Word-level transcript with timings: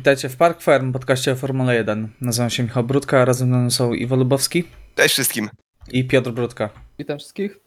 Witajcie 0.00 0.28
w 0.28 0.36
Park 0.36 0.60
Farm, 0.60 0.92
podcaście 0.92 1.32
o 1.32 1.36
Formule 1.36 1.74
1. 1.74 2.08
Nazywam 2.20 2.50
się 2.50 2.62
Michał 2.62 2.84
Brudka, 2.84 3.20
a 3.20 3.24
razem 3.24 3.48
ze 3.52 3.58
mną 3.58 3.70
są 3.70 3.94
Iwo 3.94 4.16
Lubowski 4.16 4.64
Cześć 4.94 5.14
wszystkim. 5.14 5.50
i 5.92 6.04
Piotr 6.04 6.30
Brudka. 6.30 6.70
Witam 6.98 7.18
wszystkich. 7.18 7.58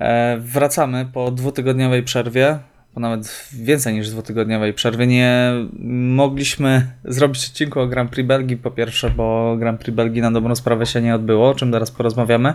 E, 0.00 0.36
wracamy 0.40 1.06
po 1.12 1.30
dwutygodniowej 1.30 2.02
przerwie, 2.02 2.58
po 2.94 3.00
nawet 3.00 3.48
więcej 3.52 3.94
niż 3.94 4.10
dwutygodniowej 4.10 4.74
przerwie. 4.74 5.06
Nie 5.06 5.52
mogliśmy 6.14 6.86
zrobić 7.04 7.46
odcinku 7.46 7.80
o 7.80 7.86
Grand 7.86 8.10
Prix 8.10 8.28
Belgii, 8.28 8.56
po 8.56 8.70
pierwsze, 8.70 9.10
bo 9.10 9.56
Grand 9.56 9.80
Prix 9.80 9.96
Belgii 9.96 10.22
na 10.22 10.30
dobrą 10.30 10.54
sprawę 10.54 10.86
się 10.86 11.02
nie 11.02 11.14
odbyło, 11.14 11.50
o 11.50 11.54
czym 11.54 11.72
zaraz 11.72 11.90
porozmawiamy. 11.90 12.54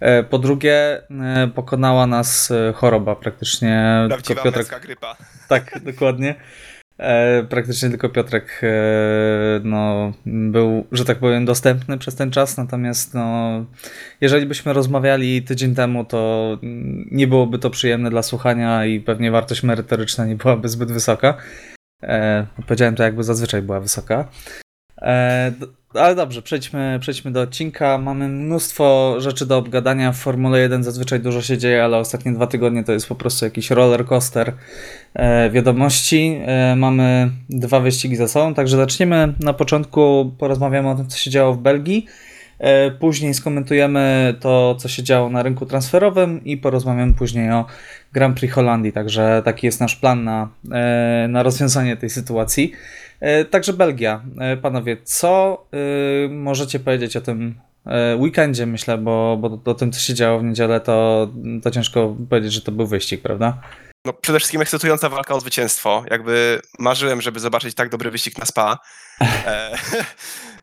E, 0.00 0.22
po 0.22 0.38
drugie, 0.38 1.02
e, 1.10 1.50
pokonała 1.54 2.06
nas 2.06 2.50
e, 2.50 2.72
choroba 2.72 3.16
praktycznie. 3.16 4.04
Prawdziwa 4.08 4.42
Piotrek 4.42 4.80
grypa. 4.80 5.16
Tak, 5.48 5.80
dokładnie. 5.84 6.34
E, 6.98 7.42
praktycznie 7.42 7.88
tylko 7.88 8.08
Piotrek 8.08 8.60
e, 8.62 8.70
no, 9.64 10.12
był, 10.26 10.86
że 10.92 11.04
tak 11.04 11.18
powiem, 11.18 11.44
dostępny 11.44 11.98
przez 11.98 12.14
ten 12.14 12.30
czas, 12.30 12.56
natomiast 12.56 13.14
no, 13.14 13.64
jeżeli 14.20 14.46
byśmy 14.46 14.72
rozmawiali 14.72 15.42
tydzień 15.42 15.74
temu, 15.74 16.04
to 16.04 16.58
nie 17.10 17.26
byłoby 17.26 17.58
to 17.58 17.70
przyjemne 17.70 18.10
dla 18.10 18.22
słuchania 18.22 18.86
i 18.86 19.00
pewnie 19.00 19.30
wartość 19.30 19.62
merytoryczna 19.62 20.26
nie 20.26 20.36
byłaby 20.36 20.68
zbyt 20.68 20.92
wysoka. 20.92 21.36
E, 22.02 22.46
powiedziałem 22.66 22.94
to 22.94 23.02
jakby 23.02 23.24
zazwyczaj 23.24 23.62
była 23.62 23.80
wysoka. 23.80 24.28
E, 25.02 25.52
ale 25.94 26.14
dobrze, 26.14 26.42
przejdźmy, 26.42 26.98
przejdźmy 27.00 27.30
do 27.30 27.40
odcinka. 27.40 27.98
Mamy 27.98 28.28
mnóstwo 28.28 29.14
rzeczy 29.18 29.46
do 29.46 29.56
obgadania. 29.58 30.12
W 30.12 30.16
Formule 30.16 30.60
1 30.60 30.84
zazwyczaj 30.84 31.20
dużo 31.20 31.42
się 31.42 31.58
dzieje, 31.58 31.84
ale 31.84 31.98
ostatnie 31.98 32.32
dwa 32.32 32.46
tygodnie 32.46 32.84
to 32.84 32.92
jest 32.92 33.08
po 33.08 33.14
prostu 33.14 33.44
jakiś 33.44 33.70
roller 33.70 34.06
coaster 34.06 34.52
e, 35.14 35.50
wiadomości. 35.50 36.40
E, 36.46 36.76
mamy 36.76 37.30
dwa 37.50 37.80
wyścigi 37.80 38.16
za 38.16 38.28
sobą, 38.28 38.54
także 38.54 38.76
zaczniemy 38.76 39.34
na 39.40 39.52
początku, 39.52 40.32
porozmawiamy 40.38 40.88
o 40.88 40.94
tym, 40.94 41.06
co 41.06 41.18
się 41.18 41.30
działo 41.30 41.54
w 41.54 41.58
Belgii. 41.58 42.06
E, 42.58 42.90
Później 42.90 43.34
skomentujemy 43.34 44.34
to, 44.40 44.74
co 44.78 44.88
się 44.88 45.02
działo 45.02 45.30
na 45.30 45.42
rynku 45.42 45.66
transferowym 45.66 46.44
i 46.44 46.56
porozmawiamy 46.56 47.14
później 47.14 47.50
o 47.50 47.64
Grand 48.12 48.38
Prix 48.38 48.54
Holandii. 48.54 48.92
Także 48.92 49.42
taki 49.44 49.66
jest 49.66 49.80
nasz 49.80 49.96
plan 49.96 50.24
na, 50.24 50.48
e, 50.72 51.26
na 51.28 51.42
rozwiązanie 51.42 51.96
tej 51.96 52.10
sytuacji. 52.10 52.72
E, 53.20 53.44
Także 53.44 53.72
Belgia. 53.72 54.22
E, 54.40 54.56
Panowie, 54.56 54.96
co 55.04 55.64
e, 55.72 56.28
możecie 56.28 56.80
powiedzieć 56.80 57.16
o 57.16 57.20
tym 57.20 57.60
weekendzie, 58.18 58.66
myślę, 58.66 58.98
bo, 58.98 59.36
bo 59.36 59.70
o 59.70 59.74
tym, 59.74 59.92
co 59.92 60.00
się 60.00 60.14
działo 60.14 60.38
w 60.38 60.44
niedzielę, 60.44 60.80
to, 60.80 61.28
to 61.62 61.70
ciężko 61.70 62.16
powiedzieć, 62.30 62.52
że 62.52 62.60
to 62.60 62.72
był 62.72 62.86
wyścig, 62.86 63.22
prawda? 63.22 63.60
No, 64.04 64.12
przede 64.12 64.38
wszystkim 64.38 64.60
ekscytująca 64.60 65.08
walka 65.08 65.34
o 65.34 65.40
zwycięstwo. 65.40 66.04
Jakby 66.10 66.60
marzyłem, 66.78 67.20
żeby 67.20 67.40
zobaczyć 67.40 67.74
tak 67.74 67.88
dobry 67.88 68.10
wyścig 68.10 68.38
na 68.38 68.44
spa. 68.44 68.78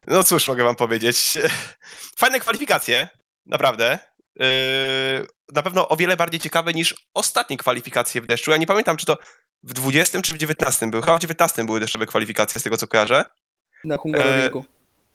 No 0.08 0.24
cóż, 0.24 0.48
mogę 0.48 0.64
wam 0.64 0.76
powiedzieć. 0.76 1.38
Fajne 2.18 2.40
kwalifikacje, 2.40 3.08
naprawdę. 3.46 4.00
E, 4.40 4.46
na 5.54 5.62
pewno 5.64 5.90
o 5.90 5.96
wiele 5.98 6.18
bardziej 6.18 6.40
ciekawe 6.40 6.74
niż 6.74 6.96
ostatnie 7.14 7.58
kwalifikacje 7.58 8.22
w 8.22 8.26
deszczu. 8.28 8.52
Ja 8.52 8.58
nie 8.58 8.68
pamiętam, 8.68 8.98
czy 8.98 9.06
to 9.06 9.18
w 9.64 9.74
20 9.74 10.22
czy 10.22 10.34
w 10.34 10.38
19 10.38 10.88
były. 10.88 11.04
Chyba 11.04 11.18
w 11.18 11.22
19 11.22 11.66
były 11.66 11.80
deszczowe 11.80 12.06
kwalifikacje, 12.06 12.62
z 12.62 12.64
tego 12.64 12.78
co 12.78 12.88
kojarzę. 12.88 13.26
Na 13.84 13.98
Hungaroringu 13.98 14.66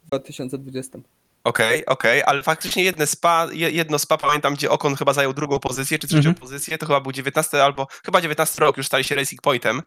w 0.03 0.07
2020. 0.07 0.97
Okej, 1.43 1.85
okej, 1.85 2.23
ale 2.23 2.43
faktycznie 2.43 2.83
jedne 2.83 3.07
spa, 3.07 3.47
je- 3.51 3.71
jedno 3.71 3.99
spa, 3.99 4.17
pamiętam, 4.17 4.53
gdzie 4.53 4.69
Okon 4.71 4.95
chyba 4.95 5.13
zajął 5.13 5.33
drugą 5.33 5.59
pozycję, 5.59 5.99
czy 5.99 6.07
trzecią 6.07 6.17
Mhm. 6.29 6.35
pozycję, 6.35 6.77
to 6.77 6.85
chyba 6.85 6.99
był 7.01 7.11
19 7.11 7.63
albo, 7.63 7.87
chyba 8.05 8.21
19 8.21 8.59
rok, 8.61 8.77
już 8.77 8.85
stali 8.87 9.03
się 9.03 9.15
Racing 9.15 9.41
Pointem, 9.41 9.81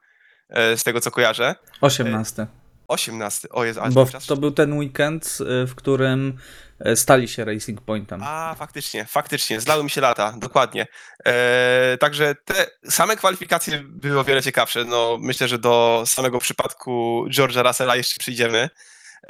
e, 0.49 0.77
z 0.77 0.85
tego 0.85 1.01
co 1.01 1.11
kojarzę. 1.11 1.55
18. 1.81 2.47
18, 2.93 3.49
o 3.49 3.65
jest, 3.65 3.79
ale 3.79 3.91
Bo 3.91 4.07
czas... 4.07 4.27
to 4.27 4.37
był 4.37 4.51
ten 4.51 4.79
weekend, 4.79 5.39
y, 5.41 5.67
w 5.67 5.75
którym 5.75 6.39
y, 6.87 6.97
stali 6.97 7.29
się 7.29 7.45
Racing 7.45 7.81
Pointem. 7.81 8.21
A, 8.25 8.55
faktycznie, 8.59 9.05
faktycznie, 9.05 9.61
zlały 9.61 9.85
mi 9.85 9.91
się 9.91 10.01
lata, 10.01 10.35
dokładnie. 10.39 10.87
E, 11.27 11.97
także 12.01 12.35
te 12.45 12.67
same 12.89 13.17
kwalifikacje 13.17 13.83
były 13.85 14.21
o 14.21 14.25
wiele 14.25 14.43
ciekawsze, 14.43 14.85
no 14.85 15.19
myślę, 15.21 15.49
że 15.49 15.59
do 15.59 16.03
samego 16.07 16.39
przypadku 16.39 17.25
George'a 17.29 17.67
Russella 17.67 17.97
jeszcze 17.97 18.21
przyjdziemy, 18.21 18.71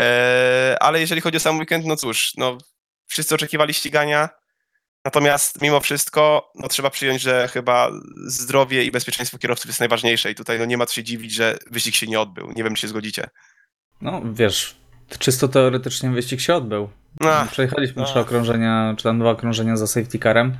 e, 0.01 0.77
ale 0.81 1.01
jeżeli 1.01 1.21
chodzi 1.21 1.37
o 1.37 1.41
sam 1.41 1.59
weekend, 1.59 1.85
no 1.85 1.97
cóż, 1.97 2.33
no 2.37 2.59
wszyscy 3.07 3.35
oczekiwali 3.35 3.75
ścigania, 3.75 4.29
natomiast 5.05 5.63
mimo 5.63 5.81
wszystko, 5.81 6.51
no 6.55 6.69
trzeba 6.69 6.91
przyjąć, 6.91 7.23
że 7.23 7.49
chyba 7.49 7.91
zdrowie 8.27 8.85
i 8.85 8.91
bezpieczeństwo 8.91 9.39
kierowców 9.39 9.67
jest 9.67 9.81
najważniejsze 9.81 10.31
i 10.31 10.35
tutaj 10.35 10.59
no 10.59 10.65
nie 10.65 10.77
ma 10.77 10.87
co 10.87 10.95
się 10.95 11.05
dziwić, 11.05 11.35
że 11.35 11.59
wyścig 11.71 11.95
się 11.95 12.07
nie 12.07 12.21
odbył, 12.21 12.53
nie 12.57 12.65
wiem, 12.65 12.75
czy 12.75 12.81
się 12.81 12.89
zgodzicie. 12.89 13.31
No 14.03 14.23
wiesz, 14.33 14.77
czysto 15.19 15.49
teoretycznie 15.49 16.11
wyścig 16.11 16.41
się 16.41 16.55
odbył. 16.55 16.89
Ach, 17.21 17.51
Przejechaliśmy 17.51 18.05
trzy 18.05 18.19
ach. 18.19 18.27
okrążenia, 18.27 18.95
czy 18.97 19.05
tam 19.05 19.19
dwa 19.19 19.31
okrążenia 19.31 19.77
za 19.77 19.87
safety 19.87 20.19
carem. 20.19 20.57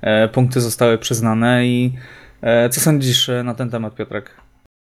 E, 0.00 0.28
punkty 0.28 0.60
zostały 0.60 0.98
przyznane 0.98 1.66
i 1.66 1.92
e, 2.42 2.68
co 2.68 2.80
sądzisz 2.80 3.28
e, 3.28 3.42
na 3.42 3.54
ten 3.54 3.70
temat, 3.70 3.94
Piotrek? 3.94 4.30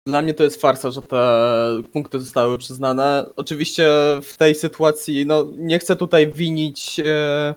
Dla 0.08 0.22
mnie 0.22 0.34
to 0.34 0.44
jest 0.44 0.62
farsa, 0.62 0.92
że 0.92 1.02
te 1.02 1.44
punkty 1.94 2.20
zostały 2.20 2.58
przyznane. 2.58 3.26
Oczywiście 3.36 3.90
w 4.24 4.38
tej 4.38 4.56
sytuacji, 4.56 5.26
no 5.26 5.48
nie 5.58 5.80
chcę 5.80 5.96
tutaj 5.96 6.32
winić 6.32 7.00
e, 7.00 7.56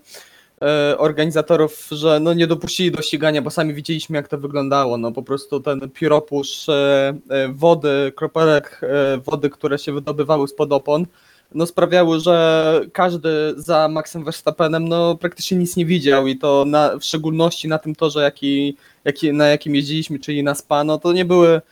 organizatorów, 0.98 1.88
że 1.90 2.20
no 2.20 2.34
nie 2.34 2.46
dopuścili 2.46 2.90
do 2.90 3.02
ścigania, 3.02 3.42
bo 3.42 3.50
sami 3.50 3.74
widzieliśmy 3.74 4.16
jak 4.16 4.28
to 4.28 4.38
wyglądało. 4.38 4.98
No 4.98 5.12
po 5.12 5.22
prostu 5.22 5.60
ten 5.60 5.90
pióropusz 5.90 6.68
e, 6.68 7.14
e, 7.30 7.48
wody, 7.48 8.12
kropelek 8.16 8.80
e, 8.82 9.18
wody, 9.18 9.50
które 9.50 9.78
się 9.78 9.92
wydobywały 9.92 10.48
spod 10.48 10.72
opon, 10.72 11.06
no 11.54 11.66
sprawiały, 11.66 12.20
że 12.20 12.80
każdy 12.92 13.54
za 13.56 13.88
Maxem 13.88 14.24
Verstappenem 14.24 14.88
no 14.88 15.14
praktycznie 15.14 15.58
nic 15.58 15.76
nie 15.76 15.86
widział 15.86 16.26
i 16.26 16.38
to 16.38 16.64
na, 16.64 16.98
w 16.98 17.04
szczególności 17.04 17.68
na 17.68 17.78
tym 17.78 17.94
torze, 17.94 18.22
jaki, 18.22 18.76
jaki, 19.04 19.32
na 19.32 19.46
jakim 19.46 19.74
jeździliśmy, 19.74 20.18
czyli 20.18 20.42
na 20.42 20.54
Spa, 20.54 20.84
no 20.84 20.98
to 20.98 21.12
nie 21.12 21.24
były 21.24 21.48
e, 21.48 21.62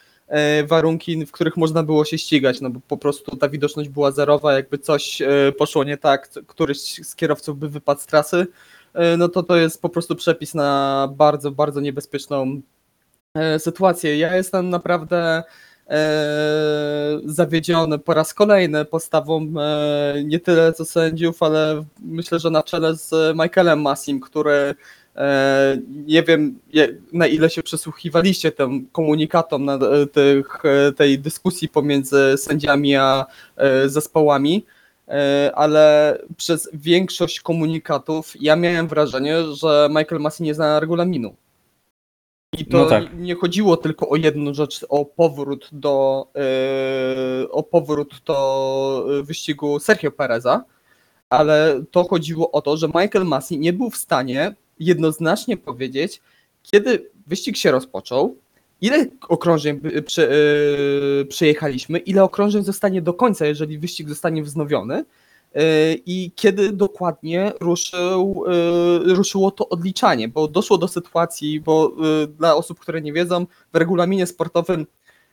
warunki, 0.67 1.27
w 1.27 1.33
których 1.33 1.57
można 1.57 1.83
było 1.83 2.05
się 2.05 2.19
ścigać, 2.19 2.61
no 2.61 2.71
bo 2.71 2.81
po 2.89 2.97
prostu 2.97 3.37
ta 3.37 3.49
widoczność 3.49 3.89
była 3.89 4.11
zerowa, 4.11 4.53
jakby 4.53 4.79
coś 4.79 5.23
e, 5.23 5.53
poszło 5.59 5.85
nie 5.85 5.97
tak, 5.97 6.31
któryś 6.47 6.79
z 7.03 7.17
kierowców 7.17 7.59
by 7.59 7.69
wypadł 7.69 8.01
z 8.01 8.07
trasy, 8.07 8.47
e, 8.95 9.17
no 9.17 9.29
to 9.29 9.43
to 9.43 9.57
jest 9.57 9.83
po 9.83 9.89
prostu 9.89 10.17
przepis 10.17 10.55
na 10.55 11.09
bardzo, 11.17 11.51
bardzo 11.51 11.81
niebezpieczną 11.81 12.61
e, 13.35 13.59
sytuację. 13.59 14.19
Ja 14.19 14.37
jestem 14.37 14.71
naprawdę 14.71 15.43
e, 15.89 17.21
zawiedziony 17.25 17.99
po 17.99 18.15
raz 18.15 18.35
kolejny 18.35 18.85
postawą 18.85 19.53
e, 19.61 20.15
nie 20.25 20.41
tyle 20.41 20.73
co 20.73 20.85
sędziów, 20.85 21.43
ale 21.43 21.85
myślę, 22.03 22.39
że 22.39 22.51
na 22.51 22.63
czele 22.63 22.97
z 22.97 23.37
Michaelem 23.37 23.83
Massim, 23.83 24.21
który 24.21 24.53
e, 24.53 24.75
nie 26.07 26.23
wiem 26.23 26.59
na 27.13 27.27
ile 27.27 27.51
się 27.51 27.63
przysłuchiwaliście 27.63 28.53
tym 28.53 28.87
komunikatom 28.93 29.65
na 29.65 29.75
e, 29.75 30.07
tych, 30.07 30.65
e, 30.65 30.93
tej 30.93 31.19
dyskusji 31.19 31.69
pomiędzy 31.69 32.35
sędziami 32.37 32.97
a 32.97 33.27
e, 33.57 33.89
zespołami, 33.89 34.65
e, 35.09 35.53
ale 35.55 36.19
przez 36.37 36.71
większość 36.75 37.41
komunikatów 37.41 38.33
ja 38.41 38.57
miałem 38.57 38.89
wrażenie, 38.89 39.37
że 39.53 39.89
Michael 39.91 40.21
Massi 40.23 40.43
nie 40.43 40.55
zna 40.55 40.81
regulaminu. 40.81 41.35
I 42.59 42.67
to 42.67 42.79
No 42.79 42.87
tak. 42.87 43.05
nie 43.19 43.35
chodziło 43.35 43.77
tylko 43.77 44.09
o 44.09 44.17
jedną 44.17 44.55
rzecz, 44.55 44.87
o 44.89 45.05
powrót 45.05 45.69
do 45.73 46.27
e, 46.37 47.49
o 47.51 47.63
powrót 47.63 48.23
do 48.27 49.07
e, 49.21 49.23
wyścigu 49.23 49.79
Sergio 49.81 50.11
Pereza, 50.11 50.65
ale 51.31 51.83
to 51.91 52.05
chodziło 52.05 52.51
o 52.51 52.63
to, 52.63 52.77
że 52.77 52.87
Michael 52.87 53.25
Massey 53.25 53.59
nie 53.59 53.73
był 53.73 53.91
w 53.91 53.97
stanie 53.97 54.55
jednoznacznie 54.79 55.57
powiedzieć, 55.57 56.21
kiedy 56.63 57.11
wyścig 57.27 57.57
się 57.57 57.71
rozpoczął, 57.71 58.37
ile 58.81 59.07
okrążeń 59.29 59.81
prze, 60.07 60.31
e, 60.31 61.25
przejechaliśmy, 61.25 61.99
ile 61.99 62.25
okrążeń 62.25 62.65
zostanie 62.65 63.03
do 63.03 63.15
końca, 63.15 63.47
jeżeli 63.47 63.79
wyścig 63.79 64.09
zostanie 64.09 64.43
wznowiony 64.43 64.95
e, 65.55 65.95
i 66.07 66.33
kiedy 66.37 66.73
dokładnie 66.73 67.53
ruszył, 67.61 68.45
e, 68.47 69.15
ruszyło 69.15 69.51
to 69.51 69.69
odliczanie, 69.69 70.29
bo 70.29 70.49
doszło 70.49 70.79
do 70.79 70.89
sytuacji, 70.89 71.61
bo 71.61 71.93
e, 72.23 72.27
dla 72.27 72.55
osób, 72.55 72.81
które 72.81 73.01
nie 73.01 73.13
wiedzą, 73.13 73.47
w 73.73 73.77
regulaminie 73.77 74.27
sportowym 74.27 74.87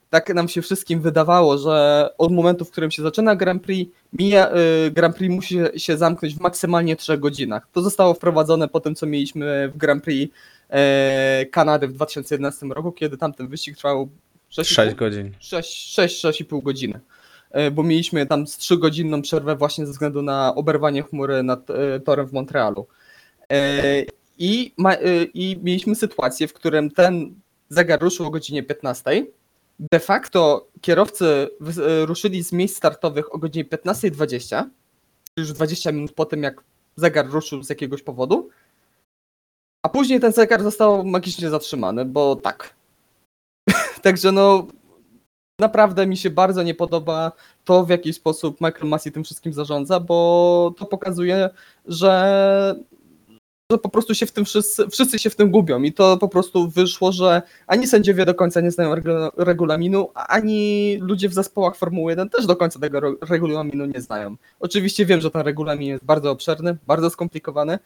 tak 0.10 0.34
nam 0.34 0.48
się 0.48 0.62
wszystkim 0.62 1.02
wydawało, 1.02 1.58
że 1.58 2.10
od 2.18 2.32
momentu, 2.32 2.66
w 2.66 2.72
którym 2.72 2.92
się 2.92 3.02
zaczyna 3.02 3.36
Grand 3.36 3.64
Prix, 3.64 3.92
mija, 4.14 4.50
y, 4.88 4.92
Grand 4.92 5.16
Prix 5.16 5.36
musi 5.36 5.60
się- 5.78 5.98
zamknąć 5.98 6.36
w 6.36 6.40
maksymalnie 6.40 6.96
3 6.96 7.18
godzinach. 7.18 7.68
To 7.74 7.82
zostało 7.82 8.14
wprowadzone 8.14 8.68
po 8.68 8.80
tym, 8.80 8.96
co 8.96 9.06
mieliśmy 9.06 9.72
w 9.74 9.78
Grand 9.78 10.04
Prix 10.04 10.36
e, 10.70 11.46
Kanady 11.52 11.88
w 11.88 11.94
2011 11.94 12.66
roku, 12.66 12.92
kiedy 12.92 13.18
tamten 13.18 13.48
wyścig 13.48 13.78
trwał 13.78 14.10
6, 14.50 14.72
6 14.72 14.96
godzin. 14.96 15.32
6-6,5 15.42 16.64
godziny. 16.64 17.00
E, 17.52 17.72
Bo 17.72 17.84
mieliśmy 17.84 18.26
tam 18.26 18.48
z 18.48 18.58
3-godzinną 18.58 19.22
przerwę 19.22 19.56
właśnie 19.56 19.86
ze 19.86 19.92
względu 19.92 20.22
na 20.22 20.56
oberwanie 20.56 21.04
chmury 21.04 21.44
nad 21.44 21.70
e, 21.70 22.00
torem 22.00 22.28
w 22.28 22.34
Montrealu. 22.34 22.88
I, 24.42 24.74
ma, 24.78 24.94
I 25.34 25.60
mieliśmy 25.64 25.96
sytuację, 25.96 26.48
w 26.48 26.54
którym 26.54 26.92
ten 26.92 27.34
zegar 27.70 28.02
ruszył 28.02 28.26
o 28.26 28.30
godzinie 28.30 28.64
15 28.64 29.26
de 29.80 30.00
facto 30.00 30.68
kierowcy 30.81 31.50
e, 31.62 32.06
ruszyli 32.06 32.44
z 32.44 32.52
miejsc 32.52 32.78
startowych 32.78 33.36
o 33.36 33.38
godzinie 33.38 33.66
15.20, 33.66 34.64
już 35.38 35.54
20 35.54 35.92
minut 35.92 36.14
po 36.14 36.26
tym, 36.26 36.44
jak 36.44 36.64
zegar 36.96 37.30
ruszył 37.30 37.64
z 37.64 37.70
jakiegoś 37.70 38.04
powodu, 38.04 38.50
a 39.84 39.90
później 39.90 40.20
ten 40.20 40.31
zegar 40.31 40.64
został 40.64 41.04
magicznie 41.04 41.50
zatrzymany, 41.50 42.06
bo 42.06 42.36
tak. 42.36 42.76
Także 44.04 44.31
no, 44.31 44.68
naprawdę 45.60 46.08
mi 46.08 46.18
się 46.18 46.30
bardzo 46.30 46.64
nie 46.64 46.75
podoba 46.75 47.32
to, 47.66 47.86
w 47.86 47.90
jaki 47.90 48.14
sposób 48.14 48.62
Michael 48.62 48.88
Massey 48.88 49.12
tym 49.12 49.24
wszystkim 49.24 49.54
zarządza, 49.54 50.00
bo 50.00 50.74
to 50.78 50.86
pokazuje, 50.86 51.50
że, 51.86 52.75
że 53.71 53.77
po 53.77 53.89
prostu 53.89 54.16
się 54.16 54.25
w 54.25 54.31
tym 54.31 54.45
wszyscy, 54.45 54.89
wszyscy 54.89 55.19
się 55.19 55.30
w 55.30 55.36
tym 55.36 55.51
gubią 55.51 55.81
i 55.83 55.94
to 55.94 56.18
po 56.18 56.27
prostu 56.30 56.69
wyszło, 56.69 57.12
że 57.12 57.42
ani 57.68 57.88
sędziowie 57.88 58.25
do 58.25 58.36
końca 58.36 58.62
nie 58.62 58.71
znają 58.71 58.95
regu- 58.95 59.30
regulaminu, 59.38 60.10
ani 60.16 60.98
ludzie 61.01 61.30
w 61.30 61.33
zespołach 61.33 61.75
Formuły 61.75 62.12
1 62.12 62.30
też 62.30 62.45
do 62.45 62.56
końca 62.56 62.80
tego 62.80 63.00
regulaminu 63.30 63.86
nie 63.86 64.01
znają. 64.01 64.36
Oczywiście 64.60 65.06
wiem, 65.06 65.21
że 65.21 65.31
ten 65.31 65.42
regulamin 65.42 65.88
jest 65.88 66.06
bardzo 66.06 66.31
obszerny, 66.31 66.77
bardzo 66.88 67.10
skomplikowany, 67.10 67.80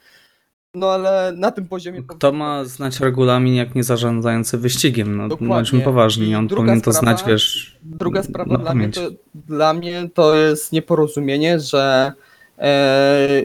no 0.75 0.91
ale 0.91 1.33
na 1.38 1.51
tym 1.51 1.68
poziomie... 1.68 2.03
Kto 2.07 2.31
ma 2.31 2.65
znać 2.65 3.00
regulamin, 3.00 3.56
jak 3.56 3.75
nie 3.75 3.83
zarządzający 3.83 4.57
wyścigiem? 4.57 5.18
No, 5.18 5.27
Dokładnie. 5.27 5.47
bądźmy 5.56 5.81
poważni, 5.81 6.36
on 6.36 6.47
powinien 6.47 6.81
to 6.81 6.91
sprawa- 6.91 7.00
znać, 7.00 7.24
wiesz. 7.27 7.77
Druga 7.83 8.24
sprawa 8.24 8.53
na 8.53 8.59
dla 8.59 8.74
mnie, 8.74 8.89
to, 8.89 9.01
dla 9.36 9.74
mnie 9.74 10.09
to 10.13 10.36
jest 10.36 10.71
nieporozumienie, 10.71 11.59
że 11.59 12.12
e, 12.59 13.41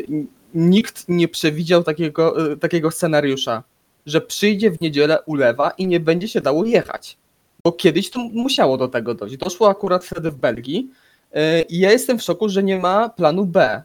nikt 0.58 1.08
nie 1.08 1.28
przewidział 1.28 1.82
takiego, 1.82 2.52
e, 2.52 2.56
takiego 2.56 2.90
scenariusza, 2.90 3.62
że 4.06 4.20
przyjdzie 4.20 4.70
w 4.70 4.80
niedzielę 4.80 5.22
ulewa 5.22 5.70
i 5.70 5.86
nie 5.86 6.00
będzie 6.00 6.28
się 6.28 6.40
dało 6.40 6.64
jechać. 6.64 7.18
Bo 7.64 7.72
kiedyś 7.72 8.10
to 8.10 8.20
musiało 8.20 8.76
do 8.76 8.88
tego 8.88 9.14
dojść. 9.14 9.36
Doszło 9.36 9.68
akurat 9.68 10.04
wtedy 10.04 10.30
w 10.30 10.36
Belgii 10.36 10.90
e, 11.32 11.62
i 11.62 11.78
ja 11.78 11.92
jestem 11.92 12.18
w 12.18 12.22
szoku, 12.22 12.48
że 12.48 12.62
nie 12.62 12.78
ma 12.78 13.08
planu 13.08 13.46
B. 13.46 13.82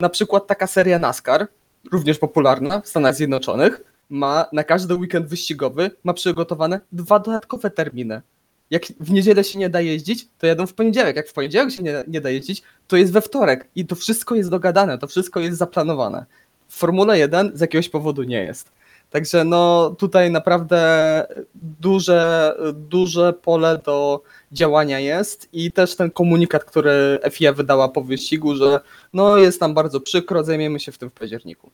Na 0.00 0.08
przykład 0.08 0.46
taka 0.46 0.66
seria 0.66 0.98
NASCAR, 0.98 1.46
również 1.92 2.18
popularna 2.18 2.80
w 2.80 2.88
Stanach 2.88 3.14
Zjednoczonych, 3.14 3.80
ma 4.10 4.46
na 4.52 4.64
każdy 4.64 4.94
weekend 4.94 5.26
wyścigowy 5.26 5.90
ma 6.04 6.14
przygotowane 6.14 6.80
dwa 6.92 7.18
dodatkowe 7.18 7.70
terminy 7.70 8.22
jak 8.70 8.82
w 9.00 9.10
niedzielę 9.10 9.44
się 9.44 9.58
nie 9.58 9.70
da 9.70 9.80
jeździć, 9.80 10.28
to 10.38 10.46
jadą 10.46 10.66
w 10.66 10.74
poniedziałek. 10.74 11.16
Jak 11.16 11.28
w 11.28 11.32
poniedziałek 11.32 11.70
się 11.70 11.82
nie, 11.82 12.04
nie 12.08 12.20
da 12.20 12.30
jeździć, 12.30 12.62
to 12.88 12.96
jest 12.96 13.12
we 13.12 13.20
wtorek. 13.20 13.68
I 13.74 13.86
to 13.86 13.94
wszystko 13.94 14.34
jest 14.34 14.50
dogadane, 14.50 14.98
to 14.98 15.06
wszystko 15.06 15.40
jest 15.40 15.58
zaplanowane. 15.58 16.26
W 16.68 16.76
Formule 16.76 17.18
1 17.18 17.52
z 17.54 17.60
jakiegoś 17.60 17.88
powodu 17.88 18.22
nie 18.22 18.44
jest. 18.44 18.76
Także 19.10 19.44
no 19.44 19.90
tutaj 19.98 20.30
naprawdę 20.30 21.26
duże, 21.54 22.54
duże 22.74 23.32
pole 23.32 23.80
do 23.84 24.22
działania 24.52 25.00
jest 25.00 25.48
i 25.52 25.72
też 25.72 25.96
ten 25.96 26.10
komunikat, 26.10 26.64
który 26.64 27.18
FIA 27.30 27.52
wydała 27.52 27.88
po 27.88 28.02
wyścigu, 28.02 28.56
że 28.56 28.80
no 29.12 29.36
jest 29.36 29.60
nam 29.60 29.74
bardzo 29.74 30.00
przykro, 30.00 30.44
zajmiemy 30.44 30.80
się 30.80 30.92
w 30.92 30.98
tym 30.98 31.10
w 31.10 31.12
październiku. 31.12 31.70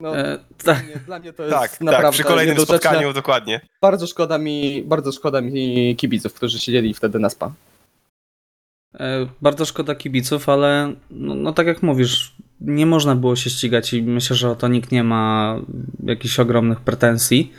No, 0.00 0.16
E, 0.16 0.38
dla, 0.64 0.74
tak. 0.74 0.84
mnie, 0.84 0.94
dla 1.06 1.18
mnie 1.18 1.32
to 1.32 1.42
jest 1.42 1.54
Tak, 1.54 1.80
naprawdę 1.80 2.02
tak, 2.02 2.12
przy 2.12 2.24
kolejnym 2.24 2.54
niedorzeczne 2.56 2.78
spotkaniu 2.90 3.12
dokładnie. 3.12 3.60
bardzo 3.82 4.06
szkoda 4.06 4.38
mi, 4.38 4.82
bardzo 4.86 5.12
szkoda 5.12 5.40
mi 5.40 5.96
kibiców, 5.96 6.34
którzy 6.34 6.58
siedzieli 6.58 6.94
wtedy 6.94 7.18
na 7.18 7.30
spa. 7.30 7.52
E, 8.94 9.26
Bardzo 9.42 9.64
szkoda 9.64 9.94
kibiców, 9.94 10.48
ale 10.48 10.92
no, 11.10 11.34
no 11.34 11.52
tak 11.52 11.66
jak 11.66 11.82
mówisz, 11.82 12.34
nie 12.60 12.86
można 12.86 13.14
było 13.16 13.36
się 13.36 13.50
ścigać 13.50 13.92
i 13.94 14.02
myślę, 14.02 14.36
że 14.36 14.50
o 14.50 14.54
to 14.56 14.68
nikt 14.68 14.92
nie 14.92 15.04
ma 15.04 15.56
jakichś 16.04 16.40
ogromnych 16.40 16.80
pretensji. 16.80 17.52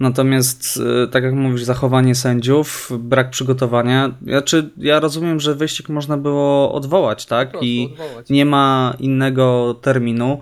Natomiast, 0.00 0.78
e, 1.04 1.06
tak 1.08 1.24
jak 1.24 1.34
mówisz, 1.34 1.62
zachowanie 1.64 2.14
sędziów, 2.14 2.90
brak 2.98 3.30
przygotowania. 3.30 4.14
Znaczy, 4.22 4.70
ja 4.76 5.00
rozumiem, 5.00 5.40
że 5.40 5.54
wyścig 5.54 5.88
można 5.88 6.16
było 6.16 6.72
odwołać, 6.72 7.26
tak? 7.26 7.52
I 7.60 7.88
odwołać. 7.92 8.30
nie 8.30 8.44
ma 8.44 8.94
innego 9.00 9.74
terminu, 9.82 10.40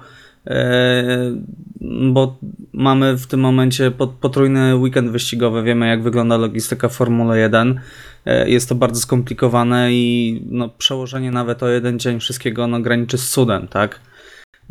bo 2.13 2.37
mamy 2.73 3.17
w 3.19 3.27
tym 3.27 3.41
momencie 3.41 3.91
pot- 3.91 4.13
potrójny 4.21 4.77
weekend 4.77 5.11
wyścigowy. 5.11 5.63
Wiemy, 5.63 5.89
jak 5.89 6.03
wygląda 6.03 6.37
logistyka 6.37 6.89
Formuły 6.89 7.39
1. 7.39 7.81
E, 8.27 8.51
Jest 8.51 8.69
to 8.69 8.75
bardzo 8.75 9.01
skomplikowane 9.01 9.93
i 9.93 10.43
no, 10.51 10.69
przełożenie 10.79 11.31
nawet 11.31 11.63
o 11.63 11.69
jeden 11.69 11.99
dzień 11.99 12.21
wszystkiego 12.21 12.67
no, 12.67 12.81
graniczy 12.81 13.19
z 13.19 13.31
cudem, 13.31 13.69
tak? 13.69 14.01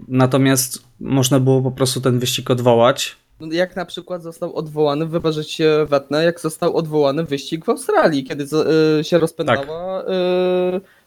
Natomiast 0.07 0.83
można 0.99 1.39
było 1.39 1.61
po 1.61 1.71
prostu 1.71 2.01
ten 2.01 2.19
wyścig 2.19 2.51
odwołać. 2.51 3.15
Jak 3.51 3.75
na 3.75 3.85
przykład 3.85 4.23
został 4.23 4.55
odwołany, 4.55 5.05
wybaczyć 5.05 5.51
się 5.51 5.85
wetnę, 5.89 6.23
jak 6.23 6.39
został 6.39 6.75
odwołany 6.77 7.23
wyścig 7.23 7.65
w 7.65 7.69
Australii, 7.69 8.23
kiedy 8.23 8.47
z- 8.47 8.99
y, 8.99 9.03
się 9.03 9.17
rozpędzała 9.19 10.01
y, 10.01 10.05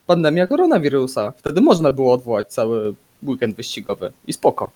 pandemia 0.06 0.46
koronawirusa. 0.46 1.32
Wtedy 1.36 1.60
można 1.60 1.92
było 1.92 2.12
odwołać 2.12 2.48
cały 2.52 2.94
weekend 3.28 3.56
wyścigowy 3.56 4.12
i 4.26 4.32
spoko. 4.32 4.70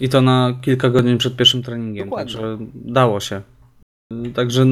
I 0.00 0.08
to 0.08 0.22
na 0.22 0.58
kilka 0.62 0.90
godzin 0.90 1.18
przed 1.18 1.36
pierwszym 1.36 1.62
treningiem, 1.62 2.08
Dokładnie. 2.08 2.32
także 2.32 2.58
dało 2.74 3.20
się. 3.20 3.42
Także 4.34 4.66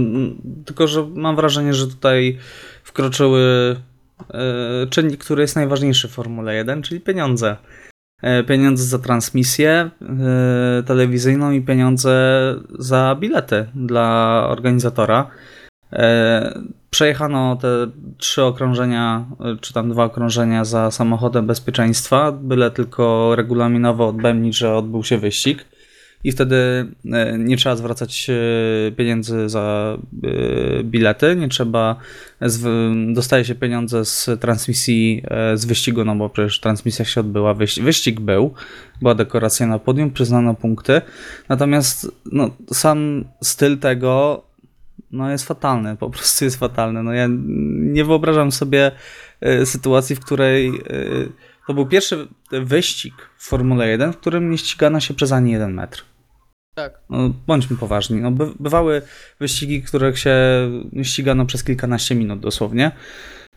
tylko, 0.64 0.86
że 0.86 1.06
mam 1.14 1.36
wrażenie, 1.36 1.74
że 1.74 1.86
tutaj 1.86 2.38
wkroczyły 2.84 3.76
e, 4.30 4.86
czynnik, 4.90 5.24
który 5.24 5.42
jest 5.42 5.56
najważniejszy 5.56 6.08
w 6.08 6.12
Formule 6.12 6.54
1, 6.54 6.82
czyli 6.82 7.00
pieniądze. 7.00 7.56
E, 8.22 8.44
Pieniądze 8.44 8.84
za 8.84 8.98
transmisję 8.98 9.90
e, 10.02 10.82
telewizyjną 10.82 11.50
i 11.50 11.62
pieniądze 11.62 12.54
za 12.78 13.16
bilety 13.20 13.66
dla 13.74 14.46
organizatora. 14.48 15.30
E, 15.92 16.60
Przejechano 16.90 17.56
te 17.56 17.68
trzy 18.18 18.42
okrążenia, 18.42 19.26
e, 19.40 19.56
czy 19.60 19.72
tam 19.72 19.90
dwa 19.90 20.04
okrążenia 20.04 20.64
za 20.64 20.90
samochodem 20.90 21.46
bezpieczeństwa, 21.46 22.32
byle 22.32 22.70
tylko 22.70 23.36
regulaminowo 23.36 24.08
odbębnić, 24.08 24.56
że 24.56 24.76
odbył 24.76 25.04
się 25.04 25.18
wyścig. 25.18 25.64
I 26.24 26.32
wtedy 26.32 26.56
e, 27.12 27.38
nie 27.38 27.56
trzeba 27.56 27.76
zwracać 27.76 28.30
pieniędzy 28.96 29.48
za 29.48 29.98
bilety, 30.84 31.36
nie 31.36 31.48
trzeba, 31.48 31.96
dostaje 33.12 33.44
się 33.44 33.54
pieniądze 33.54 34.04
z 34.04 34.30
transmisji 34.40 35.22
z 35.54 35.64
wyścigu, 35.64 36.04
no 36.04 36.16
bo 36.16 36.28
przecież 36.28 36.60
transmisja 36.60 37.04
się 37.04 37.20
odbyła, 37.20 37.54
wyś- 37.54 37.82
wyścig 37.82 38.20
był, 38.20 38.54
była 39.02 39.14
dekoracja 39.14 39.66
na 39.66 39.78
podium, 39.78 40.10
przyznano 40.10 40.54
punkty. 40.54 41.00
Natomiast 41.48 42.12
no, 42.32 42.50
sam 42.72 43.24
styl 43.42 43.78
tego 43.78 44.47
no 45.10 45.30
jest 45.30 45.46
fatalny, 45.46 45.96
po 45.96 46.10
prostu 46.10 46.44
jest 46.44 46.56
fatalny. 46.56 47.02
No 47.02 47.12
ja 47.12 47.26
nie 47.78 48.04
wyobrażam 48.04 48.52
sobie 48.52 48.92
e, 49.40 49.66
sytuacji, 49.66 50.16
w 50.16 50.20
której 50.20 50.68
e, 50.68 50.72
to 51.66 51.74
był 51.74 51.86
pierwszy 51.86 52.28
wyścig 52.50 53.14
w 53.36 53.48
Formule 53.48 53.88
1, 53.88 54.12
w 54.12 54.16
którym 54.16 54.50
nie 54.50 54.58
ścigano 54.58 55.00
się 55.00 55.14
przez 55.14 55.32
ani 55.32 55.52
jeden 55.52 55.74
metr. 55.74 56.04
Tak. 56.74 57.00
No, 57.10 57.30
bądźmy 57.46 57.76
poważni. 57.76 58.20
No, 58.20 58.30
by, 58.30 58.46
bywały 58.60 59.02
wyścigi, 59.40 59.82
których 59.82 60.18
się 60.18 60.36
ścigano 61.02 61.46
przez 61.46 61.64
kilkanaście 61.64 62.14
minut 62.14 62.40
dosłownie, 62.40 62.92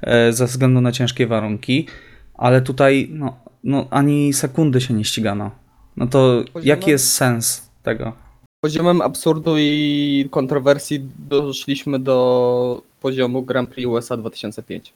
e, 0.01 0.33
ze 0.33 0.45
względu 0.45 0.81
na 0.81 0.91
ciężkie 0.91 1.27
warunki, 1.27 1.87
ale 2.33 2.61
tutaj 2.61 3.09
no, 3.11 3.39
no, 3.63 3.87
ani 3.89 4.33
sekundy 4.33 4.81
się 4.81 4.93
nie 4.93 5.05
ścigano. 5.05 5.51
No 5.97 6.07
to 6.07 6.43
jaki 6.63 6.89
jest 6.91 7.13
sens 7.13 7.71
tego? 7.83 8.13
Poziomem 8.63 9.01
absurdu 9.01 9.55
i 9.57 10.27
kontrowersji 10.31 10.99
doszliśmy 11.19 11.99
do 11.99 12.81
poziomu 12.99 13.41
Grand 13.41 13.69
Prix 13.69 13.87
USA 13.87 14.17
2005. 14.17 14.93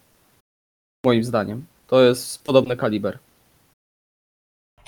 Moim 1.05 1.23
zdaniem. 1.23 1.65
To 1.87 2.01
jest 2.01 2.43
podobny 2.43 2.77
kaliber. 2.77 3.19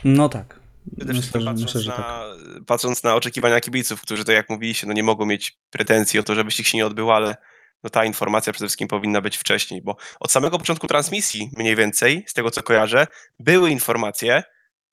No 0.03 0.29
tak. 0.29 0.59
Przede 0.97 1.13
Myślę, 1.13 1.21
wszystkim 1.21 1.41
że, 1.41 1.47
patrząc, 1.47 1.65
myślę, 1.65 1.81
że 1.81 1.91
tak. 1.91 1.99
na, 1.99 2.25
patrząc 2.65 3.03
na 3.03 3.15
oczekiwania 3.15 3.59
kibiców, 3.59 4.01
którzy 4.01 4.25
to 4.25 4.31
jak 4.31 4.49
mówiliście, 4.49 4.87
no 4.87 4.93
nie 4.93 5.03
mogą 5.03 5.25
mieć 5.25 5.57
pretensji 5.69 6.19
o 6.19 6.23
to, 6.23 6.35
że 6.35 6.43
wyścig 6.43 6.67
się 6.67 6.77
nie 6.77 6.85
odbył, 6.85 7.11
ale 7.11 7.37
no 7.83 7.89
ta 7.89 8.05
informacja 8.05 8.53
przede 8.53 8.67
wszystkim 8.67 8.87
powinna 8.87 9.21
być 9.21 9.37
wcześniej, 9.37 9.81
bo 9.81 9.95
od 10.19 10.31
samego 10.31 10.57
początku 10.57 10.87
transmisji 10.87 11.49
mniej 11.57 11.75
więcej, 11.75 12.23
z 12.27 12.33
tego 12.33 12.51
co 12.51 12.63
kojarzę, 12.63 13.07
były 13.39 13.71
informacje, 13.71 14.43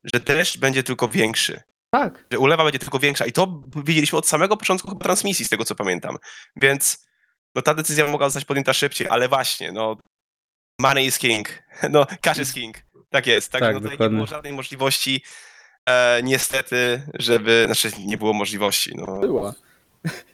że 0.04 0.20
deszcz 0.20 0.58
będzie 0.58 0.82
tylko 0.82 1.08
większy, 1.08 1.62
Tak. 1.94 2.24
że 2.32 2.38
ulewa 2.38 2.64
będzie 2.64 2.78
tylko 2.78 2.98
większa 2.98 3.26
i 3.26 3.32
to 3.32 3.62
widzieliśmy 3.84 4.18
od 4.18 4.28
samego 4.28 4.56
początku 4.56 4.88
chyba 4.88 5.04
transmisji, 5.04 5.44
z 5.44 5.48
tego 5.48 5.64
co 5.64 5.74
pamiętam, 5.74 6.16
więc 6.56 7.06
no 7.54 7.62
ta 7.62 7.74
decyzja 7.74 8.06
mogła 8.06 8.26
zostać 8.26 8.44
podjęta 8.44 8.72
szybciej, 8.72 9.08
ale 9.08 9.28
właśnie, 9.28 9.72
no 9.72 9.96
money 10.80 11.06
is 11.06 11.18
king, 11.18 11.62
no 11.90 12.06
cash 12.20 12.38
is 12.38 12.52
king, 12.52 12.76
tak 13.10 13.26
jest, 13.26 13.52
także 13.52 13.66
Tak, 13.66 13.74
no 13.74 13.80
tutaj 13.80 13.90
nie 13.90 13.96
dokładnie. 13.96 14.16
było 14.16 14.26
żadnej 14.26 14.52
możliwości 14.52 15.22
e, 15.86 16.20
niestety, 16.22 17.02
żeby, 17.14 17.62
znaczy 17.66 17.90
nie 17.98 18.18
było 18.18 18.32
możliwości, 18.32 18.92
no 18.96 19.20
Była. 19.20 19.54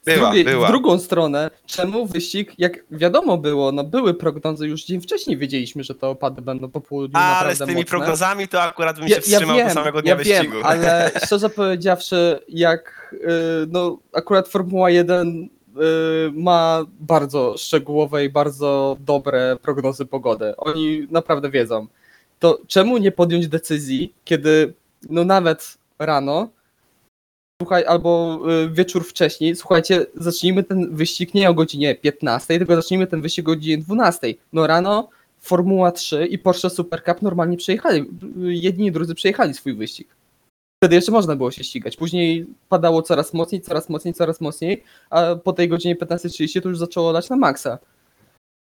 Była, 0.05 0.27
drugiej, 0.27 0.45
była. 0.45 0.67
W 0.69 0.71
drugą 0.71 0.99
stronę, 0.99 1.51
czemu 1.67 2.07
wyścig, 2.07 2.53
jak 2.59 2.85
wiadomo 2.91 3.39
było, 3.39 3.73
no 3.73 3.85
były 3.85 4.15
prognozy, 4.15 4.67
już 4.69 4.85
dzień 4.85 5.01
wcześniej 5.01 5.37
wiedzieliśmy, 5.37 5.85
że 5.85 5.95
te 5.95 6.07
opady 6.07 6.43
będą 6.43 6.71
po 6.71 6.81
południu 6.81 7.19
ale 7.19 7.31
naprawdę 7.31 7.55
z 7.57 7.59
tymi 7.59 7.75
mocne. 7.81 7.85
prognozami 7.91 8.49
to 8.49 8.63
akurat 8.63 8.99
bym 8.99 9.09
Ja, 9.09 9.15
się 9.15 9.15
ja 9.15 9.21
wstrzymał 9.21 9.57
wiem, 9.57 9.69
do 9.69 9.75
samego 9.75 10.03
dnia 10.03 10.11
ja 10.11 10.17
wyścigu. 10.17 10.57
wiem, 10.57 10.67
ale 10.67 11.11
szczerze 11.27 11.51
powiedziawszy, 11.51 12.41
jak 12.49 13.11
y, 13.15 13.27
no 13.69 13.99
akurat 14.13 14.49
Formuła 14.49 14.91
1 14.91 15.29
y, 15.29 15.49
ma 16.33 16.85
bardzo 17.01 17.55
szczegółowe 17.59 18.25
i 18.25 18.31
bardzo 18.31 18.97
dobre 19.01 19.57
prognozy 19.63 20.07
pogody. 20.07 20.57
Oni 20.57 21.07
naprawdę 21.11 21.51
wiedzą. 21.51 21.87
To 22.39 22.59
czemu 22.67 22.99
nie 22.99 23.13
podjąć 23.13 23.49
decyzji, 23.49 24.15
kiedy 24.25 24.75
no 25.11 25.25
nawet 25.25 25.79
rano, 25.99 26.49
słuchaj, 27.61 27.85
albo 27.85 28.41
y, 28.65 28.71
wieczór 28.71 29.05
wcześniej, 29.05 29.57
słuchajcie, 29.57 30.07
zacznijmy 30.15 30.65
ten 30.65 30.97
wyścig 30.97 31.35
nie 31.35 31.51
o 31.51 31.55
godzinie 31.55 31.95
15, 31.95 32.59
tylko 32.59 32.77
zacznijmy 32.77 33.07
ten 33.07 33.21
wyścig 33.21 33.49
o 33.49 33.53
godzinie 33.53 33.79
12. 33.79 34.35
No 34.53 34.67
rano 34.67 35.09
Formuła 35.41 35.93
3 35.93 36.27
i 36.27 36.39
Porsche 36.39 36.71
Super 36.71 37.05
Cup 37.05 37.23
normalnie 37.23 37.57
przejechali, 37.57 38.05
jedni 38.37 38.87
i 38.87 38.93
drudzy 38.93 39.15
przejechali 39.15 39.55
swój 39.55 39.75
wyścig. 39.75 40.09
Wtedy 40.83 40.95
jeszcze 40.95 41.13
można 41.13 41.37
było 41.37 41.51
się 41.51 41.65
ścigać. 41.65 41.97
Później 41.97 42.47
padało 42.69 43.03
coraz 43.03 43.35
mocniej, 43.35 43.61
coraz 43.61 43.89
mocniej, 43.89 44.15
coraz 44.15 44.41
mocniej, 44.41 44.83
a 45.11 45.37
po 45.37 45.53
tej 45.53 45.69
godzinie 45.69 45.97
15.30 45.97 46.63
to 46.63 46.69
już 46.69 46.79
zaczęło 46.79 47.13
lać 47.13 47.31
na 47.31 47.37
maksa. 47.37 47.79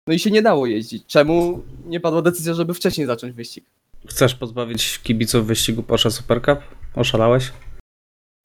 No 0.06 0.14
i 0.14 0.18
się 0.18 0.30
nie 0.30 0.42
dało 0.42 0.66
jeździć. 0.66 1.06
Czemu 1.06 1.62
nie 1.86 2.00
padła 2.00 2.22
decyzja, 2.22 2.54
żeby 2.54 2.74
wcześniej 2.74 3.06
zacząć 3.06 3.32
wyścig? 3.34 3.64
Chcesz 4.08 4.34
pozbawić 4.34 4.98
kibiców 4.98 5.46
wyścigu 5.46 5.82
Porsche 5.82 6.10
Super 6.10 6.42
Cup? 6.42 6.58
Oszalałeś? 6.94 7.52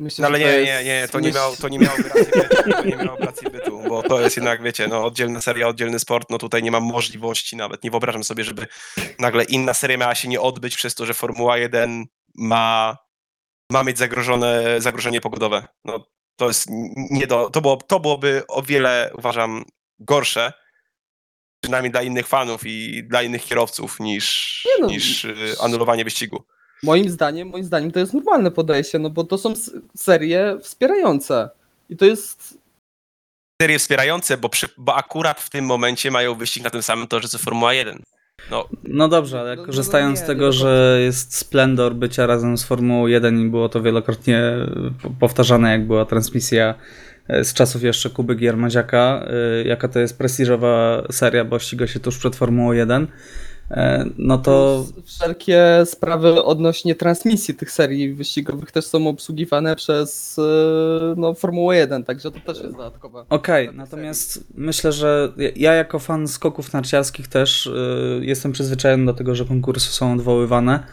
Myślę, 0.01 0.21
No 0.21 0.27
ale 0.27 0.39
nie, 0.39 0.45
to 0.45 0.59
nie, 0.59 0.83
nie, 0.83 1.07
to 1.07 1.19
nie, 1.19 1.31
miało, 1.31 1.55
to 1.55 1.69
nie 1.69 1.79
miało 1.79 1.97
racji 1.97 2.31
bytu, 2.33 2.71
to 2.71 2.83
nie 2.83 2.95
miało 2.95 3.17
racji 3.17 3.49
bytu, 3.49 3.83
bo 3.89 4.03
to 4.03 4.21
jest 4.21 4.35
jednak, 4.35 4.63
wiecie, 4.63 4.87
no 4.87 5.05
oddzielna 5.05 5.41
seria, 5.41 5.67
oddzielny 5.67 5.99
sport, 5.99 6.29
no 6.29 6.37
tutaj 6.37 6.63
nie 6.63 6.71
mam 6.71 6.83
możliwości 6.83 7.55
nawet, 7.55 7.83
nie 7.83 7.91
wyobrażam 7.91 8.23
sobie, 8.23 8.43
żeby 8.43 8.67
nagle 9.19 9.43
inna 9.43 9.73
seria 9.73 9.97
miała 9.97 10.15
się 10.15 10.27
nie 10.27 10.41
odbyć 10.41 10.75
przez 10.75 10.95
to, 10.95 11.05
że 11.05 11.13
Formuła 11.13 11.57
1 11.57 12.05
ma, 12.35 12.97
ma 13.71 13.83
mieć 13.83 13.97
zagrożone, 13.97 14.81
zagrożenie 14.81 15.21
pogodowe. 15.21 15.67
No 15.85 16.05
to 16.35 16.47
jest 16.47 16.65
nie 17.11 17.27
do, 17.27 17.49
to, 17.49 17.61
było, 17.61 17.77
to 17.77 17.99
byłoby 17.99 18.43
o 18.47 18.61
wiele, 18.61 19.11
uważam, 19.17 19.65
gorsze, 19.99 20.53
przynajmniej 21.63 21.91
dla 21.91 22.01
innych 22.01 22.27
fanów 22.27 22.61
i 22.65 23.03
dla 23.03 23.23
innych 23.23 23.43
kierowców 23.43 23.99
niż, 23.99 24.67
no, 24.79 24.87
niż 24.87 25.25
y, 25.25 25.55
anulowanie 25.59 26.03
wyścigu. 26.03 26.45
Moim 26.83 27.09
zdaniem, 27.09 27.47
moim 27.47 27.63
zdaniem 27.63 27.91
to 27.91 27.99
jest 27.99 28.13
normalne 28.13 28.51
podejście, 28.51 28.99
no 28.99 29.09
bo 29.09 29.23
to 29.23 29.37
są 29.37 29.53
serie 29.95 30.57
wspierające. 30.61 31.49
I 31.89 31.97
to 31.97 32.05
jest 32.05 32.57
serie 33.61 33.79
wspierające, 33.79 34.37
bo, 34.37 34.49
przy, 34.49 34.67
bo 34.77 34.95
akurat 34.95 35.41
w 35.41 35.49
tym 35.49 35.65
momencie 35.65 36.11
mają 36.11 36.35
wyścig 36.35 36.63
na 36.63 36.69
tym 36.69 36.81
samym 36.83 37.07
torze 37.07 37.27
co 37.27 37.37
Formuła 37.37 37.73
1. 37.73 38.03
No, 38.51 38.67
No 38.83 39.07
dobrze, 39.07 39.39
ale 39.39 39.55
No, 39.55 39.61
no, 39.61 39.65
korzystając 39.65 40.19
nie, 40.19 40.23
z 40.25 40.27
tego, 40.27 40.45
do 40.45 40.51
że 40.51 40.97
jest 41.01 41.35
splendor 41.37 41.95
bycia 41.95 42.25
razem 42.25 42.57
z 42.57 42.63
Formułą 42.63 43.07
1 43.07 43.39
i 43.47 43.49
było 43.49 43.69
to 43.69 43.81
wielokrotnie 43.81 44.41
po- 45.03 45.09
powtarzane, 45.09 45.71
jak 45.71 45.87
była 45.87 46.05
transmisja 46.05 46.75
e, 47.27 47.43
z 47.43 47.53
czasów 47.53 47.83
jeszcze 47.83 48.09
Kuby 48.09 48.35
Giermaziaka, 48.35 49.25
e, 49.27 49.63
jaka 49.67 49.87
to 49.87 49.99
jest 49.99 50.17
prestiżowa 50.17 51.03
seria, 51.11 51.45
bo 51.45 51.59
ściga 51.59 51.87
się 51.87 51.99
tuż 51.99 52.17
przed 52.17 52.35
Formułą 52.35 52.71
1, 52.71 53.03
e, 53.03 53.07
no 54.17 54.37
to 54.37 54.85
wszelkie 55.05 55.63
sprawy 55.85 56.43
odnośnie 56.43 56.95
transmisji 56.95 57.53
tych 57.53 57.71
serii 57.71 58.13
wyścigowych 58.13 58.71
też 58.71 58.85
są 58.85 59.07
obsługiwane 59.07 59.75
przez 59.75 60.39
e, 60.39 60.41
no, 61.17 61.33
Formułę 61.33 61.75
1, 61.77 62.03
także 62.03 62.31
to 62.31 62.39
też 62.39 62.63
jest 62.63 62.75
dodatkowe. 62.75 63.25
Okej, 63.29 63.67
tych 63.67 63.75
natomiast 63.77 64.43
myślę, 64.55 64.91
że 64.91 65.33
ja- 65.37 65.49
ja 65.55 65.73
jako 65.73 65.99
fan 65.99 66.27
skoków 66.27 66.73
narciarskich 66.73 67.27
też 67.27 67.65
y, 67.65 68.21
jestem 68.23 68.51
przyzwyczajony 68.51 69.05
do 69.05 69.13
tego, 69.13 69.35
że 69.35 69.45
konkursy 69.45 69.91
są 69.91 70.13
odwoływane 70.13 70.83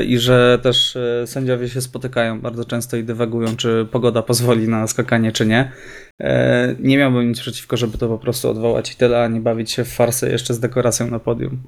y, 0.00 0.04
i 0.04 0.18
że 0.18 0.58
też 0.62 0.96
y, 0.96 1.22
sędziowie 1.26 1.68
się 1.68 1.80
spotykają 1.80 2.40
bardzo 2.40 2.64
często 2.64 2.96
i 2.96 3.04
dywagują, 3.04 3.56
czy 3.56 3.86
pogoda 3.92 4.22
pozwoli 4.22 4.68
na 4.68 4.86
skakanie, 4.86 5.32
czy 5.32 5.46
nie. 5.46 5.72
Nie 6.80 6.98
miałbym 6.98 7.28
nic 7.28 7.40
przeciwko, 7.40 7.76
żeby 7.76 7.98
to 7.98 8.08
po 8.08 8.18
prostu 8.18 8.50
odwołać 8.50 8.92
i 8.92 8.96
tyle, 8.96 9.22
a 9.24 9.28
nie 9.28 9.40
bawić 9.40 9.70
się 9.70 9.84
w 9.84 9.88
farsę 9.92 10.30
jeszcze 10.30 10.54
z 10.54 10.60
dekoracją 10.60 11.10
na 11.10 11.18
podium. 11.18 11.62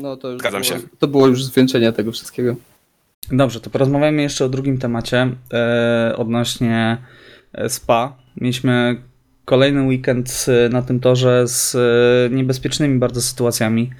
No 0.00 0.16
to 0.16 0.28
już 0.28 0.40
Zgadzam 0.40 0.62
było, 0.62 0.72
się. 0.72 0.88
To 0.98 1.08
było 1.08 1.26
już 1.26 1.44
zwieńczenie 1.44 1.92
tego 1.92 2.12
wszystkiego. 2.12 2.56
Dobrze, 3.32 3.60
to 3.60 3.70
porozmawiamy 3.70 4.22
jeszcze 4.22 4.44
o 4.44 4.48
drugim 4.48 4.78
temacie 4.78 5.28
e, 5.52 6.14
odnośnie 6.16 6.98
e, 7.52 7.68
SPA. 7.68 8.16
Mieliśmy 8.36 9.02
kolejny 9.44 9.82
weekend 9.82 10.46
e, 10.48 10.68
na 10.68 10.82
tym 10.82 11.00
torze 11.00 11.48
z 11.48 11.76
niebezpiecznymi 12.32 12.98
bardzo 12.98 13.22
sytuacjami. 13.22 13.90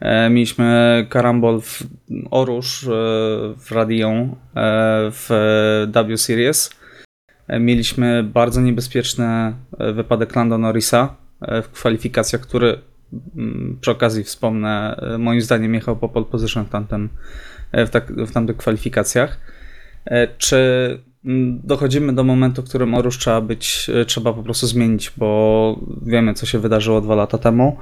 E, 0.00 0.30
mieliśmy 0.30 1.06
karambol 1.10 1.60
w 1.60 1.82
Orusz 2.30 2.84
e, 2.84 2.88
w 3.56 3.70
Radion 3.70 4.16
e, 4.16 4.32
w 5.10 5.28
W 6.08 6.18
Series. 6.18 6.70
Mieliśmy 7.60 8.22
bardzo 8.22 8.60
niebezpieczny 8.60 9.54
wypadek 9.94 10.36
Lando 10.36 10.58
Norrisa 10.58 11.16
w 11.40 11.68
kwalifikacjach, 11.72 12.42
który 12.42 12.78
przy 13.80 13.90
okazji 13.90 14.24
wspomnę, 14.24 14.96
e, 15.14 15.18
moim 15.18 15.40
zdaniem 15.40 15.74
jechał 15.74 15.96
po 15.96 16.08
pole 16.08 16.26
position 16.26 16.64
w 16.64 16.74
e, 17.72 17.86
w, 17.86 17.90
tak, 17.90 18.12
w 18.12 18.32
tamtych 18.32 18.56
kwalifikacjach. 18.56 19.38
E, 20.04 20.28
Czy 20.38 20.56
mm, 21.24 21.60
dochodzimy 21.64 22.12
do 22.12 22.24
momentu, 22.24 22.62
w 22.62 22.68
którym 22.68 22.94
Orusz 22.94 23.18
trzeba 23.18 23.40
być, 23.40 23.90
trzeba 24.06 24.32
po 24.32 24.42
prostu 24.42 24.66
zmienić, 24.66 25.12
bo 25.16 25.80
wiemy, 26.02 26.34
co 26.34 26.46
się 26.46 26.58
wydarzyło 26.58 27.00
dwa 27.00 27.14
lata 27.14 27.38
temu. 27.38 27.76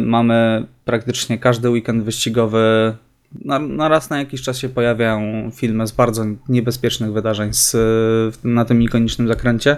Mamy 0.00 0.66
praktycznie 0.84 1.38
każdy 1.38 1.70
weekend 1.70 2.04
wyścigowy. 2.04 2.96
Na, 3.44 3.58
na 3.58 3.88
raz 3.88 4.10
na 4.10 4.18
jakiś 4.18 4.42
czas 4.42 4.58
się 4.58 4.68
pojawiają 4.68 5.50
filmy 5.54 5.86
z 5.86 5.92
bardzo 5.92 6.24
niebezpiecznych 6.48 7.12
wydarzeń 7.12 7.52
z, 7.52 7.76
na 8.44 8.64
tym 8.64 8.82
ikonicznym 8.82 9.28
zakręcie. 9.28 9.76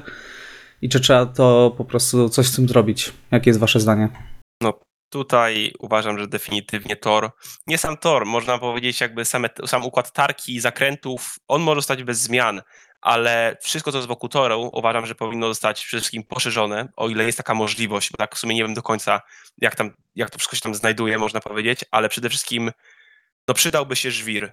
I 0.83 0.89
czy 0.89 1.01
trzeba 1.01 1.27
to 1.27 1.75
po 1.77 1.85
prostu 1.85 2.29
coś 2.29 2.47
z 2.47 2.57
tym 2.57 2.69
zrobić? 2.69 3.13
Jakie 3.31 3.51
jest 3.51 3.61
Wasze 3.61 3.81
zdanie? 3.81 4.09
tutaj 5.11 5.73
uważam, 5.79 6.19
że 6.19 6.27
definitywnie 6.27 6.97
tor, 6.97 7.31
nie 7.67 7.79
sam 7.79 7.97
tor, 7.97 8.27
można 8.27 8.59
powiedzieć 8.59 9.01
jakby 9.01 9.25
same, 9.25 9.49
sam 9.67 9.85
układ 9.85 10.13
tarki 10.13 10.55
i 10.55 10.61
zakrętów, 10.61 11.37
on 11.49 11.63
może 11.63 11.79
zostać 11.79 12.03
bez 12.03 12.19
zmian, 12.19 12.63
ale 13.01 13.57
wszystko, 13.63 13.93
co 13.93 13.99
jest 13.99 14.09
wokół 14.09 14.29
toru, 14.29 14.71
uważam, 14.73 15.07
że 15.07 15.15
powinno 15.15 15.49
zostać 15.49 15.85
przede 15.85 16.01
wszystkim 16.01 16.25
poszerzone, 16.25 16.89
o 16.97 17.09
ile 17.09 17.25
jest 17.25 17.39
taka 17.39 17.55
możliwość, 17.55 18.11
bo 18.11 18.17
tak 18.17 18.35
w 18.35 18.39
sumie 18.39 18.55
nie 18.55 18.63
wiem 18.63 18.75
do 18.75 18.83
końca, 18.83 19.21
jak, 19.59 19.77
tam, 19.77 19.91
jak 20.15 20.31
to 20.31 20.39
wszystko 20.39 20.57
się 20.57 20.63
tam 20.63 20.75
znajduje, 20.75 21.19
można 21.19 21.41
powiedzieć, 21.41 21.85
ale 21.91 22.09
przede 22.09 22.29
wszystkim 22.29 22.71
no, 23.49 23.55
przydałby 23.55 23.97
się 23.97 24.11
żwir. 24.11 24.53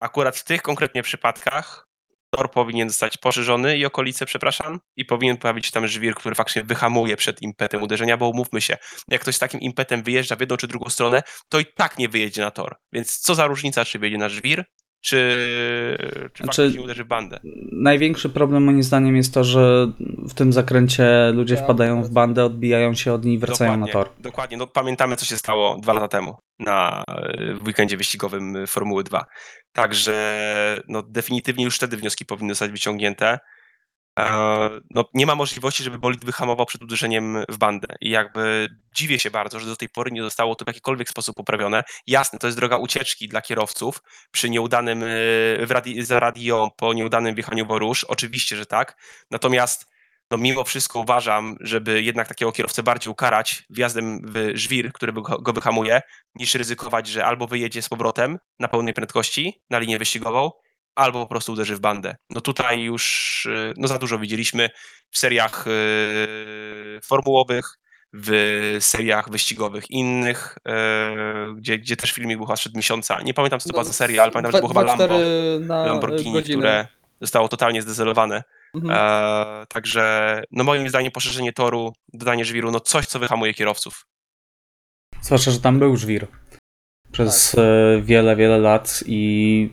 Akurat 0.00 0.36
w 0.36 0.44
tych 0.44 0.62
konkretnie 0.62 1.02
przypadkach 1.02 1.89
tor 2.30 2.50
powinien 2.50 2.88
zostać 2.88 3.16
poszerzony 3.16 3.78
i 3.78 3.86
okolice, 3.86 4.26
przepraszam, 4.26 4.80
i 4.96 5.04
powinien 5.04 5.36
pojawić 5.36 5.66
się 5.66 5.72
tam 5.72 5.86
żwir, 5.86 6.14
który 6.14 6.34
faktycznie 6.34 6.62
wyhamuje 6.62 7.16
przed 7.16 7.42
impetem 7.42 7.82
uderzenia, 7.82 8.16
bo 8.16 8.28
umówmy 8.28 8.60
się, 8.60 8.76
jak 9.08 9.20
ktoś 9.20 9.36
z 9.36 9.38
takim 9.38 9.60
impetem 9.60 10.02
wyjeżdża 10.02 10.36
w 10.36 10.40
jedną 10.40 10.56
czy 10.56 10.66
drugą 10.66 10.90
stronę, 10.90 11.22
to 11.48 11.60
i 11.60 11.66
tak 11.76 11.98
nie 11.98 12.08
wyjedzie 12.08 12.42
na 12.42 12.50
tor. 12.50 12.76
Więc 12.92 13.18
co 13.18 13.34
za 13.34 13.46
różnica, 13.46 13.84
czy 13.84 13.98
wyjedzie 13.98 14.18
na 14.18 14.28
żwir, 14.28 14.64
czy, 15.00 15.46
czy 16.32 16.42
Znaczy- 16.44 16.62
faktycznie 16.62 16.82
uderzy 16.84 17.04
w 17.04 17.06
bandę. 17.06 17.40
Największy 17.72 18.28
problem 18.28 18.64
moim 18.64 18.82
zdaniem 18.82 19.16
jest 19.16 19.34
to, 19.34 19.44
że 19.44 19.92
w 20.28 20.34
tym 20.34 20.52
zakręcie 20.52 21.30
ludzie 21.34 21.54
Tak, 21.54 21.64
wpadają 21.64 22.02
w 22.02 22.10
bandę, 22.10 22.44
odbijają 22.44 22.94
się 22.94 23.12
od 23.12 23.24
niej 23.24 23.34
i 23.34 23.38
wracają 23.38 23.70
dokładnie, 23.70 23.94
na 23.94 24.04
tor. 24.04 24.12
Dokładnie, 24.20 24.56
no 24.56 24.66
pamiętamy 24.66 25.16
co 25.16 25.26
się 25.26 25.36
stało 25.36 25.78
dwa 25.82 25.92
lata 25.92 26.08
temu 26.08 26.36
na 26.58 27.04
e, 27.08 27.54
w 27.54 27.66
weekendzie 27.66 27.96
wyścigowym 27.96 28.66
Formuły 28.66 29.04
2. 29.04 29.26
Także 29.72 30.82
no, 30.88 31.02
definitywnie 31.02 31.64
już 31.64 31.76
wtedy 31.76 31.96
wnioski 31.96 32.26
powinny 32.26 32.54
zostać 32.54 32.70
wyciągnięte. 32.70 33.38
E, 34.18 34.70
No, 34.90 35.04
nie 35.14 35.26
ma 35.26 35.34
możliwości, 35.34 35.82
żeby 35.84 35.98
bolid 35.98 36.24
wyhamował 36.24 36.66
przed 36.66 36.82
uderzeniem 36.82 37.44
w 37.48 37.58
bandę. 37.58 37.88
I 38.00 38.10
jakby 38.10 38.68
dziwię 38.94 39.18
się 39.18 39.30
bardzo, 39.30 39.60
że 39.60 39.66
do 39.66 39.76
tej 39.76 39.88
pory 39.88 40.10
nie 40.10 40.22
zostało 40.22 40.54
to 40.54 40.64
w 40.64 40.68
jakikolwiek 40.68 41.08
sposób 41.08 41.36
poprawione. 41.36 41.82
Jasne, 42.06 42.38
to 42.38 42.46
jest 42.46 42.58
droga 42.58 42.76
ucieczki 42.76 43.28
dla 43.28 43.42
kierowców 43.42 44.02
przy 44.30 44.50
nieudanym 44.50 45.02
e, 45.02 45.06
radi- 45.66 46.02
za 46.02 46.20
radio 46.20 46.70
po 46.76 46.92
nieudanym 46.94 47.34
wjechaniu 47.34 47.66
w 47.66 47.70
Orusz. 47.70 48.04
Oczywiście, 48.04 48.56
że 48.56 48.66
tak. 48.66 48.96
Natomiast 49.30 49.86
no 50.30 50.38
mimo 50.38 50.64
wszystko 50.64 51.00
uważam, 51.00 51.56
żeby 51.60 52.02
jednak 52.02 52.28
takiego 52.28 52.52
kierowcę 52.52 52.82
bardziej 52.82 53.12
ukarać 53.12 53.62
wjazdem 53.70 54.20
w 54.24 54.50
żwir, 54.54 54.92
który 54.92 55.12
go 55.42 55.52
wyhamuje, 55.52 56.02
niż 56.34 56.54
ryzykować, 56.54 57.06
że 57.08 57.24
albo 57.26 57.46
wyjedzie 57.46 57.82
z 57.82 57.88
powrotem 57.88 58.38
na 58.58 58.68
pełnej 58.68 58.94
prędkości 58.94 59.62
na 59.70 59.78
linię 59.78 59.98
wyścigową, 59.98 60.50
albo 60.94 61.20
po 61.20 61.26
prostu 61.26 61.52
uderzy 61.52 61.76
w 61.76 61.80
bandę. 61.80 62.16
No 62.30 62.40
tutaj 62.40 62.82
już 62.82 63.46
y, 63.46 63.74
no 63.76 63.88
za 63.88 63.98
dużo 63.98 64.18
widzieliśmy 64.18 64.70
w 65.10 65.18
seriach 65.18 65.66
y, 65.66 67.00
formułowych, 67.04 67.78
w 68.12 68.76
seriach 68.80 69.30
wyścigowych 69.30 69.90
innych, 69.90 70.58
y, 70.68 71.54
gdzie, 71.54 71.78
gdzie 71.78 71.96
też 71.96 72.12
filmik 72.12 72.36
był 72.36 72.46
chyba 72.46 72.56
sprzed 72.56 72.74
miesiąca. 72.74 73.22
Nie 73.22 73.34
pamiętam, 73.34 73.60
co 73.60 73.68
to 73.68 73.72
była 73.72 73.84
za 73.84 73.92
seria, 73.92 74.22
ale 74.22 74.32
pamiętam, 74.32 74.52
że 74.52 74.58
było 74.58 74.68
chyba 74.68 74.82
Lambo, 74.82 75.04
2-4 75.04 75.60
na 75.60 75.86
Lamborghini, 75.86 76.32
godzinę. 76.32 76.58
które 76.58 76.86
zostało 77.20 77.48
totalnie 77.48 77.82
zdezelowane. 77.82 78.42
Mhm. 78.74 78.94
E, 78.98 79.66
także 79.66 80.42
no 80.50 80.64
moim 80.64 80.88
zdaniem 80.88 81.12
poszerzenie 81.12 81.52
toru, 81.52 81.92
dodanie 82.12 82.44
żwiru, 82.44 82.70
no 82.70 82.80
coś, 82.80 83.06
co 83.06 83.18
wyhamuje 83.18 83.54
kierowców. 83.54 84.06
Zwłaszcza, 85.22 85.50
że 85.50 85.60
tam 85.60 85.78
był 85.78 85.96
żwir 85.96 86.26
przez 87.12 87.50
Tak. 87.50 87.64
e, 87.64 88.02
wiele, 88.02 88.36
wiele 88.36 88.58
lat 88.58 89.04
i 89.06 89.70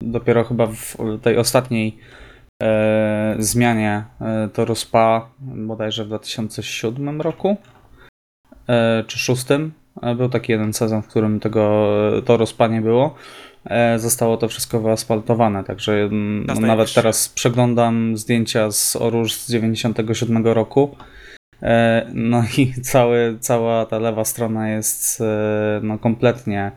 dopiero 0.00 0.44
chyba 0.44 0.66
w 0.66 0.96
tej 1.22 1.38
ostatniej 1.38 1.98
e, 2.62 3.36
zmianie 3.38 4.04
e, 4.20 4.48
toru 4.52 4.74
SPA 4.74 5.30
bodajże 5.40 6.04
w 6.04 6.08
2007 6.08 7.20
roku 7.20 7.56
e, 8.68 9.04
czy 9.06 9.16
2006. 9.34 9.46
E, 10.02 10.14
Był 10.14 10.28
taki 10.28 10.52
jeden 10.52 10.72
sezon, 10.72 11.02
w 11.02 11.06
którym 11.08 11.40
tego 11.40 11.88
e, 12.18 12.22
toru 12.22 12.46
SPA 12.46 12.66
nie 12.66 12.80
było. 12.80 13.14
E, 13.64 13.98
Zostało 13.98 14.36
to 14.36 14.48
wszystko 14.48 14.80
wyasfaltowane, 14.80 15.64
także 15.64 16.08
no, 16.46 16.54
nawet 16.54 16.94
teraz 16.94 17.28
przeglądam 17.28 18.16
zdjęcia 18.16 18.70
z 18.70 18.96
Oróż 18.96 19.32
z 19.34 19.50
97 19.52 20.46
roku. 20.46 20.96
E, 21.62 22.06
No 22.14 22.42
i 22.58 22.72
cały, 22.92 23.36
cała 23.40 23.86
ta 23.86 23.98
lewa 23.98 24.24
strona 24.24 24.68
jest 24.70 25.20
e, 25.20 25.24
no, 25.82 25.98
kompletnie 25.98 26.72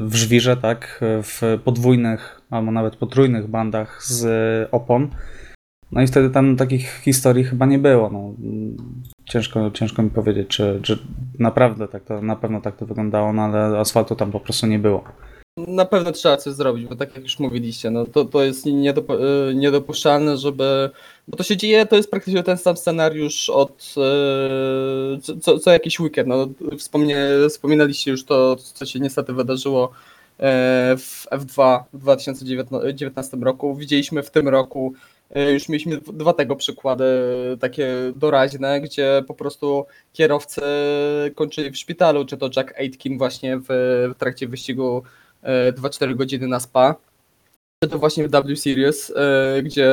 w 0.00 0.10
żwirze, 0.12 0.56
tak, 0.56 1.00
w 1.02 1.58
podwójnych 1.64 2.40
albo 2.50 2.70
nawet 2.70 2.96
potrójnych 2.96 3.46
bandach 3.46 4.04
z 4.04 4.68
opon. 4.72 5.10
No 5.92 6.02
i 6.02 6.06
wtedy 6.06 6.30
tam 6.30 6.56
takich 6.56 6.90
historii 6.90 7.44
chyba 7.44 7.66
nie 7.66 7.78
było. 7.78 8.10
No, 8.10 8.34
ciężko, 9.24 9.70
ciężko 9.70 10.02
mi 10.02 10.10
powiedzieć, 10.10 10.48
czy, 10.48 10.80
czy 10.82 10.98
naprawdę 11.38 11.88
tak 11.88 12.04
to, 12.04 12.22
na 12.22 12.36
pewno 12.36 12.60
tak 12.60 12.76
to 12.76 12.86
wyglądało, 12.86 13.32
no 13.32 13.42
ale 13.42 13.78
asfaltu 13.78 14.16
tam 14.16 14.32
po 14.32 14.40
prostu 14.40 14.66
nie 14.66 14.78
było. 14.78 15.04
Na 15.56 15.84
pewno 15.84 16.12
trzeba 16.12 16.36
coś 16.36 16.54
zrobić, 16.54 16.86
bo 16.86 16.96
tak 16.96 17.14
jak 17.14 17.22
już 17.22 17.38
mówiliście, 17.38 17.90
no 17.90 18.04
to, 18.06 18.24
to 18.24 18.44
jest 18.44 18.66
niedop 18.66 19.10
y, 19.10 19.54
niedopuszczalne, 19.54 20.36
żeby. 20.36 20.90
Bo 21.28 21.36
to 21.36 21.42
się 21.42 21.56
dzieje, 21.56 21.86
to 21.86 21.96
jest 21.96 22.10
praktycznie 22.10 22.42
ten 22.42 22.58
sam 22.58 22.76
scenariusz 22.76 23.50
od 23.50 23.94
y, 25.16 25.40
co- 25.40 25.58
co, 25.58 25.72
jakiś 25.72 26.00
weekend. 26.00 26.28
No, 26.28 26.48
wspomnie, 26.78 27.26
wspominaliście 27.48 28.10
już 28.10 28.24
to, 28.24 28.56
co 28.56 28.86
się 28.86 29.00
niestety 29.00 29.32
wydarzyło 29.32 29.90
e, 30.38 30.96
w 30.96 31.26
F2 31.30 31.82
w 31.92 31.98
2019 31.98 33.36
roku. 33.36 33.74
Widzieliśmy 33.76 34.22
w 34.22 34.30
tym 34.30 34.48
roku, 34.48 34.92
e, 35.30 35.52
już 35.52 35.68
mieliśmy 35.68 36.00
dwa 36.12 36.32
tego 36.32 36.56
przykłady 36.56 37.04
takie 37.60 38.12
doraźne, 38.16 38.80
gdzie 38.80 39.22
po 39.26 39.34
prostu 39.34 39.86
kierowcy 40.12 40.60
kończyli 41.34 41.70
w 41.70 41.76
szpitalu, 41.76 42.24
czy 42.24 42.36
to 42.36 42.50
Jack 42.56 42.78
Aitken 42.78 43.18
właśnie 43.18 43.58
w, 43.58 43.64
w 44.14 44.18
trakcie 44.18 44.48
wyścigu 44.48 45.02
e, 45.20 45.23
2-4 45.72 46.16
godziny 46.16 46.48
na 46.48 46.60
spa. 46.60 46.96
To 47.90 47.98
właśnie 47.98 48.28
w 48.28 48.30
W 48.30 48.56
Series, 48.56 49.12
e, 49.16 49.62
gdzie 49.62 49.88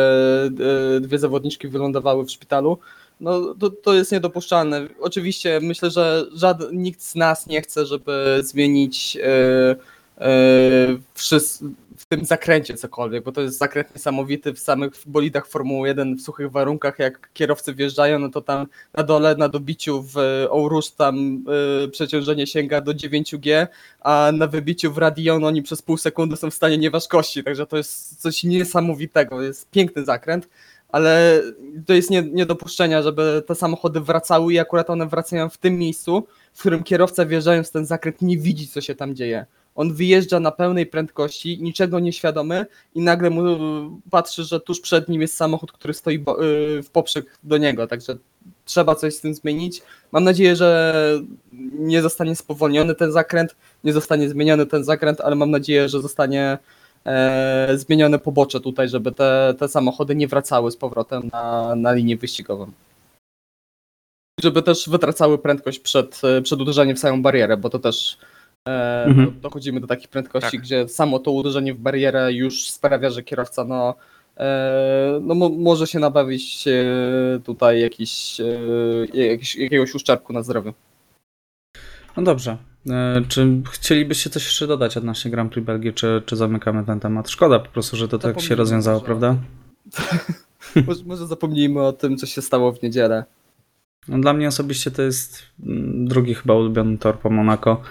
e, 0.96 1.00
dwie 1.01 1.20
zawodniczki 1.20 1.67
wylądowały 1.67 2.25
w 2.25 2.31
szpitalu. 2.31 2.77
No 3.22 3.55
to, 3.60 3.70
to 3.70 3.93
jest 3.93 4.12
niedopuszczalne. 4.12 4.88
Oczywiście 5.00 5.60
myślę, 5.63 5.91
że 5.91 6.25
żaden, 6.34 6.81
nikt 6.81 7.01
z 7.01 7.15
nas 7.15 7.48
nie 7.48 7.62
chce, 7.62 7.86
żeby 7.86 8.39
zmienić 8.43 9.17
e, 9.17 9.75
e, 10.17 10.98
wszys- 11.15 11.63
w 11.90 11.90
tym 12.11 12.25
zakręcie 12.25 12.73
cokolwiek, 12.73 13.23
bo 13.23 13.31
to 13.31 13.41
jest 13.41 13.57
zakręt 13.57 13.95
niesamowity 13.95 14.53
w 14.53 14.59
samych 14.59 14.93
bolidach 15.05 15.47
Formuły 15.47 15.87
1 15.87 16.15
w 16.15 16.21
suchych 16.21 16.51
warunkach, 16.51 16.99
jak 16.99 17.29
kierowcy 17.33 17.73
wjeżdżają, 17.73 18.19
no 18.19 18.29
to 18.29 18.41
tam 18.41 18.67
na 18.93 19.03
dole, 19.03 19.35
na 19.35 19.49
dobiciu 19.49 20.03
w 20.03 20.15
Ourusz 20.49 20.91
tam 20.91 21.43
y, 21.85 21.89
przeciążenie 21.89 22.47
sięga 22.47 22.81
do 22.81 22.91
9G, 22.91 23.67
a 24.01 24.31
na 24.33 24.47
wybiciu 24.47 24.93
w 24.93 24.97
Radion 24.97 25.43
oni 25.43 25.61
przez 25.61 25.81
pół 25.81 25.97
sekundy 25.97 26.37
są 26.37 26.49
w 26.49 26.53
stanie 26.53 26.77
nieważkości, 26.77 27.43
także 27.43 27.65
to 27.65 27.77
jest 27.77 28.21
coś 28.21 28.43
niesamowitego, 28.43 29.41
jest 29.41 29.69
piękny 29.69 30.05
zakręt, 30.05 30.47
ale 30.89 31.41
to 31.85 31.93
jest 31.93 32.09
nie, 32.09 32.21
nie 32.21 32.45
do 32.45 32.55
dopuszczenia, 32.55 33.01
żeby 33.01 33.43
te 33.47 33.55
samochody 33.55 33.99
wracały 33.99 34.53
i 34.53 34.59
akurat 34.59 34.89
one 34.89 35.07
wracają 35.07 35.49
w 35.49 35.57
tym 35.57 35.77
miejscu, 35.77 36.27
w 36.53 36.59
którym 36.59 36.83
kierowca 36.83 37.25
wjeżdżając 37.25 37.69
w 37.69 37.71
ten 37.71 37.85
zakręt 37.85 38.21
nie 38.21 38.37
widzi, 38.37 38.67
co 38.67 38.81
się 38.81 38.95
tam 38.95 39.15
dzieje. 39.15 39.45
On 39.75 39.93
wyjeżdża 39.93 40.39
na 40.39 40.51
pełnej 40.51 40.85
prędkości, 40.85 41.57
niczego 41.61 42.00
nieświadomy 42.00 42.65
i 42.96 43.01
nagle 43.01 43.29
mu 43.29 43.41
patrzy, 44.11 44.43
że 44.43 44.59
tuż 44.59 44.81
przed 44.81 45.09
nim 45.09 45.22
jest 45.22 45.33
samochód, 45.35 45.72
który 45.72 45.93
stoi 45.93 46.15
y, 46.15 46.22
w 46.83 46.89
poprzek 46.93 47.37
do 47.43 47.57
niego, 47.57 47.87
także 47.87 48.17
trzeba 48.65 48.96
coś 48.96 49.15
z 49.15 49.22
tym 49.22 49.33
zmienić. 49.33 49.81
Mam 50.11 50.24
nadzieję, 50.24 50.55
że 50.55 50.93
nie 51.79 52.01
zostanie 52.01 52.35
spowolniony 52.35 52.96
ten 52.96 53.11
zakręt, 53.11 53.55
nie 53.83 53.93
zostanie 53.93 54.29
zmieniony 54.29 54.65
ten 54.65 54.83
zakręt, 54.83 55.22
ale 55.22 55.35
mam 55.35 55.51
nadzieję, 55.51 55.89
że 55.89 56.01
zostanie 56.01 56.57
e, 57.05 57.72
zmienione 57.75 58.19
pobocze 58.19 58.59
tutaj, 58.59 58.89
żeby 58.89 59.11
te, 59.11 59.53
te 59.59 59.67
samochody 59.67 60.15
nie 60.15 60.27
wracały 60.27 60.72
z 60.72 60.77
powrotem 60.77 61.29
na, 61.33 61.75
na 61.75 61.93
linię 61.93 62.17
wyścigową. 62.17 62.72
Żeby 64.39 64.61
też 64.61 64.89
wytracały 64.89 65.37
prędkość 65.37 65.79
przed, 65.79 66.22
przed 66.43 66.61
uderzeniem 66.61 66.96
w 66.96 67.00
samą 67.00 67.22
barierę, 67.22 67.57
bo 67.57 67.69
to 67.69 67.79
też 67.79 68.17
e, 68.67 69.03
Mhm. 69.05 69.25
do- 69.25 69.31
dochodzimy 69.41 69.79
do 69.79 69.87
takich 69.87 70.07
prędkości, 70.07 70.51
Tak. 70.57 70.61
gdzie 70.61 70.87
samo 70.87 71.19
to 71.19 71.31
uderzenie 71.31 71.74
w 71.74 71.77
barierę 71.77 72.33
już 72.33 72.69
sprawia, 72.69 73.09
że 73.09 73.24
kierowca 73.24 73.63
no, 73.65 73.95
e, 74.37 75.19
no 75.21 75.35
mo, 75.35 75.50
może 75.50 75.87
się 75.87 76.00
nabawić 76.00 76.67
e, 76.67 76.83
tutaj 77.43 77.81
jakiś, 77.81 78.41
e, 78.41 79.19
jakiś, 79.29 79.55
jakiegoś 79.55 79.95
uszczerbku 79.95 80.33
na 80.33 80.43
zdrowiu. 80.43 80.74
No 82.17 82.24
dobrze. 82.24 82.57
E, 82.89 83.21
Czy 83.27 83.47
chcielibyście 83.71 84.29
coś 84.29 84.45
jeszcze 84.45 84.67
dodać 84.67 84.97
odnośnie 84.97 85.31
Grand 85.31 85.51
Prix 85.51 85.65
Belgii, 85.65 85.93
czy, 85.93 86.21
czy 86.25 86.35
zamykamy 86.35 86.85
ten 86.85 87.00
temat? 87.00 87.29
Szkoda 87.29 87.59
po 87.59 87.69
prostu, 87.69 87.97
że 87.97 88.07
to 88.07 88.17
tak 88.19 88.29
się 88.29 88.33
Zapomnijmy 88.33 88.55
rozwiązało, 88.55 88.95
może. 89.00 89.05
prawda? 89.05 89.35
Może, 90.87 91.03
może 91.05 91.27
zapomnijmy 91.27 91.81
o 91.81 91.93
tym, 91.93 92.17
co 92.17 92.25
się 92.25 92.41
stało 92.41 92.71
w 92.71 92.81
niedzielę. 92.83 93.24
No, 94.07 94.20
dla 94.20 94.33
mnie 94.33 94.48
osobiście 94.48 94.92
to 94.92 95.01
jest 95.01 95.44
mm, 95.66 96.07
drugi 96.07 96.33
chyba 96.35 96.53
ulubiony 96.55 96.98
tor 96.98 97.20
po 97.20 97.29
Monaco 97.29 97.81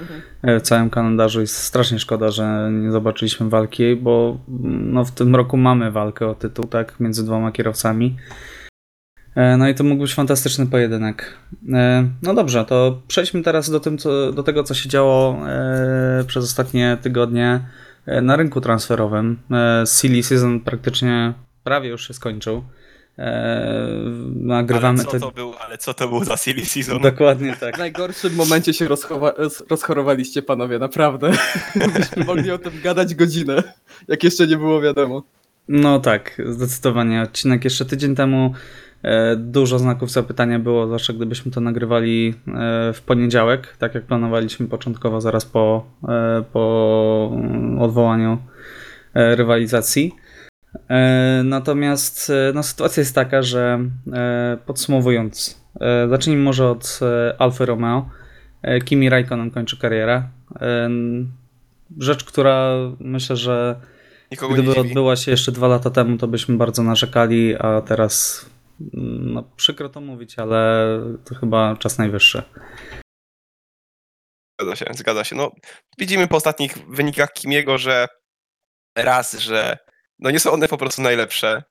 e, 0.43 0.61
w 0.61 0.63
całym 0.63 0.91
kalendarzu 0.91 1.43
i 1.43 1.47
strasznie 1.47 1.99
szkoda, 1.99 2.31
że 2.31 2.71
nie 2.73 2.93
zobaczyliśmy 2.93 3.49
walki, 3.49 3.97
bo 3.97 4.39
mm, 4.49 4.93
no, 4.93 5.05
w 5.05 5.11
tym 5.11 5.37
roku 5.37 5.57
mamy 5.57 5.91
walkę 5.91 6.27
o 6.27 6.35
tytuł, 6.35 6.65
tak, 6.65 7.01
między 7.01 7.25
dwoma 7.25 7.53
kierowcami. 7.53 8.17
E, 9.35 9.57
No 9.57 9.69
i 9.69 9.75
to 9.75 9.85
mógł 9.85 10.03
być 10.03 10.15
fantastyczny 10.15 10.67
pojedynek. 10.67 11.35
E, 11.73 12.09
No 12.23 12.35
dobrze, 12.35 12.65
to 12.65 13.03
przejdźmy 13.09 13.43
teraz 13.43 13.71
do, 13.71 13.81
tym, 13.81 13.99
co, 13.99 14.33
do 14.33 14.43
tego, 14.43 14.63
co 14.65 14.75
się 14.75 14.89
działo 14.89 15.39
przez 16.27 16.45
ostatnie 16.45 16.99
tygodnie 17.03 17.61
na 18.23 18.37
rynku 18.37 18.61
transferowym. 18.61 19.39
Silly 19.87 20.23
season 20.23 20.61
praktycznie 20.61 21.35
prawie 21.65 21.89
już 21.89 22.09
się 22.09 22.15
skończył. 22.15 22.65
E, 23.19 23.87
Nagrywamy 24.35 25.01
Ale 25.01 25.09
co 25.09 25.21
to 25.21 25.31
był, 25.31 25.53
ale 25.67 25.79
co 25.79 25.95
to 25.95 26.09
był 26.09 26.25
za 26.25 26.37
silly 26.37 26.65
season? 26.65 27.03
Dokładnie 27.03 27.57
tak. 27.61 27.75
W 27.77 27.79
najgorszym 27.79 28.35
momencie 28.35 28.73
się 28.73 28.89
rozchowa- 28.89 29.33
rozchorowaliście, 29.71 30.43
panowie, 30.43 30.79
naprawdę. 30.79 31.31
Byśmy 31.97 32.25
mogli 32.25 32.51
o 32.51 32.59
tym 32.59 32.73
gadać 32.83 33.15
godzinę, 33.15 33.63
jak 34.09 34.25
jeszcze 34.25 34.47
nie 34.47 34.57
było 34.57 34.81
wiadomo. 34.81 35.23
No 35.69 36.01
tak, 36.01 36.43
zdecydowanie. 36.47 37.23
Odcinek 37.23 37.65
jeszcze 37.65 37.85
tydzień 37.85 38.15
temu. 38.15 38.53
e, 39.03 39.37
Dużo 39.37 39.79
znaków 39.79 40.11
zapytania 40.11 40.59
było, 40.59 40.87
zwłaszcza 40.87 41.13
gdybyśmy 41.13 41.53
to 41.53 41.61
nagrywali 41.61 42.35
e, 42.49 42.93
w 42.93 43.03
poniedziałek, 43.03 43.77
tak 43.79 43.95
jak 43.95 44.05
planowaliśmy 44.05 44.67
początkowo, 44.69 45.21
zaraz 45.21 45.45
po, 45.45 45.85
e, 46.09 46.43
po 46.53 47.31
mm, 47.35 47.79
odwołaniu 47.79 48.39
e, 49.15 49.37
rywalizacji. 49.37 50.13
E, 50.91 51.43
Natomiast 51.45 52.31
e, 52.31 52.53
no, 52.55 52.63
sytuacja 52.63 53.01
jest 53.01 53.15
taka, 53.15 53.43
że 53.43 53.81
e, 54.13 54.59
podsumowując, 54.67 55.61
zacznijmy 56.11 56.43
może 56.43 56.69
od 56.69 57.01
Alfa 57.39 57.65
Romeo. 57.65 58.11
Kimi 58.85 59.09
Raikkonen 59.11 59.51
kończy 59.51 59.79
karierę. 59.79 60.23
Rzecz, 61.99 62.25
która 62.25 62.75
myślę, 63.01 63.37
że 63.37 63.81
Nikogo 64.31 64.55
Gdyby 64.55 64.81
odbyła 64.81 65.17
się 65.17 65.31
jeszcze 65.31 65.53
dwa 65.53 65.69
lata 65.69 65.91
temu, 65.91 66.17
to 66.17 66.29
byśmy 66.29 66.57
bardzo 66.57 66.83
narzekali, 66.83 67.57
a 67.57 67.81
teraz 67.81 68.47
mm, 68.81 69.33
no, 69.33 69.43
przykro 69.57 69.89
to 69.89 70.01
mówić, 70.01 70.39
ale 70.39 70.87
to 71.25 71.35
chyba 71.35 71.77
czas 71.77 71.99
najwyższy. 71.99 72.43
Zgadza 74.61 74.77
się, 74.77 74.87
zgadza 74.95 75.25
się. 75.25 75.37
No, 75.37 75.51
widzimy 75.99 76.29
po 76.29 76.37
ostatnich 76.37 76.79
wynikach 76.89 77.33
Kimiego, 77.33 77.79
że 77.79 78.07
raz, 78.97 79.39
że 79.39 79.79
no 80.21 80.31
nie 80.31 80.41
są 80.41 80.51
one 80.51 80.69
po 80.69 80.79
prostu 80.79 81.03
najlepsze. 81.03 81.63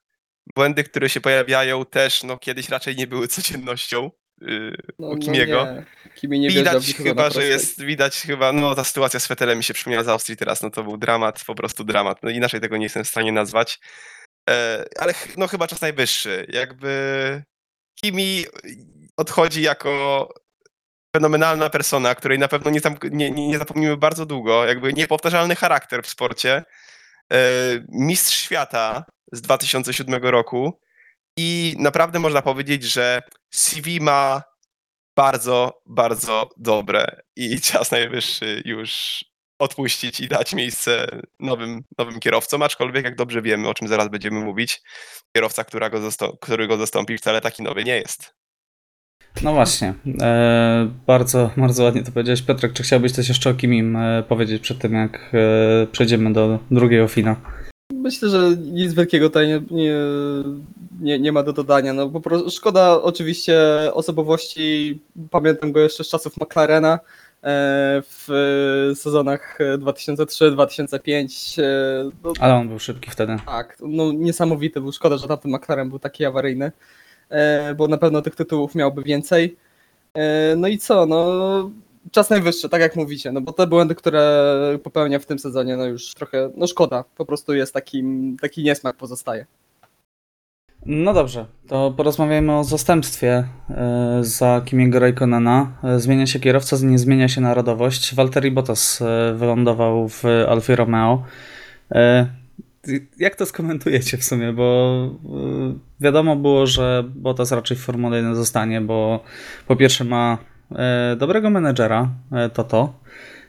Błędy, 0.55 0.83
które 0.83 1.09
się 1.09 1.21
pojawiają 1.21 1.85
też, 1.85 2.23
no 2.23 2.38
kiedyś 2.38 2.69
raczej 2.69 2.95
nie 2.95 3.07
były 3.07 3.27
codziennością 3.27 4.12
yy, 4.41 4.77
u 4.97 5.17
Kimiego. 5.17 5.65
No, 5.65 5.73
nie. 5.73 5.85
Kimi 6.15 6.39
nie 6.39 6.49
widać 6.49 6.93
chyba, 6.93 7.29
że 7.29 7.45
jest, 7.45 7.81
widać 7.81 8.21
chyba, 8.21 8.51
no 8.51 8.75
ta 8.75 8.83
sytuacja 8.83 9.19
z 9.19 9.27
Fetelem 9.27 9.57
mi 9.57 9.63
się 9.63 9.73
przypomniała 9.73 10.03
z 10.03 10.07
Austrii 10.07 10.38
teraz, 10.38 10.62
no 10.62 10.69
to 10.69 10.83
był 10.83 10.97
dramat, 10.97 11.43
po 11.45 11.55
prostu 11.55 11.83
dramat. 11.83 12.23
No 12.23 12.29
inaczej 12.29 12.62
tego 12.62 12.77
nie 12.77 12.85
jestem 12.85 13.03
w 13.03 13.07
stanie 13.07 13.31
nazwać. 13.31 13.79
E, 14.49 14.85
ale 14.99 15.13
no 15.38 15.47
chyba 15.47 15.67
czas 15.67 15.81
najwyższy. 15.81 16.45
Jakby 16.49 17.43
Kimi 18.01 18.45
odchodzi 19.17 19.62
jako 19.62 20.29
fenomenalna 21.15 21.69
persona, 21.69 22.15
której 22.15 22.39
na 22.39 22.47
pewno 22.47 22.71
nie, 22.71 22.81
nie, 23.12 23.31
nie 23.31 23.57
zapomnimy 23.57 23.97
bardzo 23.97 24.25
długo. 24.25 24.65
Jakby 24.65 24.93
niepowtarzalny 24.93 25.55
charakter 25.55 26.03
w 26.03 26.07
sporcie. 26.07 26.63
E, 27.33 27.37
mistrz 27.89 28.37
świata 28.37 29.05
z 29.31 29.41
2007 29.41 30.23
roku 30.23 30.79
i 31.37 31.75
naprawdę 31.79 32.19
można 32.19 32.41
powiedzieć, 32.41 32.83
że 32.83 33.21
CV 33.53 34.01
ma 34.01 34.43
bardzo, 35.17 35.81
bardzo 35.85 36.49
dobre 36.57 37.21
i 37.35 37.61
czas 37.71 37.91
najwyższy 37.91 38.61
już 38.65 39.23
odpuścić 39.59 40.19
i 40.19 40.27
dać 40.27 40.53
miejsce 40.53 41.21
nowym, 41.39 41.81
nowym 41.97 42.19
kierowcom, 42.19 42.61
aczkolwiek 42.61 43.05
jak 43.05 43.15
dobrze 43.15 43.41
wiemy, 43.41 43.69
o 43.69 43.73
czym 43.73 43.87
zaraz 43.87 44.09
będziemy 44.09 44.39
mówić, 44.39 44.81
kierowca, 45.35 45.63
która 45.63 45.89
go 45.89 45.99
który 46.41 46.67
go 46.67 46.77
zastąpi, 46.77 47.17
wcale 47.17 47.41
taki 47.41 47.63
nowy 47.63 47.83
nie 47.83 47.95
jest. 47.95 48.33
No 49.43 49.54
właśnie. 49.54 49.93
E, 50.21 50.89
bardzo, 51.08 51.49
bardzo 51.58 51.84
ładnie 51.84 52.04
to 52.04 52.12
powiedziałeś. 52.12 52.41
Piotrek, 52.41 52.73
czy 52.73 52.84
chciałbyś 52.84 53.12
coś 53.12 53.30
jeszcze 53.30 53.49
o 53.49 53.54
Kimim 53.54 53.95
e, 53.95 54.23
powiedzieć 54.23 54.62
przed 54.62 54.80
tym, 54.80 54.93
jak 54.93 55.32
e, 55.34 55.88
przejdziemy 55.91 56.34
do 56.34 56.60
drugiego 56.71 57.08
fina? 57.08 57.36
Myślę, 57.93 58.30
że 58.30 58.49
nic 58.58 58.93
wielkiego 58.93 59.30
tutaj 59.30 59.47
nie, 59.47 59.62
nie, 61.02 61.19
nie, 61.19 61.32
ma 61.32 61.43
do 61.43 61.54
dodania. 61.54 61.93
No, 61.93 62.10
po 62.10 62.21
prostu 62.21 62.52
szkoda 62.52 63.02
oczywiście 63.02 63.60
osobowości. 63.93 64.99
Pamiętam 65.32 65.71
go 65.71 65.80
jeszcze 65.80 66.04
z 66.04 66.10
czasów 66.10 66.38
McLarena 66.38 66.99
w 68.04 68.28
sezonach 68.95 69.58
2003-2005. 69.78 71.62
e, 71.62 71.65
No, 72.23 72.34
Ale 72.39 72.54
on 72.56 72.67
był 72.67 72.80
szybki 72.80 73.12
wtedy. 73.12 73.38
tak, 73.45 73.78
no 73.82 74.12
niesamowity 74.12 74.82
był. 74.82 74.91
Szkoda, 74.91 75.17
że 75.17 75.28
tamten 75.28 75.52
McLaren 75.52 75.89
był 75.89 75.99
taki 75.99 76.25
awaryjny, 76.25 76.71
bo 77.77 77.87
na 77.87 77.97
pewno 77.97 78.21
tych 78.21 78.35
tytułów 78.35 78.75
miałby 78.75 79.03
więcej. 79.03 79.57
E, 80.13 80.55
No 80.55 80.67
i 80.67 80.77
co, 80.77 81.05
no 81.05 81.71
czas 82.11 82.29
najwyższy, 82.29 82.69
tak 82.69 82.81
jak 82.81 82.95
mówicie, 82.95 83.31
no 83.31 83.41
bo 83.41 83.53
te 83.53 83.67
błędy, 83.67 83.95
które 83.95 84.79
popełnia 84.83 85.19
w 85.19 85.25
tym 85.25 85.39
sezonie, 85.39 85.77
no 85.77 85.85
już 85.85 86.13
trochę, 86.13 86.49
no 86.55 86.67
szkoda, 86.67 87.03
po 87.17 87.25
prostu 87.25 87.53
jest 87.53 87.73
takim, 87.73 88.37
taki 88.41 88.63
niesmak 88.63 88.95
pozostaje. 88.95 89.45
No 90.85 91.13
dobrze, 91.13 91.45
to 91.67 91.93
porozmawiajmy 91.97 92.57
o 92.57 92.63
zastępstwie 92.63 93.47
e, 93.69 94.19
za 94.21 94.61
Kimiego 94.65 94.99
Raikkonena. 94.99 95.71
E, 95.83 95.99
Zmienia 95.99 96.27
się 96.27 96.39
kierowca, 96.39 96.77
nie 96.83 96.99
zmienia 96.99 97.27
się 97.27 97.41
narodowość. 97.41 98.15
Valtteri 98.15 98.51
Bottas 98.51 99.01
e, 99.01 99.33
wylądował 99.33 100.09
w 100.09 100.23
Alfie 100.49 100.75
Romeo. 100.75 101.23
Jak 103.19 103.36
to 103.36 103.45
skomentujecie 103.45 104.17
w 104.17 104.23
sumie? 104.23 104.54
Bo 104.54 105.10
e, 105.25 105.80
wiadomo 105.99 106.36
było, 106.36 106.67
że 106.67 107.04
Bottas 107.15 107.52
raczej 107.52 107.78
w 107.78 107.82
Formule 107.82 108.17
1 108.17 108.36
zostanie, 108.36 108.82
bo 108.82 109.23
po 109.67 109.75
pierwsze 109.75 110.04
ma 110.04 110.38
e, 110.71 111.15
dobrego 111.15 111.49
menedżera, 111.49 112.10
e, 112.32 112.49
Toto. 112.49 112.93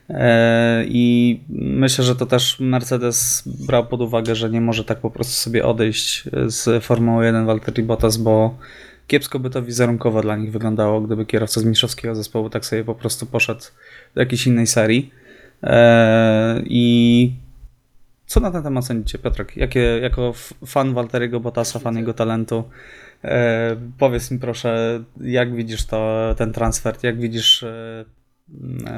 E, 0.09 0.85
I 0.89 1.41
myślę, 1.59 2.05
że 2.05 2.17
to 2.17 2.27
też 2.27 2.61
Mercedes 2.61 3.43
brał 3.67 3.87
pod 3.87 4.01
uwagę, 4.01 4.35
że 4.35 4.51
nie 4.51 4.61
może 4.61 4.85
tak 4.85 5.01
po 5.01 5.11
prostu 5.11 5.33
sobie 5.33 5.65
odejść 5.65 6.25
z 6.47 6.85
Formuły 6.85 7.27
1 7.27 7.47
Valtteri 7.47 7.83
Bottas, 7.83 8.17
bo 8.17 8.59
kiepsko 9.07 9.39
by 9.39 9.51
to 9.51 9.63
wizerunkowo 9.63 10.23
dla 10.23 10.37
nich 10.37 10.53
wyglądało, 10.53 11.01
gdyby 11.01 11.27
kierowca 11.27 11.61
z 11.61 11.65
mistrzowskiego 11.65 12.15
zespołu 12.15 12.51
tak 12.51 12.65
sobie 12.65 12.85
po 12.85 12.95
prostu 12.95 13.27
poszedł 13.27 13.61
do 14.15 14.21
jakiejś 14.21 14.47
innej 14.47 14.67
serii. 14.67 15.11
I 16.65 17.33
co 18.31 18.41
na 18.41 18.51
ten 18.51 18.63
temat 18.63 18.87
sądzicie, 18.87 19.19
Piotrek? 19.19 19.57
Jakie, 19.57 19.81
jako 19.81 20.33
fan 20.67 20.95
Walteriego 20.95 21.41
Bottasa, 21.41 21.79
fan 21.79 21.97
jego 21.97 22.15
talentu, 22.15 22.65
e, 23.25 23.77
powiedz 23.99 24.31
mi 24.31 24.39
proszę, 24.39 25.03
jak 25.21 25.55
widzisz 25.55 25.87
to, 25.87 26.35
ten 26.37 26.53
transfer, 26.53 26.97
jak 27.03 27.21
widzisz 27.21 27.63
e, 27.63 28.05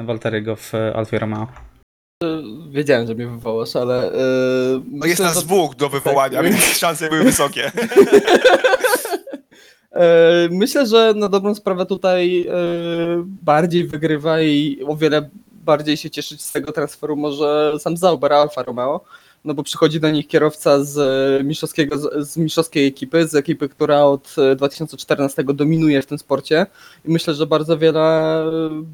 Walteriego 0.03 0.55
w 0.55 0.73
Alfie 0.95 1.19
Romeo? 1.19 1.47
Wiedziałem, 2.71 3.07
że 3.07 3.15
mnie 3.15 3.27
wywołasz, 3.27 3.75
ale... 3.75 4.05
Yy, 4.05 4.81
No 4.91 5.05
jest 5.05 5.21
nas 5.21 5.45
dwóch 5.45 5.75
do 5.75 5.89
wywołania, 5.89 6.41
tak. 6.41 6.51
więc 6.51 6.63
szanse 6.83 7.09
były 7.09 7.23
wysokie. 7.23 7.71
E, 9.95 10.49
Myślę, 10.51 10.85
że 10.87 11.13
na 11.15 11.29
dobrą 11.29 11.55
sprawę 11.55 11.85
tutaj 11.85 12.47
e, 12.47 12.53
bardziej 13.25 13.87
wygrywa 13.87 14.41
i 14.41 14.83
o 14.87 14.95
wiele 14.95 15.29
bardziej 15.51 15.97
się 15.97 16.09
cieszyć 16.09 16.41
z 16.41 16.51
tego 16.51 16.71
transferu 16.71 17.15
może 17.15 17.73
sam 17.79 17.97
Zauber 17.97 18.33
Alfa 18.33 18.63
Romeo, 18.63 19.01
no 19.45 19.53
bo 19.53 19.63
przychodzi 19.63 19.99
do 19.99 20.09
nich 20.11 20.27
kierowca 20.27 20.83
z 20.83 20.97
e, 20.97 21.43
mistrzowskiego, 21.43 22.23
z 22.23 22.37
mistrzowskiej 22.37 22.87
ekipy, 22.87 23.27
z 23.27 23.35
ekipy, 23.35 23.69
która 23.69 24.03
od 24.03 24.35
e, 24.37 24.55
2014 24.55 25.43
dominuje 25.43 26.01
w 26.01 26.05
tym 26.05 26.17
sporcie 26.17 26.65
i 27.05 27.11
myślę, 27.11 27.33
że 27.33 27.47
bardzo 27.47 27.77
wiele 27.77 28.01
e, 28.01 28.49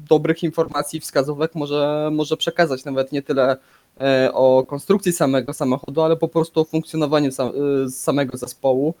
dobrych 0.08 0.42
informacji 0.42 1.00
wskazówek 1.00 1.54
może, 1.54 2.10
może 2.12 2.36
przekazać, 2.36 2.84
nawet 2.84 3.12
nie 3.12 3.22
tyle 3.22 3.56
e, 4.00 4.30
o 4.32 4.64
konstrukcji 4.66 5.12
samego 5.12 5.52
samochodu, 5.52 6.02
ale 6.02 6.16
po 6.16 6.28
prostu 6.28 6.60
o 6.60 6.64
funkcjonowaniu 6.64 7.32
sam, 7.32 7.52
e, 7.86 7.90
samego 7.90 8.36
zespołu. 8.36 8.94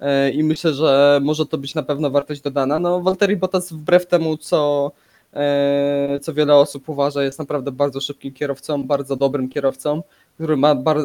E, 0.00 0.30
i 0.30 0.42
myślę, 0.42 0.74
że 0.74 1.20
może 1.22 1.46
to 1.46 1.58
być 1.58 1.74
na 1.74 1.82
pewno 1.82 2.10
wartość 2.10 2.40
dodana. 2.40 2.78
No, 2.78 3.00
Valtteri 3.00 3.36
Bottas 3.36 3.72
wbrew 3.72 4.06
temu, 4.06 4.36
co, 4.36 4.92
e, 5.34 6.18
co 6.22 6.34
wiele 6.34 6.54
osób 6.54 6.88
uważa, 6.88 7.22
jest 7.22 7.38
naprawdę 7.38 7.72
bardzo 7.72 8.00
szybkim 8.00 8.32
kierowcą, 8.32 8.84
bardzo 8.84 9.16
dobrym 9.16 9.48
kierowcą, 9.48 10.02
który 10.36 10.56
ma, 10.56 10.74
bar, 10.74 10.98
e, 10.98 11.02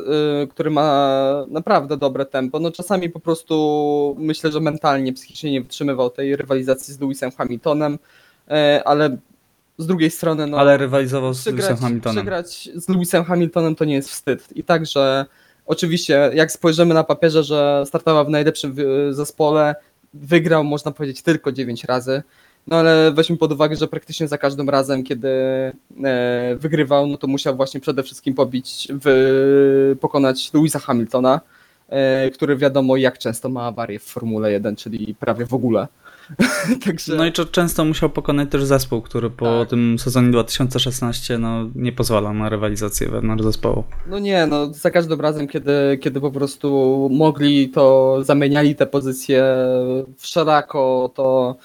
który 0.48 0.70
ma 0.70 1.46
naprawdę 1.48 1.98
dobre 1.98 2.26
tempo. 2.26 2.60
No, 2.60 2.72
czasami 2.72 3.10
po 3.10 3.20
prostu 3.20 4.15
myślę, 4.20 4.52
że 4.52 4.60
mentalnie, 4.60 5.13
psychicznie 5.13 5.52
nie 5.52 5.62
wytrzymywał 5.62 6.10
tej 6.10 6.36
rywalizacji 6.36 6.94
z 6.94 7.00
Lewisem 7.02 7.32
Hamiltonem, 7.32 8.00
e, 8.50 8.82
ale 8.86 9.17
z 9.78 9.88
drugiej 9.88 10.12
strony 10.12 10.48
no, 10.48 10.58
Ale 10.58 10.78
rywalizował 10.78 11.34
z 11.34 11.46
Lewisem 11.46 11.78
Hamiltonem. 11.78 12.15
przegrać 12.15 12.70
z 12.76 12.89
Lewisem 12.89 13.24
Hamiltonem 13.24 13.76
to 13.76 13.86
nie 13.86 13.94
jest 13.96 14.10
wstyd. 14.10 14.48
I 14.58 14.63
także 14.63 15.26
oczywiście, 15.65 16.32
jak 16.34 16.52
spojrzymy 16.52 16.94
na 16.94 17.04
papierze, 17.04 17.44
że 17.44 17.84
startował 17.88 18.26
w 18.26 18.30
najlepszym 18.30 18.74
wy- 18.74 19.13
zespole, 19.13 19.76
wygrał, 20.13 20.63
można 20.63 20.91
powiedzieć, 20.91 21.22
tylko 21.22 21.52
9 21.52 21.84
razy. 21.84 22.24
No 22.67 22.76
ale 22.78 23.12
weźmy 23.12 23.38
pod 23.38 23.52
uwagę, 23.52 23.76
że 23.76 23.88
praktycznie 23.88 24.28
za 24.28 24.38
każdym 24.38 24.69
razem, 24.69 25.04
kiedy 25.04 25.30
e, 26.04 26.56
wygrywał, 26.60 27.08
no 27.08 27.17
to 27.17 27.28
musiał 27.28 27.56
właśnie 27.56 27.80
przede 27.80 28.04
wszystkim 28.04 28.34
pobić, 28.34 28.88
w, 29.06 29.95
pokonać 30.00 30.54
Lewisa 30.54 30.80
Hamiltona, 30.80 31.41
e, 31.89 32.30
który 32.30 32.58
wiadomo 32.58 32.97
jak 32.97 33.17
często 33.17 33.50
ma 33.50 33.63
awarię 33.63 34.00
w 34.00 34.04
Formule 34.04 34.52
1, 34.52 34.76
czyli 34.76 35.15
prawie 35.15 35.45
w 35.45 35.54
ogóle. 35.54 35.88
Także... 36.86 37.15
No 37.15 37.26
i 37.26 37.32
często 37.32 37.86
musiał 37.86 38.10
pokonać 38.10 38.50
też 38.52 38.63
zespół, 38.63 39.02
który 39.02 39.30
po 39.30 39.60
Tak. 39.60 39.69
tym 39.69 40.00
sezonie 40.00 40.32
2016 40.32 41.38
no, 41.38 41.69
nie 41.76 41.91
pozwala 41.91 42.34
na 42.34 42.50
rywalizację 42.50 43.10
wewnątrz 43.10 43.43
zespołu. 43.43 43.84
No 44.08 44.19
nie, 44.19 44.47
no 44.47 44.74
za 44.74 44.91
każdym 44.91 45.21
razem, 45.21 45.47
kiedy, 45.47 45.97
kiedy 46.02 46.21
po 46.21 46.32
prostu 46.32 47.10
mogli, 47.12 47.69
to 47.69 48.17
zamieniali 48.24 48.76
te 48.76 48.86
pozycje 48.86 49.43
w 50.17 50.28
szeroko, 50.28 51.12
to, 51.15 51.56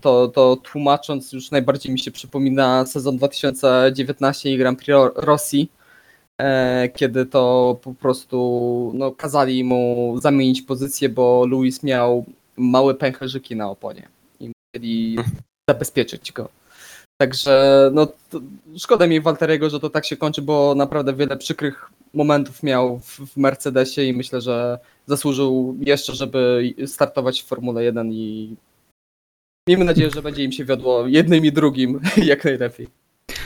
to, 0.00 0.28
to 0.28 0.56
tłumacząc, 0.56 1.32
już 1.32 1.50
najbardziej 1.50 1.92
mi 1.92 1.98
się 1.98 2.10
przypomina 2.10 2.86
sezon 2.86 3.16
2019 3.16 4.52
i 4.52 4.58
Grand 4.58 4.78
Prix 4.78 4.88
Ro- 4.88 5.12
Rosji, 5.16 5.70
e, 6.40 6.88
kiedy 6.88 7.26
to 7.26 7.76
po 7.82 7.94
prostu 7.94 8.92
no, 8.94 9.12
kazali 9.12 9.64
mu 9.64 10.14
zamienić 10.22 10.62
pozycję, 10.62 11.08
bo 11.08 11.46
Luis 11.46 11.82
miał 11.82 12.24
małe 12.56 12.94
pęcherzyki 12.94 13.56
na 13.56 13.70
oponie 13.70 14.08
i 14.40 14.52
musieli 14.74 15.18
zabezpieczyć 15.70 16.32
go. 16.32 16.48
Także 17.20 17.90
no, 17.94 18.08
szkoda 18.78 19.06
mi 19.06 19.20
Walteriego, 19.20 19.70
że 19.70 19.80
to 19.80 19.90
tak 19.90 20.04
się 20.04 20.16
kończy, 20.16 20.42
bo 20.42 20.74
naprawdę 20.74 21.14
wiele 21.14 21.36
przykrych 21.36 21.90
momentów 22.14 22.62
miał 22.62 22.98
w 22.98 23.36
Mercedesie 23.36 24.02
i 24.02 24.12
myślę, 24.12 24.40
że 24.40 24.78
zasłużył 25.06 25.76
jeszcze, 25.80 26.14
żeby 26.14 26.74
startować 26.86 27.42
w 27.42 27.46
Formule 27.46 27.84
1 27.84 28.12
i 28.12 28.56
miejmy 29.68 29.84
nadzieję, 29.84 30.10
że 30.10 30.22
będzie 30.22 30.44
im 30.44 30.52
się 30.52 30.64
wiodło 30.64 31.06
jednym 31.06 31.44
i 31.44 31.52
drugim 31.52 32.00
jak 32.16 32.44
najlepiej. 32.44 32.88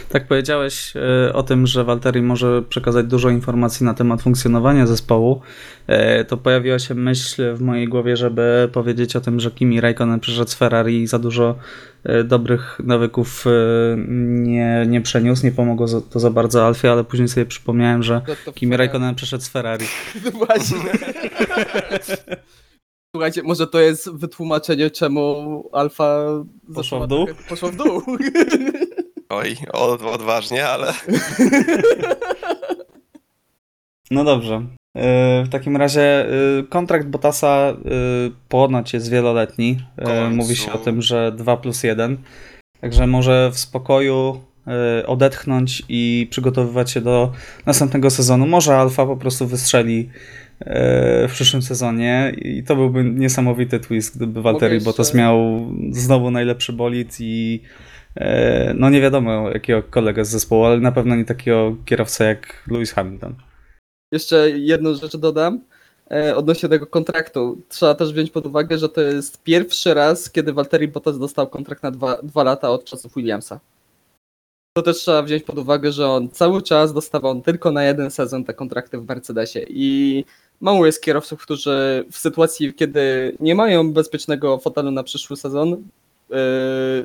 Tak 0.09 0.27
powiedziałeś 0.27 0.93
e, 0.97 1.33
o 1.33 1.43
tym, 1.43 1.67
że 1.67 1.85
Walteri 1.85 2.23
może 2.23 2.63
przekazać 2.63 3.07
dużo 3.07 3.31
informacji 3.31 3.87
na 3.87 3.95
temat 3.95 4.23
funkcjonowania 4.23 4.87
zespołu. 4.87 5.41
E, 5.87 6.25
To 6.25 6.37
pojawiła 6.37 6.79
się 6.79 6.95
myśl 6.95 7.55
w 7.55 7.61
mojej 7.61 7.89
głowie, 7.89 8.17
żeby 8.17 8.69
powiedzieć 8.73 9.17
o 9.17 9.21
tym, 9.21 9.41
że 9.41 9.51
Kimi 9.51 9.81
Raikkonen 9.81 10.21
przyszedł 10.21 10.51
z 10.51 10.55
Ferrari 10.55 11.03
i 11.03 11.07
za 11.07 11.19
dużo 11.19 11.59
e, 12.05 12.25
dobrych 12.25 12.81
nawyków 12.85 13.45
nie, 14.27 14.85
nie 14.89 15.01
przeniósł, 15.01 15.45
nie 15.47 15.53
pomogło 15.53 15.87
to 16.01 16.21
za 16.21 16.31
bardzo 16.31 16.67
Alfie, 16.67 16.93
ale 16.93 17.05
później 17.05 17.29
sobie 17.29 17.47
przypomniałem, 17.47 18.03
że 18.03 18.21
Kimi 18.55 18.77
Raikkonen 18.77 19.15
przeszedł 19.15 19.45
z 19.45 19.49
Ferrari. 19.49 19.87
No 20.25 20.31
Właśnie. 20.47 20.79
Słuchajcie, 23.17 23.43
może 23.43 23.67
to 23.67 23.81
jest 23.81 24.11
wytłumaczenie, 24.11 24.91
czemu 24.91 25.65
Alfa 25.73 26.25
Poszła 26.75 27.01
w 27.01 27.07
dół? 27.07 27.27
trochę- 27.27 27.43
Poszła 27.49 27.71
w 27.71 27.77
dół. 27.77 28.03
Oj, 29.29 29.57
od, 29.73 30.03
odważnie, 30.03 30.69
ale 30.69 30.93
No 34.11 34.25
dobrze. 34.25 34.55
E, 34.97 35.45
W 35.45 35.49
takim 35.51 35.77
razie 35.77 36.27
e, 36.27 36.29
kontrakt 36.69 37.07
Bottasa 37.07 37.49
e, 37.49 37.75
ponoć 38.49 38.93
jest 38.93 39.11
wieloletni. 39.11 39.79
Końcu. 40.05 40.37
Mówi 40.37 40.57
się 40.57 40.73
o 40.73 40.79
tym, 40.79 41.03
że 41.03 41.33
2 41.33 41.57
plus 41.57 41.83
1. 41.83 42.19
Także 42.81 43.07
może 43.07 43.51
w 43.53 43.59
spokoju 43.59 44.41
odetchnąć 45.07 45.83
i 45.89 46.29
przygotowywać 46.31 46.91
się 46.91 47.01
do 47.01 47.33
następnego 47.67 48.11
sezonu. 48.11 48.47
Może 48.47 48.77
Alfa 48.77 49.07
po 49.07 49.17
prostu 49.17 49.47
wystrzeli 49.47 50.11
w 51.29 51.31
przyszłym 51.33 51.63
sezonie 51.63 52.33
i 52.39 52.65
to 52.65 52.77
byłby 52.77 53.05
niesamowity 53.05 53.81
twist, 53.81 54.17
gdyby 54.17 54.41
jeszcze- 54.75 54.85
Bottas 54.85 55.15
miał 55.15 55.67
znowu 55.91 56.31
najlepszy 56.31 56.73
bolid 56.73 57.17
i 57.21 57.61
e, 58.17 58.75
no 58.75 58.91
nie 58.91 59.01
wiadomo 59.01 59.51
jakiego 59.51 59.83
kolegę 59.83 60.25
z 60.25 60.29
zespołu, 60.29 60.65
ale 60.65 60.81
na 60.81 60.93
pewno 60.93 61.17
nie 61.17 61.25
takiego 61.25 61.77
kierowcę 61.85 62.25
jak 62.25 62.65
Lewis 62.71 62.93
Hamilton. 62.93 63.35
Jeszcze 64.13 64.51
jedną 64.51 64.95
rzecz 64.95 65.17
dodam 65.17 65.61
e, 66.11 66.37
odnośnie 66.37 66.69
tego 66.69 66.87
kontraktu. 66.87 67.63
Trzeba 67.69 67.95
też 67.95 68.13
wziąć 68.13 68.31
pod 68.31 68.47
uwagę, 68.47 68.79
że 68.79 68.89
to 68.89 69.01
jest 69.01 69.43
pierwszy 69.43 69.95
raz, 69.95 70.31
kiedy 70.31 70.53
Valtteri 70.53 70.89
Bottas 70.89 71.19
dostał 71.19 71.47
kontrakt 71.49 71.83
na 71.83 71.91
dwa, 71.91 72.23
dwa 72.23 72.43
lata 72.43 72.71
od 72.71 72.85
czasów 72.85 73.15
Williamsa. 73.15 73.61
To 74.77 74.83
też 74.83 74.97
trzeba 74.97 75.23
wziąć 75.23 75.43
pod 75.43 75.59
uwagę, 75.59 75.93
że 75.93 76.09
on 76.09 76.29
cały 76.29 76.63
czas 76.63 76.93
dostawał 76.93 77.41
tylko 77.41 77.73
na 77.73 77.85
jeden 77.85 78.11
sezon 78.11 78.45
te 78.45 78.55
kontrakty 78.55 78.99
w 78.99 79.09
Mercedesie 79.09 79.61
i 79.69 80.25
mało 80.63 80.87
jest 80.87 81.03
kierowców, 81.03 81.43
którzy 81.43 82.05
w 82.11 82.19
sytuacji, 82.19 82.75
kiedy 82.75 83.37
nie 83.41 83.55
mają 83.55 83.93
bezpiecznego 83.93 84.59
fotelu 84.59 84.91
na 84.91 85.03
przyszły 85.03 85.37
sezon, 85.37 85.71
yy, 85.71 86.37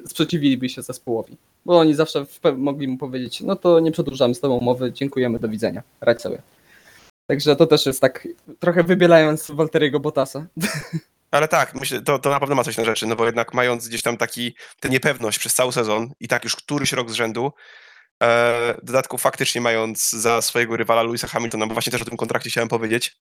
sprzeciwiliby 0.07 0.69
się 0.69 0.81
zespołowi. 0.81 1.37
Bo 1.65 1.79
oni 1.79 1.95
zawsze 1.95 2.25
mogli 2.57 2.87
mu 2.87 2.97
powiedzieć, 2.97 3.41
no 3.41 3.55
to 3.55 3.79
nie 3.79 3.91
przedłużamy 3.91 4.35
z 4.35 4.39
tobą 4.39 4.57
umowy, 4.57 4.91
dziękujemy, 4.91 5.39
do 5.39 5.49
widzenia, 5.49 5.83
radź 6.01 6.21
sobie. 6.21 6.41
Także 7.27 7.55
to 7.55 7.67
też 7.67 7.85
jest 7.85 8.01
tak, 8.01 8.27
trochę 8.59 8.83
wybielając 8.83 9.51
Walteriego 9.51 9.99
Bottasa. 9.99 10.45
Ale 11.31 11.47
tak, 11.47 11.75
myślę, 11.75 12.01
to, 12.01 12.19
to 12.19 12.29
na 12.29 12.39
pewno 12.39 12.55
ma 12.55 12.63
coś 12.63 12.77
na 12.77 12.85
rzeczy, 12.85 13.07
no 13.07 13.15
bo 13.15 13.25
jednak 13.25 13.53
mając 13.53 13.87
gdzieś 13.87 14.01
tam 14.01 14.17
taki, 14.17 14.55
tę 14.79 14.89
niepewność 14.89 15.39
przez 15.39 15.53
cały 15.53 15.71
sezon 15.71 16.11
i 16.19 16.27
tak 16.27 16.43
już 16.43 16.55
któryś 16.55 16.93
rok 16.93 17.11
z 17.11 17.13
rzędu, 17.13 17.51
e, 18.23 18.73
w 18.81 18.85
dodatku 18.85 19.17
faktycznie 19.17 19.61
mając 19.61 20.09
za 20.09 20.41
swojego 20.41 20.77
rywala 20.77 21.03
Louisa 21.03 21.27
Hamiltona, 21.27 21.67
bo 21.67 21.73
właśnie 21.73 21.91
też 21.91 22.01
o 22.01 22.05
tym 22.05 22.17
kontrakcie 22.17 22.49
chciałem 22.49 22.69
powiedzieć, 22.69 23.17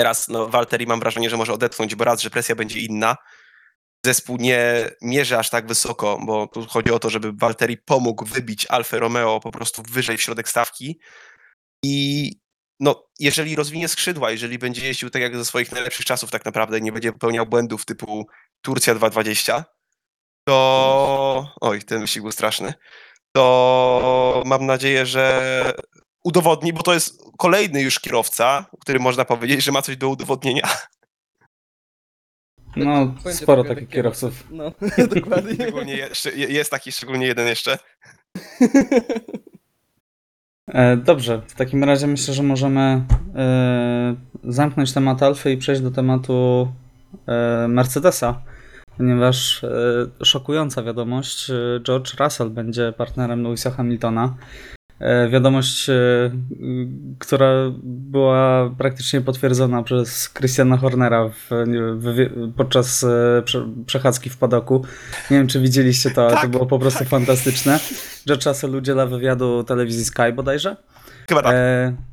teraz 0.00 0.28
no 0.28 0.48
Walteri 0.48 0.86
mam 0.86 1.00
wrażenie, 1.00 1.30
że 1.30 1.36
może 1.36 1.52
odetchnąć, 1.52 1.94
bo 1.94 2.04
raz, 2.04 2.20
że 2.20 2.30
presja 2.30 2.54
będzie 2.54 2.80
inna, 2.80 3.16
zespół 4.06 4.36
nie 4.36 4.90
mierzy 5.02 5.38
aż 5.38 5.50
tak 5.50 5.66
wysoko, 5.66 6.18
bo 6.26 6.46
tu 6.46 6.66
chodzi 6.66 6.92
o 6.92 6.98
to, 6.98 7.10
żeby 7.10 7.32
Walteri 7.32 7.76
pomógł 7.76 8.24
wybić 8.24 8.66
Alfa 8.66 8.98
Romeo 8.98 9.40
po 9.40 9.50
prostu 9.50 9.82
wyżej 9.82 10.16
w 10.16 10.22
środek 10.22 10.48
stawki 10.48 11.00
i 11.84 12.32
no, 12.80 13.08
jeżeli 13.18 13.56
rozwinie 13.56 13.88
skrzydła, 13.88 14.30
jeżeli 14.30 14.58
będzie 14.58 14.86
jeździł 14.86 15.10
tak 15.10 15.22
jak 15.22 15.36
ze 15.36 15.44
swoich 15.44 15.72
najlepszych 15.72 16.06
czasów 16.06 16.30
tak 16.30 16.44
naprawdę 16.44 16.80
nie 16.80 16.92
będzie 16.92 17.12
popełniał 17.12 17.46
błędów 17.46 17.84
typu 17.84 18.26
Turcja 18.62 18.94
2.20, 18.94 19.64
to... 20.48 21.54
Oj, 21.60 21.82
ten 21.82 22.00
wyścig 22.00 22.22
był 22.22 22.32
straszny. 22.32 22.74
To 23.32 24.42
mam 24.46 24.66
nadzieję, 24.66 25.06
że 25.06 25.74
udowodni, 26.24 26.72
bo 26.72 26.82
to 26.82 26.94
jest 26.94 27.22
kolejny 27.38 27.82
już 27.82 28.00
kierowca, 28.00 28.66
który 28.80 28.98
można 28.98 29.24
powiedzieć, 29.24 29.64
że 29.64 29.72
ma 29.72 29.82
coś 29.82 29.96
do 29.96 30.08
udowodnienia. 30.08 30.68
No, 32.76 33.06
Będzie 33.06 33.38
sporo 33.38 33.64
takich 33.64 33.88
kierowców. 33.88 34.44
No, 34.50 34.72
dokładnie. 35.14 35.54
Szczególnie 35.54 35.96
jeszcze, 35.96 36.30
jest 36.32 36.70
taki 36.70 36.92
szczególnie 36.92 37.26
jeden 37.26 37.48
jeszcze. 37.48 37.78
E, 40.74 40.96
Dobrze, 40.96 41.42
w 41.46 41.54
takim 41.54 41.84
razie 41.84 42.06
myślę, 42.06 42.34
że 42.34 42.42
możemy 42.42 43.04
e, 43.36 44.16
zamknąć 44.44 44.92
temat 44.92 45.22
Alfy 45.22 45.52
i 45.52 45.56
przejść 45.56 45.82
do 45.82 45.90
tematu 45.90 46.68
e, 47.26 47.68
Mercedesa, 47.68 48.42
ponieważ 48.96 49.64
szokująca 50.22 50.82
wiadomość, 50.82 51.50
George 51.82 52.14
Russell 52.20 52.50
będzie 52.50 52.92
partnerem 52.92 53.42
Lewisa 53.42 53.70
Hamiltona. 53.70 54.34
E, 55.00 55.28
Wiadomość, 55.28 55.90
e, 55.90 55.94
która 57.18 57.52
była 57.82 58.70
praktycznie 58.78 59.20
potwierdzona 59.20 59.82
przez 59.82 60.32
Christiana 60.34 60.76
Hornera 60.76 61.28
w, 61.28 61.50
w, 61.96 62.28
podczas 62.56 63.04
e, 63.04 63.42
prze, 63.44 63.68
przechadzki 63.86 64.30
w 64.30 64.36
padoku. 64.36 64.84
Nie 65.30 65.36
wiem, 65.36 65.46
czy 65.46 65.60
widzieliście 65.60 66.10
to, 66.10 66.22
ale 66.22 66.34
to 66.34 66.40
Tak, 66.40 66.50
było 66.50 66.66
po 66.66 66.78
prostu 66.78 67.04
fantastyczne. 67.04 67.78
George 68.28 68.46
Russell 68.46 68.76
udziela 68.76 69.06
wywiadu 69.06 69.64
telewizji 69.64 70.04
Sky 70.04 70.32
bodajże. 70.34 70.76
Chyba 71.28 71.42
tak. 71.42 71.54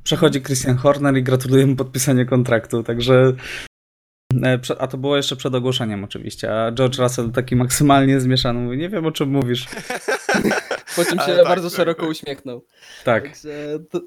Przechodzi 0.04 0.42
Christian 0.42 0.78
Horner 0.78 1.18
i 1.18 1.24
gratuluje 1.24 1.66
mu 1.66 1.76
podpisania 1.76 2.26
kontraktu, 2.26 2.84
także 2.84 3.34
a 4.80 4.88
to 4.88 4.98
było 4.98 5.18
jeszcze 5.18 5.36
przed 5.36 5.56
ogłoszeniem 5.56 6.04
oczywiście, 6.04 6.62
a 6.62 6.72
George 6.72 7.00
Russell 7.00 7.32
taki 7.32 7.56
maksymalnie 7.56 8.20
zmieszany 8.20 8.60
mówi, 8.60 8.78
nie 8.78 8.90
wiem 8.90 9.06
o 9.06 9.12
czym 9.12 9.30
mówisz. 9.30 9.68
Po 10.98 11.06
czym 11.06 11.20
się 11.20 11.36
tak, 11.36 11.44
bardzo 11.44 11.70
tak, 11.70 11.78
szeroko 11.78 12.02
tak. 12.02 12.10
uśmiechnął. 12.10 12.66
Tak. 13.06 13.24
Także 13.24 13.80
to, 13.92 14.02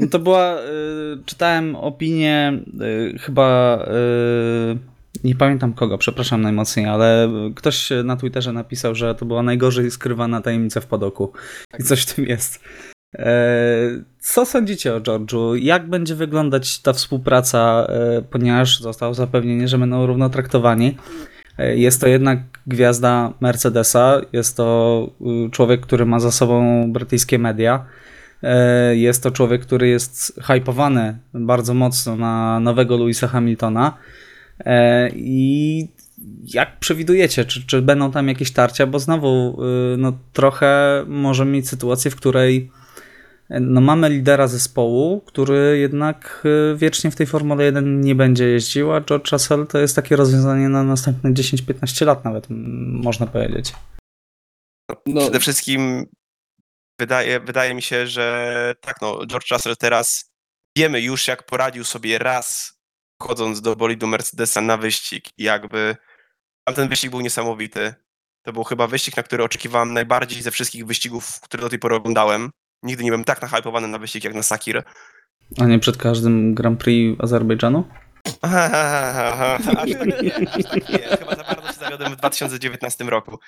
No 0.00 0.06
to 0.10 0.18
była, 0.18 0.58
y, 0.60 0.64
czytałem 1.26 1.76
opinię 1.76 2.60
y, 3.14 3.18
chyba, 3.18 3.78
y, 4.74 4.78
nie 5.24 5.34
pamiętam 5.34 5.72
kogo, 5.72 5.98
przepraszam 5.98 6.42
najmocniej, 6.42 6.86
ale 6.86 7.30
ktoś 7.56 7.88
na 8.04 8.16
Twitterze 8.16 8.52
napisał, 8.52 8.94
że 8.94 9.14
to 9.14 9.24
była 9.24 9.42
najgorzej 9.42 9.90
skrywana 9.90 10.40
tajemnica 10.40 10.80
w 10.80 10.86
padoku 10.86 11.32
i 11.78 11.82
coś 11.82 12.02
w 12.02 12.14
tym 12.14 12.24
jest. 12.24 12.64
E, 13.18 13.34
Co 14.20 14.46
sądzicie 14.46 14.94
o 14.94 15.00
George'u? 15.00 15.54
Jak 15.54 15.88
będzie 15.88 16.14
wyglądać 16.14 16.78
ta 16.78 16.92
współpraca, 16.92 17.86
e, 17.88 18.22
ponieważ 18.22 18.80
zostało 18.80 19.14
zapewnienie, 19.14 19.68
że 19.68 19.78
będą 19.78 20.06
równo 20.06 20.30
traktowani? 20.30 20.96
E, 21.58 21.76
Jest 21.76 22.00
to 22.00 22.06
jednak 22.08 22.38
gwiazda 22.66 23.32
Mercedesa, 23.40 24.20
jest 24.32 24.56
to 24.56 25.10
y, 25.46 25.50
człowiek, 25.50 25.80
który 25.80 26.06
ma 26.06 26.20
za 26.20 26.30
sobą 26.32 26.84
brytyjskie 26.92 27.38
media. 27.38 27.84
E, 28.42 28.96
Jest 28.96 29.22
to 29.22 29.30
człowiek, 29.30 29.62
który 29.62 29.88
jest 29.88 30.40
hypowany 30.42 31.18
bardzo 31.34 31.74
mocno 31.74 32.16
na 32.16 32.60
nowego 32.60 32.96
Louisa 32.96 33.28
Hamiltona. 33.28 33.96
E, 34.60 35.10
I 35.14 35.88
jak 36.54 36.78
przewidujecie, 36.78 37.44
czy, 37.44 37.66
czy 37.66 37.82
będą 37.82 38.12
tam 38.12 38.28
jakieś 38.28 38.50
tarcia? 38.50 38.86
Bo 38.86 38.98
znowu, 38.98 39.58
y, 39.94 39.96
no, 39.96 40.12
trochę 40.32 41.04
może 41.06 41.44
mieć 41.44 41.68
sytuację, 41.68 42.10
w 42.10 42.16
której 42.16 42.70
no, 43.50 43.80
mamy 43.80 44.08
lidera 44.08 44.48
zespołu, 44.48 45.20
który 45.20 45.78
jednak 45.78 46.42
y, 46.72 46.76
wiecznie 46.76 47.10
w 47.10 47.16
tej 47.16 47.26
Formule 47.26 47.64
1 47.64 48.00
nie 48.00 48.14
będzie 48.14 48.48
jeździł, 48.48 48.92
a 48.92 49.00
George 49.00 49.32
Russell 49.32 49.66
to 49.66 49.78
jest 49.78 49.96
takie 49.96 50.16
rozwiązanie 50.16 50.68
na 50.68 50.82
następne 50.82 51.30
10-15 51.30 52.06
lat 52.06 52.24
nawet, 52.24 52.46
można 52.50 53.26
powiedzieć. 53.26 53.72
no, 55.06 55.20
Przede 55.20 55.40
wszystkim 55.40 56.06
wydaje, 57.00 57.40
wydaje 57.40 57.74
mi 57.74 57.82
się, 57.82 58.06
że 58.06 58.74
tak, 58.80 59.02
no, 59.02 59.26
George 59.26 59.50
Russell 59.50 59.76
teraz 59.76 60.30
wiemy 60.78 61.00
już, 61.00 61.28
jak 61.28 61.42
poradził 61.42 61.84
sobie 61.84 62.18
raz 62.18 62.76
wchodząc 63.22 63.60
do 63.60 63.76
bolidu 63.76 64.06
Mercedesa 64.06 64.60
na 64.60 64.76
wyścig 64.76 65.24
i 65.38 65.42
jakby 65.42 65.96
tam 66.64 66.74
ten 66.74 66.88
wyścig 66.88 67.10
był 67.10 67.20
niesamowity. 67.20 67.94
To 68.42 68.52
był 68.52 68.64
chyba 68.64 68.86
wyścig, 68.86 69.16
na 69.16 69.22
który 69.22 69.44
oczekiwałem 69.44 69.92
najbardziej 69.92 70.42
ze 70.42 70.50
wszystkich 70.50 70.86
wyścigów, 70.86 71.40
które 71.40 71.60
do 71.60 71.68
tej 71.68 71.78
pory 71.78 71.94
oglądałem. 71.94 72.50
Nigdy 72.86 73.04
nie 73.04 73.10
byłem 73.10 73.24
tak 73.24 73.42
nahypowany 73.42 73.88
na 73.88 73.98
wyścig 73.98 74.24
jak 74.24 74.34
na 74.34 74.42
Sakir. 74.42 74.82
A 75.58 75.64
nie 75.64 75.78
przed 75.78 75.96
każdym 75.96 76.54
Grand 76.54 76.80
Prix 76.80 77.20
Azerbejdżanu? 77.20 77.84
aż 78.42 79.64
tak 79.64 79.86
nie, 80.22 80.48
aż 80.48 80.64
tak 80.64 80.88
nie. 80.88 80.98
Chyba 80.98 81.36
za 81.36 81.44
bardzo 81.44 81.72
się 81.72 81.78
zawiodłem 81.78 82.12
w 82.12 82.16
2019 82.16 83.04
roku. 83.04 83.38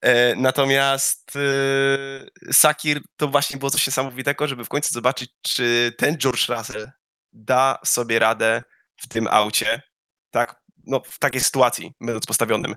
E, 0.00 0.34
Natomiast 0.36 1.32
e, 1.36 2.52
Sakir 2.52 3.00
to 3.16 3.28
właśnie 3.28 3.58
było 3.58 3.70
coś 3.70 3.86
niesamowitego, 3.86 4.48
żeby 4.48 4.64
w 4.64 4.68
końcu 4.68 4.94
zobaczyć, 4.94 5.30
czy 5.42 5.92
ten 5.98 6.18
George 6.18 6.48
Russell 6.48 6.90
da 7.32 7.78
sobie 7.84 8.18
radę 8.18 8.62
w 8.96 9.08
tym 9.08 9.28
aucie, 9.30 9.82
tak, 10.30 10.62
no, 10.86 11.02
w 11.06 11.18
takiej 11.18 11.40
sytuacji, 11.40 11.92
będąc 12.00 12.26
postawionym. 12.26 12.74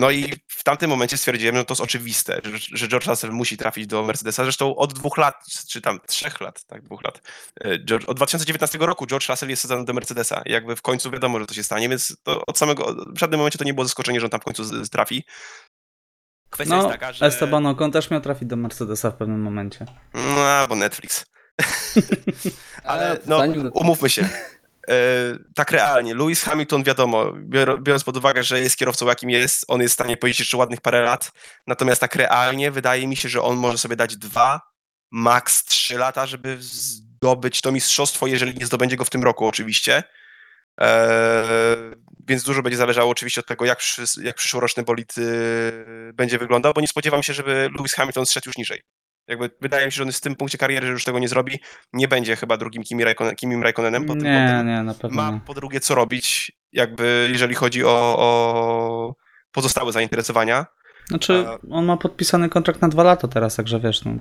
No 0.00 0.10
i 0.10 0.32
w 0.46 0.64
tamtym 0.64 0.90
momencie 0.90 1.16
stwierdziłem, 1.16 1.56
że 1.56 1.64
to 1.64 1.72
jest 1.74 1.80
oczywiste, 1.82 2.40
że, 2.44 2.58
że 2.78 2.88
George 2.88 3.06
Russell 3.06 3.30
musi 3.32 3.56
trafić 3.56 3.86
do 3.86 4.02
Mercedesa. 4.02 4.42
Zresztą 4.44 4.76
od 4.76 4.92
dwóch 4.94 5.16
lat, 5.18 5.34
czy 5.68 5.80
tam 5.80 6.00
trzech 6.06 6.40
lat, 6.40 6.64
tak, 6.64 6.82
dwóch 6.82 7.04
lat. 7.04 7.20
e, 7.60 7.78
George, 7.84 8.04
od 8.08 8.16
2019 8.16 8.78
roku 8.78 9.06
George 9.06 9.28
Russell 9.28 9.50
jest 9.50 9.62
sezon 9.62 9.84
do 9.84 9.92
Mercedesa. 9.92 10.42
Jakby 10.46 10.76
w 10.76 10.82
końcu 10.82 11.10
wiadomo, 11.10 11.40
że 11.40 11.46
to 11.46 11.54
się 11.54 11.62
stanie, 11.62 11.88
więc 11.88 12.16
to 12.22 12.46
od 12.46 12.58
samego, 12.58 12.94
w 13.14 13.18
żadnym 13.18 13.40
momencie 13.40 13.58
to 13.58 13.64
nie 13.64 13.74
było 13.74 13.84
zaskoczenie, 13.84 14.20
że 14.20 14.26
on 14.26 14.30
tam 14.30 14.40
w 14.40 14.44
końcu 14.44 14.64
z- 14.64 14.86
z- 14.86 14.90
trafi. 14.90 15.24
Kwestia 16.50 16.76
No, 16.76 16.82
jest 16.82 16.92
taka, 16.92 17.12
że... 17.12 17.26
Esteban 17.26 17.66
Ocon 17.66 17.92
też 17.92 18.10
miał 18.10 18.20
trafić 18.20 18.48
do 18.48 18.56
Mercedesa 18.56 19.10
w 19.10 19.16
pewnym 19.16 19.42
momencie. 19.42 19.86
No, 20.14 20.40
albo 20.48 20.76
Netflix. 20.76 21.24
Ale 22.84 23.18
no, 23.26 23.42
umówmy 23.72 24.10
się. 24.10 24.28
E, 24.90 24.94
tak 25.54 25.70
realnie, 25.70 26.14
Lewis 26.14 26.42
Hamilton 26.42 26.82
wiadomo, 26.82 27.24
bior- 27.32 27.82
biorąc 27.82 28.04
pod 28.04 28.16
uwagę, 28.16 28.42
że 28.42 28.60
jest 28.60 28.76
kierowcą 28.76 29.06
jakim 29.06 29.30
jest, 29.30 29.64
on 29.68 29.80
jest 29.80 29.92
w 29.92 29.94
stanie 29.94 30.16
pojeździć 30.16 30.40
jeszcze 30.40 30.56
ładnych 30.56 30.80
parę 30.80 31.02
lat, 31.02 31.32
natomiast 31.66 32.00
tak 32.00 32.16
realnie 32.16 32.70
wydaje 32.70 33.06
mi 33.06 33.16
się, 33.16 33.28
że 33.28 33.42
on 33.42 33.56
może 33.56 33.78
sobie 33.78 33.96
dać 33.96 34.16
dwa, 34.16 34.60
max 35.10 35.64
trzy 35.64 35.98
lata, 35.98 36.26
żeby 36.26 36.56
zdobyć 36.60 37.60
to 37.60 37.72
mistrzostwo, 37.72 38.26
jeżeli 38.26 38.54
nie 38.58 38.66
zdobędzie 38.66 38.96
go 38.96 39.04
w 39.04 39.10
tym 39.10 39.24
roku 39.24 39.46
oczywiście. 39.46 40.02
E, 40.80 41.46
więc 42.28 42.42
dużo 42.42 42.62
będzie 42.62 42.76
zależało 42.76 43.10
oczywiście 43.10 43.40
od 43.40 43.46
tego, 43.46 43.64
jak, 43.64 43.78
przy, 43.78 44.04
jak 44.22 44.36
przyszłoroczny 44.36 44.82
bolid 44.82 45.18
y, 45.18 46.12
będzie 46.14 46.38
wyglądał, 46.38 46.72
bo 46.72 46.80
nie 46.80 46.88
spodziewam 46.88 47.22
się, 47.22 47.34
żeby 47.34 47.70
Lewis 47.76 47.94
Hamilton 47.94 48.26
zszedł 48.26 48.48
już 48.48 48.56
niżej. 48.56 48.82
Jakby 49.30 49.50
wydaje 49.60 49.86
mi 49.86 49.92
się, 49.92 49.96
że 49.96 50.02
on 50.02 50.12
w 50.12 50.20
tym 50.20 50.36
punkcie 50.36 50.58
kariery, 50.58 50.88
już 50.88 51.04
tego 51.04 51.18
nie 51.18 51.28
zrobi. 51.28 51.60
Nie 51.92 52.08
będzie 52.08 52.36
chyba 52.36 52.56
drugim 52.56 52.82
Kimi, 52.82 53.04
Raikkonen, 53.04 53.36
Kimim 53.36 53.62
Raikkonenem 53.62 54.06
tym 54.06 54.18
Nie, 54.18 54.62
nie, 54.66 54.82
na 54.82 54.94
pewno 54.94 55.22
Ma 55.22 55.30
nie. 55.30 55.40
po 55.46 55.54
drugie 55.54 55.80
co 55.80 55.94
robić, 55.94 56.52
jakby 56.72 57.28
jeżeli 57.32 57.54
chodzi 57.54 57.84
o, 57.84 58.16
o 58.18 59.14
pozostałe 59.52 59.92
zainteresowania. 59.92 60.66
Znaczy, 61.08 61.44
on 61.70 61.84
ma 61.84 61.96
podpisany 61.96 62.48
kontrakt 62.48 62.82
na 62.82 62.88
dwa 62.88 63.02
lata 63.02 63.28
teraz, 63.28 63.56
także 63.56 63.80
wiesz, 63.80 64.04
no. 64.04 64.12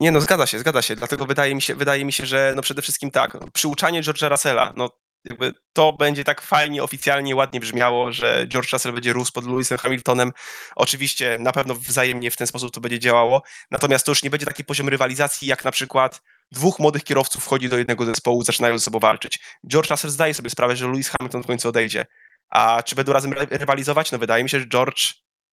Nie, 0.00 0.10
no 0.10 0.20
zgadza 0.20 0.46
się, 0.46 0.58
zgadza 0.58 0.82
się. 0.82 0.96
Dlatego 0.96 1.26
wydaje 1.26 1.54
mi 1.54 1.62
się, 1.62 1.74
wydaje 1.74 2.04
mi 2.04 2.12
się 2.12 2.26
że 2.26 2.52
no 2.56 2.62
przede 2.62 2.82
wszystkim 2.82 3.10
tak, 3.10 3.38
przyuczanie 3.52 4.02
George'a 4.02 4.30
Russella, 4.30 4.72
no 4.76 4.90
jakby 5.24 5.52
to 5.72 5.92
będzie 5.92 6.24
tak 6.24 6.40
fajnie, 6.42 6.82
oficjalnie, 6.82 7.36
ładnie 7.36 7.60
brzmiało, 7.60 8.12
że 8.12 8.46
George 8.48 8.72
Russell 8.72 8.92
będzie 8.92 9.12
rósł 9.12 9.32
pod 9.32 9.46
Lewisem 9.46 9.78
Hamiltonem. 9.78 10.32
Oczywiście 10.76 11.36
na 11.40 11.52
pewno 11.52 11.74
wzajemnie 11.74 12.30
w 12.30 12.36
ten 12.36 12.46
sposób 12.46 12.74
to 12.74 12.80
będzie 12.80 12.98
działało, 12.98 13.42
natomiast 13.70 14.06
to 14.06 14.12
już 14.12 14.22
nie 14.22 14.30
będzie 14.30 14.46
taki 14.46 14.64
poziom 14.64 14.88
rywalizacji, 14.88 15.48
jak 15.48 15.64
na 15.64 15.70
przykład 15.70 16.22
dwóch 16.52 16.78
młodych 16.78 17.04
kierowców 17.04 17.44
wchodzi 17.44 17.68
do 17.68 17.78
jednego 17.78 18.04
zespołu, 18.04 18.44
zaczynają 18.44 18.78
ze 18.78 18.84
sobą 18.84 18.98
walczyć. 18.98 19.38
George 19.70 19.90
Russell 19.90 20.10
zdaje 20.10 20.34
sobie 20.34 20.50
sprawę, 20.50 20.76
że 20.76 20.86
Lewis 20.88 21.08
Hamilton 21.08 21.42
w 21.42 21.46
końcu 21.46 21.68
odejdzie. 21.68 22.06
A 22.50 22.82
czy 22.82 22.94
będą 22.94 23.12
razem 23.12 23.32
rywalizować? 23.32 24.12
No 24.12 24.18
wydaje 24.18 24.44
mi 24.44 24.50
się, 24.50 24.60
że 24.60 24.66
George 24.66 25.12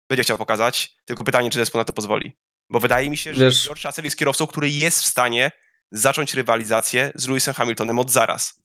będzie 0.10 0.23
chciał 0.23 0.38
pokazać, 0.38 0.95
tylko 1.06 1.23
pytanie, 1.23 1.49
czy 1.49 1.60
zespół 1.60 1.80
na 1.82 1.86
to 1.86 1.93
pozwoli. 1.93 2.38
Bo 2.69 2.80
wydaje 2.80 3.10
mi 3.10 3.17
się, 3.17 3.34
że 3.34 3.45
Wiesz- 3.45 3.65
George 3.65 3.86
Russell 3.86 4.06
jest 4.06 4.17
kierowcą, 4.17 4.47
który 4.47 4.69
jest 4.69 5.01
w 5.03 5.06
stanie 5.06 5.51
zacząć 5.91 6.34
rywalizację 6.34 7.12
z 7.15 7.27
Lewisem 7.27 7.53
Hamiltonem 7.53 7.99
od 7.99 8.12
zaraz. 8.12 8.62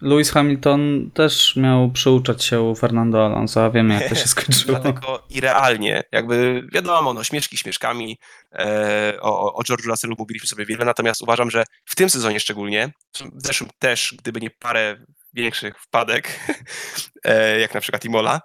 Lewis 0.00 0.30
Hamilton 0.30 1.10
też 1.14 1.56
miał 1.56 1.90
przyuczać 1.90 2.44
się 2.44 2.60
u 2.60 2.74
Fernando 2.74 3.26
Alonso, 3.26 3.64
a 3.64 3.70
wiemy 3.70 3.94
jak 3.94 4.08
to 4.08 4.14
się 4.14 4.28
skończyło. 4.36 4.80
Dlatego 4.80 5.22
i 5.30 5.40
realnie, 5.40 6.02
jakby 6.12 6.68
wiadomo, 6.72 7.14
no 7.14 7.24
śmieszki 7.24 7.56
śmieszkami, 7.56 8.18
e, 8.52 9.18
o, 9.20 9.54
o 9.54 9.62
George'u 9.62 9.86
Russellu 9.86 10.16
mówiliśmy 10.18 10.48
sobie 10.48 10.66
wiele, 10.66 10.84
natomiast 10.84 11.22
uważam, 11.22 11.50
że 11.50 11.64
w 11.84 11.96
tym 11.96 12.10
sezonie 12.10 12.40
szczególnie, 12.40 12.92
w 13.14 13.46
zeszłym 13.46 13.70
też, 13.78 14.14
gdyby 14.18 14.40
nie 14.40 14.50
parę 14.50 14.96
większych 15.32 15.80
wpadek, 15.80 16.40
e, 17.24 17.60
jak 17.60 17.74
na 17.74 17.80
przykład 17.80 18.04
Imola, 18.04 18.40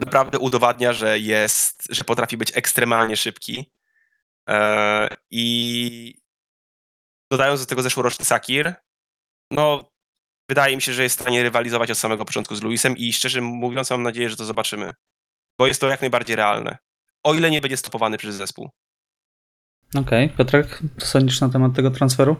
naprawdę 0.00 0.38
udowadnia, 0.38 0.92
że 0.92 1.18
jest, 1.18 1.86
że 1.90 2.04
potrafi 2.04 2.36
być 2.36 2.56
ekstremalnie 2.56 3.16
szybki. 3.16 3.70
E, 4.48 5.08
I 5.30 6.14
dodając 7.30 7.60
do 7.60 7.66
tego 7.66 7.82
zeszłoroczny 7.82 8.24
Sakir, 8.24 8.74
no 9.50 9.93
wydaje 10.48 10.76
mi 10.76 10.82
się, 10.82 10.92
że 10.92 11.02
jest 11.02 11.18
w 11.18 11.22
stanie 11.22 11.42
rywalizować 11.42 11.90
od 11.90 11.98
samego 11.98 12.24
początku 12.24 12.56
z 12.56 12.62
Luisem 12.62 12.96
i 12.96 13.12
szczerze 13.12 13.40
mówiąc 13.40 13.90
mam 13.90 14.02
nadzieję, 14.02 14.30
że 14.30 14.36
to 14.36 14.44
zobaczymy. 14.44 14.92
Bo 15.58 15.66
jest 15.66 15.80
to 15.80 15.88
jak 15.88 16.00
najbardziej 16.00 16.36
realne. 16.36 16.78
O 17.22 17.34
ile 17.34 17.50
nie 17.50 17.60
będzie 17.60 17.76
stopowany 17.76 18.18
przez 18.18 18.34
zespół. 18.34 18.70
Okej, 19.94 20.30
Piotrek, 20.30 20.78
co 20.98 21.06
sądzisz 21.06 21.40
na 21.40 21.48
temat 21.48 21.74
tego 21.74 21.90
transferu? 21.90 22.36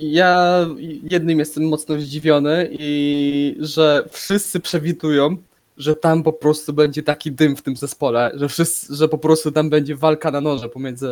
Ja 0.00 0.66
jednym 1.10 1.38
jestem 1.38 1.68
mocno 1.68 2.00
zdziwiony 2.00 2.68
i 2.72 3.56
że 3.60 4.08
wszyscy 4.10 4.60
przewidują, 4.60 5.36
że 5.82 5.96
tam 5.96 6.22
po 6.22 6.32
prostu 6.32 6.72
będzie 6.72 7.02
taki 7.02 7.32
dym 7.32 7.56
w 7.56 7.62
tym 7.62 7.76
zespole, 7.76 8.32
że, 8.34 8.48
wszyscy, 8.48 8.94
że 8.94 9.08
po 9.08 9.18
prostu 9.18 9.52
tam 9.52 9.70
będzie 9.70 9.96
walka 9.96 10.30
na 10.30 10.40
noże 10.40 10.68
pomiędzy 10.68 11.10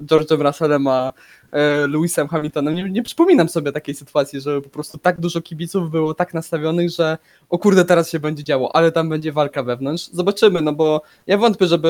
George'em 0.00 0.42
Russellem 0.46 0.86
a 0.86 1.12
e, 1.52 1.86
Lewisem 1.86 2.28
Hamiltonem. 2.28 2.74
Nie, 2.74 2.90
nie 2.90 3.02
przypominam 3.02 3.48
sobie 3.48 3.72
takiej 3.72 3.94
sytuacji, 3.94 4.40
że 4.40 4.62
po 4.62 4.68
prostu 4.68 4.98
tak 4.98 5.20
dużo 5.20 5.40
kibiców 5.40 5.90
było 5.90 6.14
tak 6.14 6.34
nastawionych, 6.34 6.90
że 6.90 7.18
o 7.48 7.58
kurde 7.58 7.84
teraz 7.84 8.10
się 8.10 8.20
będzie 8.20 8.44
działo, 8.44 8.76
ale 8.76 8.92
tam 8.92 9.08
będzie 9.08 9.32
walka 9.32 9.62
wewnątrz. 9.62 10.08
Zobaczymy, 10.12 10.60
no 10.60 10.72
bo 10.72 11.02
ja 11.26 11.38
wątpię, 11.38 11.66
żeby 11.66 11.88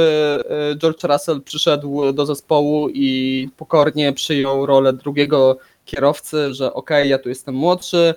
e, 0.72 0.76
George 0.76 1.04
Russell 1.04 1.42
przyszedł 1.42 2.12
do 2.12 2.26
zespołu 2.26 2.88
i 2.88 3.48
pokornie 3.56 4.12
przyjął 4.12 4.66
rolę 4.66 4.92
drugiego 4.92 5.58
kierowcy, 5.84 6.54
że 6.54 6.74
okej, 6.74 7.10
ja 7.10 7.18
tu 7.18 7.28
jestem 7.28 7.54
młodszy, 7.54 8.14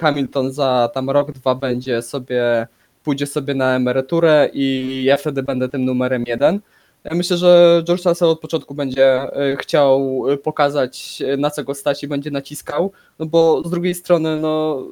Hamilton 0.00 0.52
za 0.52 0.90
tam 0.94 1.10
rok, 1.10 1.32
dwa 1.32 1.54
będzie 1.54 2.02
sobie, 2.02 2.66
pójdzie 3.06 3.26
sobie 3.26 3.54
na 3.54 3.76
emeryturę 3.76 4.50
i 4.52 5.02
ja 5.04 5.16
wtedy 5.16 5.42
będę 5.42 5.68
tym 5.68 5.84
numerem 5.84 6.24
jeden. 6.26 6.60
Ja 7.04 7.14
myślę, 7.14 7.36
że 7.36 7.82
George 7.84 8.04
Russell 8.04 8.28
od 8.28 8.40
początku 8.40 8.74
będzie 8.74 9.22
y, 9.52 9.56
chciał 9.56 10.22
y, 10.30 10.36
pokazać 10.36 11.22
y, 11.34 11.36
na 11.36 11.50
co 11.50 11.64
go 11.64 11.74
stać 11.74 12.02
i 12.02 12.08
będzie 12.08 12.30
naciskał, 12.30 12.92
no 13.18 13.26
bo 13.26 13.62
z 13.64 13.70
drugiej 13.70 13.94
strony 13.94 14.40
no 14.40 14.82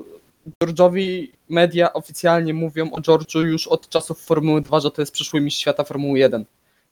George'owi 0.65 1.29
media 1.49 1.93
oficjalnie 1.93 2.55
mówią 2.55 2.91
o 2.91 3.01
George'u 3.01 3.41
już 3.41 3.69
od 3.69 3.89
czasów 3.89 4.21
Formuły 4.21 4.61
2, 4.61 4.81
że 4.81 4.91
to 4.91 5.03
jest 5.03 5.13
przyszły 5.13 5.41
mistrz 5.41 5.61
świata 5.61 5.85
Formuły 5.85 6.19
1. 6.19 6.45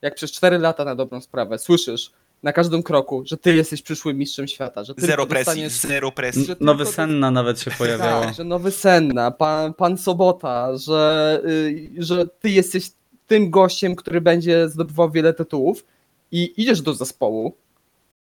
Jak 0.02 0.14
przez 0.14 0.32
4 0.32 0.58
lata 0.58 0.84
na 0.84 0.94
dobrą 0.94 1.20
sprawę 1.20 1.58
słyszysz 1.58 2.12
na 2.42 2.52
każdym 2.52 2.82
kroku, 2.82 3.22
że 3.26 3.36
ty 3.36 3.54
jesteś 3.54 3.82
przyszłym 3.82 4.18
mistrzem 4.18 4.48
świata, 4.48 4.84
że 4.84 4.94
ty 4.94 5.06
Zero 5.06 5.26
presji, 5.26 5.44
dostaniesz... 5.44 5.72
zero 5.72 6.12
presji. 6.12 6.44
że 6.44 6.56
Nowy 6.60 6.84
tylko- 6.84 6.96
Senna 6.96 7.30
nawet 7.30 7.60
się 7.60 7.70
pojawiało. 7.70 8.24
Tak, 8.24 8.34
że 8.34 8.44
nowy 8.44 8.70
Senna, 8.70 9.30
pan, 9.30 9.74
pan 9.74 9.98
Sobota, 9.98 10.76
że, 10.76 11.40
y, 11.46 11.90
że 11.98 12.26
ty 12.26 12.50
jesteś 12.50 12.90
tym 13.26 13.50
gościem, 13.50 13.96
który 13.96 14.20
będzie 14.20 14.68
zdobywał 14.68 15.10
wiele 15.10 15.34
tytułów 15.34 15.84
i 16.32 16.52
idziesz 16.56 16.82
do 16.82 16.94
zespołu, 16.94 17.54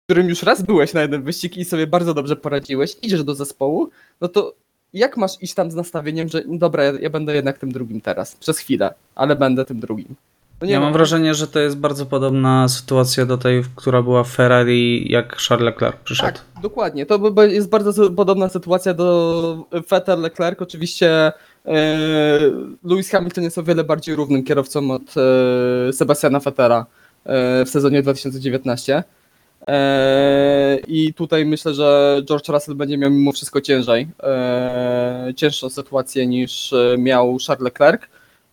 w 0.02 0.04
którym 0.06 0.30
już 0.30 0.44
raz 0.44 0.62
byłeś 0.62 0.94
na 0.94 1.02
jeden 1.02 1.24
wyścig 1.24 1.58
i 1.58 1.66
sobie 1.66 1.88
bardzo 1.88 2.14
dobrze 2.14 2.36
poradziłeś, 2.36 2.96
idziesz 3.02 3.24
do 3.24 3.36
zespołu, 3.36 3.90
no 4.22 4.28
to 4.28 4.54
jak 4.94 5.18
masz 5.18 5.42
iść 5.42 5.54
tam 5.54 5.72
z 5.72 5.76
nastawieniem, 5.76 6.30
że 6.30 6.44
dobra, 6.48 6.84
ja, 6.84 6.94
ja 7.02 7.10
będę 7.10 7.36
jednak 7.36 7.58
tym 7.58 7.72
drugim 7.72 8.02
teraz, 8.02 8.36
przez 8.36 8.58
chwilę, 8.58 8.94
ale 9.16 9.36
będę 9.36 9.66
tym 9.66 9.80
drugim. 9.80 10.16
No 10.64 10.70
Ja 10.70 10.80
no, 10.80 10.86
mam 10.86 10.94
wrażenie, 10.94 11.34
że 11.34 11.48
to 11.48 11.60
jest 11.60 11.78
bardzo 11.78 12.06
podobna 12.06 12.68
sytuacja 12.68 13.26
do 13.26 13.38
tej, 13.38 13.64
która 13.76 14.02
była 14.02 14.24
w 14.24 14.30
Ferrari, 14.30 15.12
jak 15.12 15.38
Charles 15.38 15.66
Leclerc 15.66 15.96
przyszedł. 16.04 16.28
Tak, 16.28 16.62
dokładnie. 16.62 17.06
To 17.06 17.44
jest 17.44 17.70
bardzo 17.70 18.10
podobna 18.12 18.50
sytuacja 18.50 18.94
do 18.94 19.68
Vettel 19.90 20.22
Leclerc. 20.22 20.62
Oczywiście 20.62 21.32
e, 21.66 22.00
Lewis 22.84 23.10
Hamilton 23.10 23.44
jest 23.44 23.58
o 23.58 23.64
wiele 23.64 23.84
bardziej 23.84 24.16
równym 24.16 24.44
kierowcą 24.44 24.92
od 24.92 25.02
e, 25.18 25.94
Sebastiana 25.94 26.40
Vettela 26.40 26.86
e, 27.26 27.66
w 27.66 27.70
sezonie 27.70 28.02
2019. 28.02 29.04
E, 29.68 30.80
I 30.88 31.14
tutaj 31.14 31.46
myślę, 31.46 31.74
że 31.74 32.22
George 32.26 32.50
Russell 32.50 32.76
będzie 32.76 32.98
miał 32.98 33.12
mimo 33.12 33.32
wszystko 33.32 33.62
ciężej, 33.62 34.08
e, 34.24 35.34
cięższą 35.36 35.70
sytuację 35.70 36.28
niż 36.28 36.74
e, 36.74 36.96
miał 36.98 37.38
Charles 37.48 37.64
Leclerc. 37.64 38.02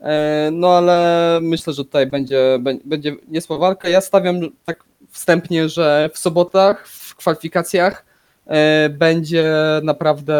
E, 0.00 0.50
No 0.52 0.68
ale 0.76 1.38
myślę, 1.42 1.72
że 1.72 1.84
tutaj 1.84 2.06
będzie, 2.06 2.58
bę- 2.62 2.80
będzie 2.84 3.16
niezła 3.28 3.58
walka. 3.58 3.88
Ja 3.88 4.00
stawiam 4.00 4.40
tak 4.64 4.84
wstępnie, 5.10 5.68
że 5.68 6.10
w 6.14 6.18
sobotach, 6.18 6.88
w 6.88 7.14
kwalifikacjach 7.16 8.04
e, 8.46 8.88
będzie 8.88 9.54
naprawdę 9.82 10.34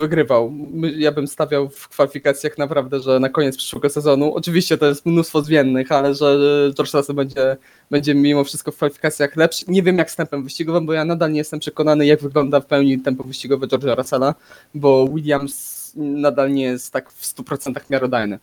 wygrywał. 0.00 0.52
Ja 0.96 1.12
bym 1.12 1.26
stawiał 1.28 1.68
w 1.68 1.88
kwalifikacjach 1.88 2.58
naprawdę, 2.58 3.00
że 3.00 3.20
na 3.20 3.28
koniec 3.28 3.56
przyszłego 3.56 3.90
sezonu, 3.90 4.34
oczywiście 4.34 4.78
to 4.78 4.86
jest 4.86 5.06
mnóstwo 5.06 5.42
zmiennych, 5.42 5.92
ale 5.92 6.14
że 6.14 6.38
George 6.74 6.94
Russell 6.94 7.16
będzie, 7.16 7.56
będzie 7.90 8.14
mimo 8.14 8.44
wszystko 8.44 8.72
w 8.72 8.76
kwalifikacjach 8.76 9.36
lepszy. 9.36 9.64
Nie 9.68 9.82
wiem 9.82 9.98
jak 9.98 10.10
z 10.10 10.16
tempem 10.16 10.44
wyścigowym, 10.44 10.86
bo 10.86 10.92
ja 10.92 11.04
nadal 11.04 11.32
nie 11.32 11.38
jestem 11.38 11.60
przekonany 11.60 12.06
jak 12.06 12.20
wygląda 12.20 12.60
w 12.60 12.66
pełni 12.66 13.00
tempo 13.00 13.24
wyścigowe 13.24 13.66
George'a 13.66 13.96
Russella, 13.96 14.34
bo 14.74 15.08
Williams 15.08 15.79
nadal 15.96 16.52
nie 16.52 16.62
jest 16.62 16.92
tak 16.92 17.12
w 17.12 17.22
100% 17.34 17.80
miarodajny. 17.90 18.38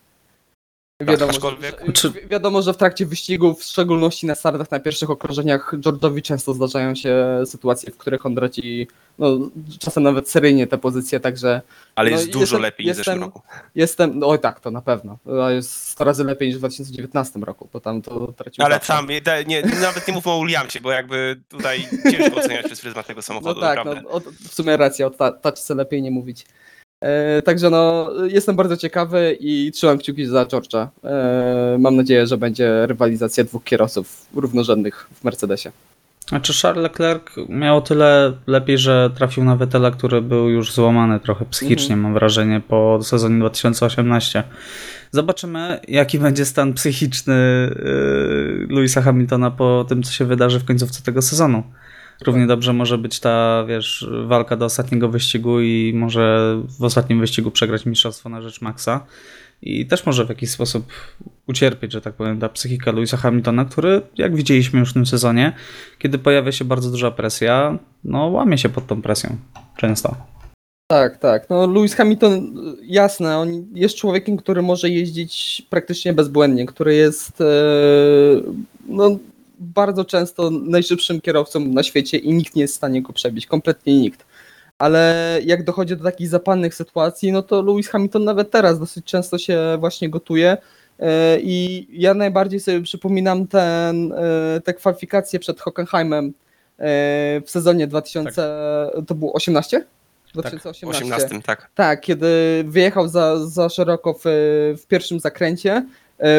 Wiadomo, 1.02 1.32
aczkolwiek- 1.34 1.98
że, 2.02 2.10
wi- 2.10 2.28
wiadomo, 2.28 2.62
że 2.62 2.74
w 2.74 2.78
trakcie 2.78 3.06
wyścigów, 3.06 3.60
w 3.60 3.64
szczególności 3.64 4.26
na 4.28 4.36
startach, 4.36 4.72
na 4.72 4.80
pierwszych 4.80 5.10
okrążeniach, 5.10 5.74
George'owi 5.74 6.22
często 6.22 6.54
zdarzają 6.54 6.96
się 6.96 7.44
sytuacje, 7.46 7.92
w 7.92 7.98
których 7.98 8.26
on 8.26 8.36
traci, 8.36 8.88
no, 9.20 9.38
czasem 9.80 10.04
nawet 10.04 10.30
seryjnie 10.30 10.68
te 10.68 10.78
pozycje, 10.78 11.20
także 11.20 11.62
Ale 11.96 12.10
No 12.12 12.16
jest 12.18 12.28
i 12.28 12.32
dużo 12.32 12.42
jestem- 12.44 12.62
lepiej 12.62 12.86
niż 12.86 12.94
w 12.94 12.98
zeszłym 12.98 13.20
roku. 13.22 13.42
jestem, 13.76 14.20
no 14.20 14.28
oj 14.28 14.40
tak, 14.40 14.60
to 14.60 14.72
na 14.72 14.82
pewno, 14.82 15.18
To 15.26 15.50
jest 15.52 15.72
100 15.88 16.04
razy 16.04 16.24
lepiej 16.24 16.48
niż 16.48 16.58
w 16.58 16.60
2019 16.60 17.40
roku, 17.44 17.70
bo 17.74 17.80
tam 17.80 18.02
to 18.02 18.34
tracił 18.38 18.66
Ale 18.66 18.76
zawsze. 18.76 18.94
tam, 18.94 19.08
nie, 19.48 19.62
nawet 19.82 20.08
nie 20.08 20.14
mówmy 20.14 20.32
o 20.32 20.40
Williamsie, 20.40 20.82
bo 20.82 20.92
jakby 20.92 21.42
tutaj 21.50 21.88
ciężko 22.12 22.38
oceniać 22.38 22.66
przez 22.66 22.82
pryzmat 22.82 23.08
tego 23.08 23.18
No 23.18 23.22
samochodu, 23.22 23.62
tak, 23.62 23.78
naprawdę. 23.78 24.02
no, 24.02 24.10
o, 24.10 24.20
w 24.50 24.54
sumie 24.54 24.78
racja, 24.78 25.08
o 25.08 25.10
ta- 25.10 25.32
taczce 25.32 25.76
lepiej 25.76 26.02
nie 26.02 26.12
mówić. 26.12 26.46
E, 27.02 27.42
także 27.42 27.70
no, 27.70 28.10
jestem 28.28 28.56
bardzo 28.56 28.78
ciekawy 28.78 29.38
i 29.40 29.72
trzymam 29.72 29.98
kciuki 29.98 30.26
za 30.26 30.46
George'a. 30.46 30.88
E, 31.04 31.78
mam 31.80 31.96
nadzieję, 31.96 32.28
że 32.28 32.38
będzie 32.38 32.86
rywalizacja 32.88 33.44
dwóch 33.44 33.64
kierowców 33.64 34.26
równorzędnych 34.36 35.08
w 35.14 35.24
Mercedesie. 35.24 35.72
Znaczy 36.30 36.54
Charles 36.62 36.84
Leclerc 36.84 37.24
miał 37.50 37.82
tyle 37.82 38.34
lepiej, 38.48 38.78
że 38.78 39.10
trafił 39.16 39.44
na 39.44 39.56
Vettela, 39.56 39.92
który 39.92 40.22
był 40.22 40.50
już 40.50 40.74
złamany 40.74 41.20
trochę 41.20 41.46
psychicznie, 41.46 41.94
Mhm. 41.96 42.00
mam 42.02 42.14
wrażenie, 42.14 42.62
po 42.68 43.00
sezonie 43.04 43.40
2018. 43.40 44.44
Zobaczymy, 45.12 45.80
jaki 45.88 46.20
będzie 46.20 46.46
stan 46.46 46.74
psychiczny 46.74 47.36
yy, 47.76 48.68
Louisa 48.70 49.02
Hamiltona 49.02 49.52
po 49.52 49.86
tym, 49.90 50.04
co 50.04 50.12
się 50.12 50.26
wydarzy 50.26 50.60
w 50.60 50.66
końcówce 50.66 51.04
tego 51.04 51.22
sezonu. 51.22 51.64
Równie 52.26 52.48
dobrze 52.48 52.74
może 52.74 52.98
być 52.98 53.20
ta, 53.20 53.66
wiesz, 53.68 54.10
walka 54.26 54.56
do 54.56 54.66
ostatniego 54.66 55.10
wyścigu 55.10 55.62
i 55.62 55.92
może 55.96 56.56
w 56.80 56.84
ostatnim 56.84 57.20
wyścigu 57.20 57.52
przegrać 57.52 57.86
mistrzostwo 57.86 58.30
na 58.30 58.42
rzecz 58.42 58.62
Maxa. 58.62 59.06
I 59.62 59.86
też 59.86 60.06
może 60.06 60.26
w 60.26 60.30
jakiś 60.30 60.50
sposób 60.50 60.86
ucierpieć, 61.48 61.92
że 61.92 62.02
tak 62.02 62.14
powiem, 62.14 62.40
ta 62.40 62.50
psychika 62.50 62.92
Louisa 62.92 63.18
Hamiltona, 63.18 63.66
który, 63.66 64.02
jak 64.18 64.36
widzieliśmy 64.36 64.80
już 64.80 64.90
w 64.90 64.94
tym 64.94 65.06
sezonie, 65.06 65.54
kiedy 66.00 66.18
pojawia 66.18 66.52
się 66.52 66.66
bardzo 66.66 66.92
duża 66.92 67.12
presja, 67.12 67.78
no 68.04 68.28
łamie 68.28 68.58
się 68.58 68.70
pod 68.70 68.88
tą 68.88 69.02
presją. 69.02 69.38
Często. 69.78 70.16
Tak, 70.88 71.18
tak. 71.18 71.50
No 71.50 71.68
Lewis 71.68 71.96
Hamilton, 71.96 72.56
jasne, 72.84 73.38
on 73.38 73.66
jest 73.74 73.96
człowiekiem, 73.96 74.38
który 74.38 74.62
może 74.62 74.90
jeździć 74.90 75.64
praktycznie 75.70 76.14
bezbłędnie, 76.14 76.66
który 76.66 76.96
jest 76.96 77.42
e, 77.42 77.46
no, 78.88 79.18
bardzo 79.60 80.06
często 80.06 80.50
najszybszym 80.50 81.22
kierowcą 81.22 81.60
na 81.60 81.84
świecie 81.84 82.18
i 82.18 82.34
nikt 82.34 82.56
nie 82.56 82.62
jest 82.62 82.74
w 82.74 82.78
stanie 82.78 83.02
go 83.02 83.14
przebić, 83.14 83.48
kompletnie 83.48 84.00
nikt. 84.00 84.26
Ale 84.78 85.40
jak 85.46 85.64
dochodzi 85.64 85.98
do 85.98 86.04
takich 86.04 86.28
zapalnych 86.28 86.76
sytuacji, 86.76 87.32
no 87.32 87.42
to 87.42 87.62
Lewis 87.62 87.88
Hamilton 87.88 88.24
nawet 88.24 88.52
teraz 88.52 88.80
dosyć 88.80 89.06
często 89.06 89.38
się 89.38 89.78
właśnie 89.80 90.10
gotuje. 90.10 90.58
E, 91.00 91.40
I 91.40 91.88
ja 91.92 92.14
najbardziej 92.14 92.60
sobie 92.60 92.82
przypominam 92.82 93.48
ten, 93.48 94.14
e, 94.14 94.62
te 94.62 94.74
kwalifikacje 94.74 95.40
przed 95.40 95.62
Hockenheimem 95.62 96.34
w 97.46 97.50
sezonie 97.50 97.88
2000, 97.88 98.42
to 99.08 99.16
było 99.16 99.34
18? 99.34 99.86
2018. 100.34 101.06
18, 101.06 101.42
tak. 101.42 101.70
Tak, 101.76 102.02
kiedy 102.02 102.64
wyjechał 102.68 103.08
za, 103.08 103.48
za 103.48 103.70
szeroko 103.70 104.14
w, 104.14 104.22
w 104.84 104.88
pierwszym 104.88 105.20
zakręcie, 105.20 105.72
e, 105.72 105.86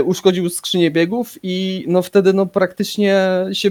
uszkodził 0.05 0.51
skrzynię 0.51 0.91
biegów 0.91 1.39
i 1.43 1.85
no 1.89 2.03
wtedy 2.03 2.33
no 2.33 2.47
praktycznie 2.47 3.29
się 3.53 3.71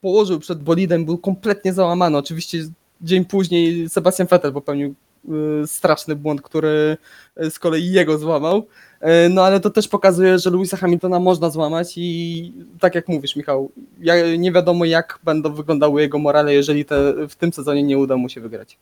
położył 0.00 0.38
przed 0.38 0.62
bolidem, 0.62 1.04
był 1.04 1.18
kompletnie 1.18 1.72
załamany. 1.72 2.18
Oczywiście 2.18 2.58
dzień 3.00 3.24
później 3.24 3.88
Sebastian 3.88 4.26
Vettel 4.26 4.52
popełnił 4.52 4.94
e, 5.62 5.66
straszny 5.66 6.16
błąd, 6.16 6.42
który 6.42 6.96
z 7.50 7.58
kolei 7.58 7.92
jego 7.92 8.18
złamał. 8.18 8.66
E, 9.00 9.28
no 9.28 9.44
ale 9.44 9.60
to 9.60 9.70
też 9.70 9.88
pokazuje, 9.88 10.38
że 10.38 10.50
Louisa 10.50 10.76
Hamiltona 10.76 11.20
można 11.20 11.50
złamać 11.50 11.92
i 11.96 12.52
tak 12.80 12.94
jak 12.94 13.08
mówisz 13.08 13.36
Michał, 13.36 13.70
nie 14.38 14.52
wiadomo 14.52 14.84
jak 14.84 15.18
będą 15.24 15.52
wyglądały 15.52 16.00
jego 16.00 16.18
morale, 16.18 16.54
jeżeli 16.54 16.84
te, 16.84 17.14
w 17.28 17.34
tym 17.34 17.52
sezonie 17.52 17.82
nie 17.82 17.98
uda 17.98 18.16
mu 18.16 18.28
się 18.28 18.40
wygrać. 18.40 18.78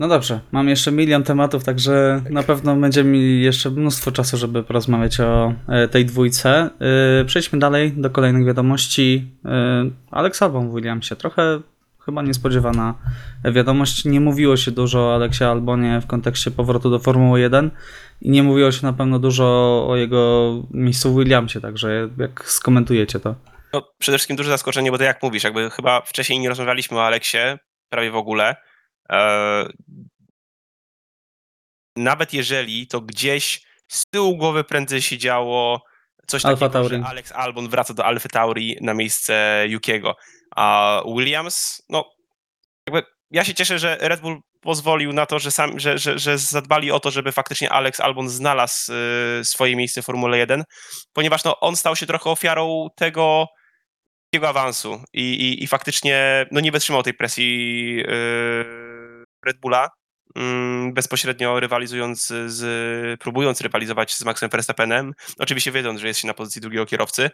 No 0.00 0.08
dobrze, 0.08 0.40
mam 0.52 0.68
jeszcze 0.68 0.92
milion 0.92 1.22
tematów, 1.22 1.64
także 1.64 2.22
na 2.30 2.42
pewno 2.42 2.76
będziemy 2.76 3.10
mieli 3.10 3.42
jeszcze 3.42 3.70
mnóstwo 3.70 4.12
czasu, 4.12 4.36
żeby 4.36 4.62
porozmawiać 4.62 5.20
o 5.20 5.54
e, 5.68 5.88
tej 5.88 6.06
dwójce. 6.06 6.70
E, 7.20 7.24
przejdźmy 7.24 7.58
dalej 7.58 7.92
do 7.92 8.10
kolejnych 8.10 8.46
wiadomości. 8.46 9.30
E, 9.44 9.90
Alex 10.10 10.42
Albon 10.42 10.70
w 10.70 10.74
Williamsie. 10.74 11.16
Trochę 11.16 11.60
chyba 12.04 12.22
niespodziewana 12.22 12.94
wiadomość. 13.44 14.04
Nie 14.04 14.20
mówiło 14.20 14.56
się 14.56 14.70
dużo 14.70 15.00
o 15.00 15.14
Aleksie 15.14 15.44
Albonie 15.44 16.00
w 16.00 16.06
kontekście 16.06 16.50
powrotu 16.50 16.90
do 16.90 16.98
Formuły 16.98 17.40
1 17.40 17.70
i 18.20 18.30
nie 18.30 18.42
mówiło 18.42 18.72
się 18.72 18.86
na 18.86 18.92
pewno 18.92 19.18
dużo 19.18 19.44
o 19.88 19.96
jego 19.96 20.52
miejscu 20.70 21.14
w 21.14 21.18
Williamsie, 21.18 21.60
także 21.60 22.08
jak 22.18 22.44
skomentujecie 22.44 23.20
to? 23.20 23.34
No, 23.72 23.82
przede 23.98 24.18
wszystkim 24.18 24.36
duże 24.36 24.50
zaskoczenie, 24.50 24.90
bo 24.90 24.98
to 24.98 25.04
jak 25.04 25.22
mówisz, 25.22 25.44
jakby 25.44 25.70
chyba 25.70 26.00
wcześniej 26.00 26.38
nie 26.38 26.48
rozmawialiśmy 26.48 26.96
o 26.96 27.04
Aleksie 27.04 27.38
prawie 27.88 28.10
w 28.10 28.16
ogóle. 28.16 28.56
E, 29.10 29.66
nawet 31.96 32.32
jeżeli 32.32 32.86
to 32.86 33.00
gdzieś 33.00 33.62
z 33.88 34.02
tyłu 34.10 34.36
głowy 34.36 34.64
prędzej 34.64 35.02
się 35.02 35.18
działo 35.18 35.82
coś 36.26 36.44
Alpha 36.44 36.68
takiego, 36.68 36.88
Tauri. 36.88 36.96
że 36.96 37.08
Alex 37.08 37.32
Albon 37.32 37.68
wraca 37.68 37.94
do 37.94 38.04
Alfa 38.04 38.28
Tauri 38.28 38.76
na 38.80 38.94
miejsce 38.94 39.64
Yukiego. 39.68 40.16
A 40.56 41.02
Williams, 41.16 41.82
no 41.88 42.10
jakby 42.86 43.02
ja 43.30 43.44
się 43.44 43.54
cieszę, 43.54 43.78
że 43.78 43.98
Red 44.00 44.20
Bull 44.20 44.40
pozwolił 44.60 45.12
na 45.12 45.26
to, 45.26 45.38
że, 45.38 45.50
sam, 45.50 45.78
że, 45.80 45.98
że, 45.98 46.18
że 46.18 46.38
zadbali 46.38 46.90
o 46.90 47.00
to, 47.00 47.10
żeby 47.10 47.32
faktycznie 47.32 47.72
Alex 47.72 48.00
Albon 48.00 48.28
znalazł 48.28 48.92
y, 49.40 49.44
swoje 49.44 49.76
miejsce 49.76 50.02
w 50.02 50.04
Formule 50.04 50.38
1, 50.38 50.64
ponieważ 51.12 51.44
no, 51.44 51.60
on 51.60 51.76
stał 51.76 51.96
się 51.96 52.06
trochę 52.06 52.30
ofiarą 52.30 52.88
tego, 52.96 53.46
jego 54.32 54.48
awansu 54.48 55.02
i, 55.12 55.22
i, 55.22 55.64
i 55.64 55.66
faktycznie 55.66 56.46
no, 56.50 56.60
nie 56.60 56.72
wytrzymał 56.72 57.02
tej 57.02 57.14
presji 57.14 57.94
yy, 57.96 58.89
Red 59.46 59.60
Bulla, 59.60 59.88
yy, 60.36 60.42
bezpośrednio 60.92 61.60
rywalizując 61.60 62.32
z, 62.46 63.20
próbując 63.20 63.60
rywalizować 63.60 64.14
z 64.14 64.24
Maxem 64.24 64.50
Verstappenem, 64.50 65.12
oczywiście 65.38 65.72
wiedząc, 65.72 66.00
że 66.00 66.06
jest 66.06 66.20
się 66.20 66.26
na 66.26 66.34
pozycji 66.34 66.60
drugiego 66.60 66.86
kierowcy. 66.86 67.30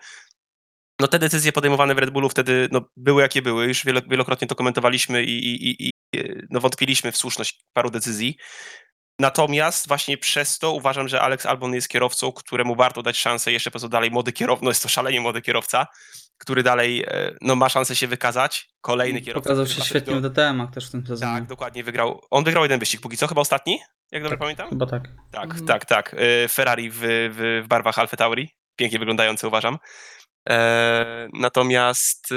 No 1.00 1.08
te 1.08 1.18
decyzje 1.18 1.52
podejmowane 1.52 1.94
w 1.94 1.98
Red 1.98 2.10
Bullu 2.10 2.28
wtedy 2.28 2.68
no, 2.72 2.80
były 2.96 3.22
jakie 3.22 3.42
były, 3.42 3.66
już 3.66 3.84
wielokrotnie 3.84 4.48
to 4.48 4.54
komentowaliśmy 4.54 5.24
i, 5.24 5.46
i, 5.46 5.88
i 5.88 5.90
no, 6.50 6.60
wątpiliśmy 6.60 7.12
w 7.12 7.16
słuszność 7.16 7.60
paru 7.72 7.90
decyzji. 7.90 8.36
Natomiast 9.18 9.88
właśnie 9.88 10.18
przez 10.18 10.58
to 10.58 10.72
uważam, 10.72 11.08
że 11.08 11.20
Alex 11.20 11.46
Albon 11.46 11.74
jest 11.74 11.88
kierowcą, 11.88 12.32
któremu 12.32 12.76
warto 12.76 13.02
dać 13.02 13.16
szansę 13.16 13.52
jeszcze 13.52 13.70
po 13.70 13.72
prostu 13.72 13.88
dalej 13.88 14.10
młody 14.10 14.32
kierowca, 14.32 14.64
no 14.64 14.70
jest 14.70 14.82
to 14.82 14.88
szalenie 14.88 15.20
młody 15.20 15.42
kierowca, 15.42 15.86
który 16.38 16.62
dalej 16.62 17.04
e, 17.06 17.34
no, 17.40 17.56
ma 17.56 17.68
szansę 17.68 17.96
się 17.96 18.06
wykazać. 18.06 18.68
Kolejny 18.80 19.20
kierowca. 19.20 19.48
Pokazał 19.48 19.66
się 19.66 19.82
świetnie 19.82 20.20
do... 20.20 20.20
w 20.20 20.32
DTM-ach 20.32 20.70
też 20.70 20.88
w 20.88 20.90
tym 20.90 21.06
sezonie. 21.06 21.32
Tak, 21.32 21.46
dokładnie, 21.46 21.84
wygrał. 21.84 22.22
On 22.30 22.44
wygrał 22.44 22.64
jeden 22.64 22.78
wyścig 22.78 23.00
póki 23.00 23.16
co, 23.16 23.26
chyba 23.26 23.40
ostatni, 23.40 23.80
jak 24.12 24.22
dobrze 24.22 24.36
tak, 24.36 24.40
pamiętam? 24.40 24.68
Chyba 24.68 24.86
tak. 24.86 25.02
Tak, 25.30 25.44
mhm. 25.44 25.66
tak, 25.66 25.84
tak. 25.84 26.16
E, 26.18 26.48
Ferrari 26.48 26.90
w, 26.90 26.96
w, 27.00 27.62
w 27.64 27.68
barwach 27.68 27.98
Alfa 27.98 28.16
Tauri. 28.16 28.50
Pięknie 28.76 28.98
wyglądający, 28.98 29.48
uważam. 29.48 29.78
E, 30.48 31.28
natomiast 31.32 32.32
e, 32.32 32.36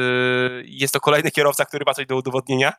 jest 0.66 0.93
to 0.93 1.00
kolejny 1.00 1.32
kierowca, 1.32 1.66
który 1.66 1.86
ma 1.88 1.93
coś 1.93 2.06
do 2.06 2.16
udowodnienia. 2.16 2.74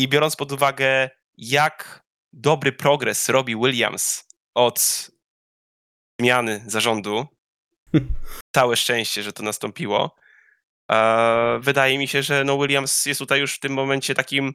I 0.00 0.08
biorąc 0.08 0.36
pod 0.36 0.52
uwagę, 0.52 1.10
jak 1.36 2.04
dobry 2.32 2.72
progres 2.72 3.28
robi 3.28 3.56
Williams 3.56 4.24
od 4.54 5.10
zmiany 6.20 6.64
zarządu, 6.66 7.26
całe 8.56 8.76
szczęście, 8.76 9.22
że 9.22 9.32
to 9.32 9.42
nastąpiło. 9.42 10.16
Wydaje 11.60 11.98
mi 11.98 12.08
się, 12.08 12.22
że 12.22 12.44
no 12.44 12.58
Williams 12.58 13.06
jest 13.06 13.18
tutaj 13.18 13.40
już 13.40 13.54
w 13.54 13.60
tym 13.60 13.72
momencie 13.72 14.14
takim 14.14 14.54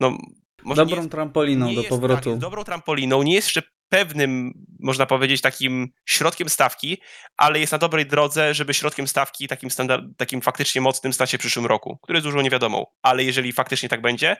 no, 0.00 0.18
dobrą 0.64 0.96
jest, 0.96 1.10
trampoliną 1.10 1.66
do 1.66 1.72
jest, 1.72 1.88
powrotu. 1.88 2.30
Tak, 2.30 2.38
dobrą 2.38 2.64
trampoliną, 2.64 3.22
nie 3.22 3.34
jest 3.34 3.48
jeszcze 3.48 3.62
pewnym, 3.88 4.52
można 4.80 5.06
powiedzieć, 5.06 5.40
takim 5.40 5.88
środkiem 6.06 6.48
stawki, 6.48 6.98
ale 7.36 7.60
jest 7.60 7.72
na 7.72 7.78
dobrej 7.78 8.06
drodze, 8.06 8.54
żeby 8.54 8.74
środkiem 8.74 9.08
stawki 9.08 9.48
takim, 9.48 9.70
standard, 9.70 10.04
takim 10.16 10.42
faktycznie 10.42 10.80
mocnym 10.80 11.12
stać 11.12 11.30
się 11.30 11.38
w 11.38 11.40
przyszłym 11.40 11.66
roku, 11.66 11.98
który 12.02 12.16
jest 12.16 12.26
dużo 12.26 12.42
niewiadomą. 12.42 12.86
Ale 13.02 13.24
jeżeli 13.24 13.52
faktycznie 13.52 13.88
tak 13.88 14.00
będzie, 14.00 14.36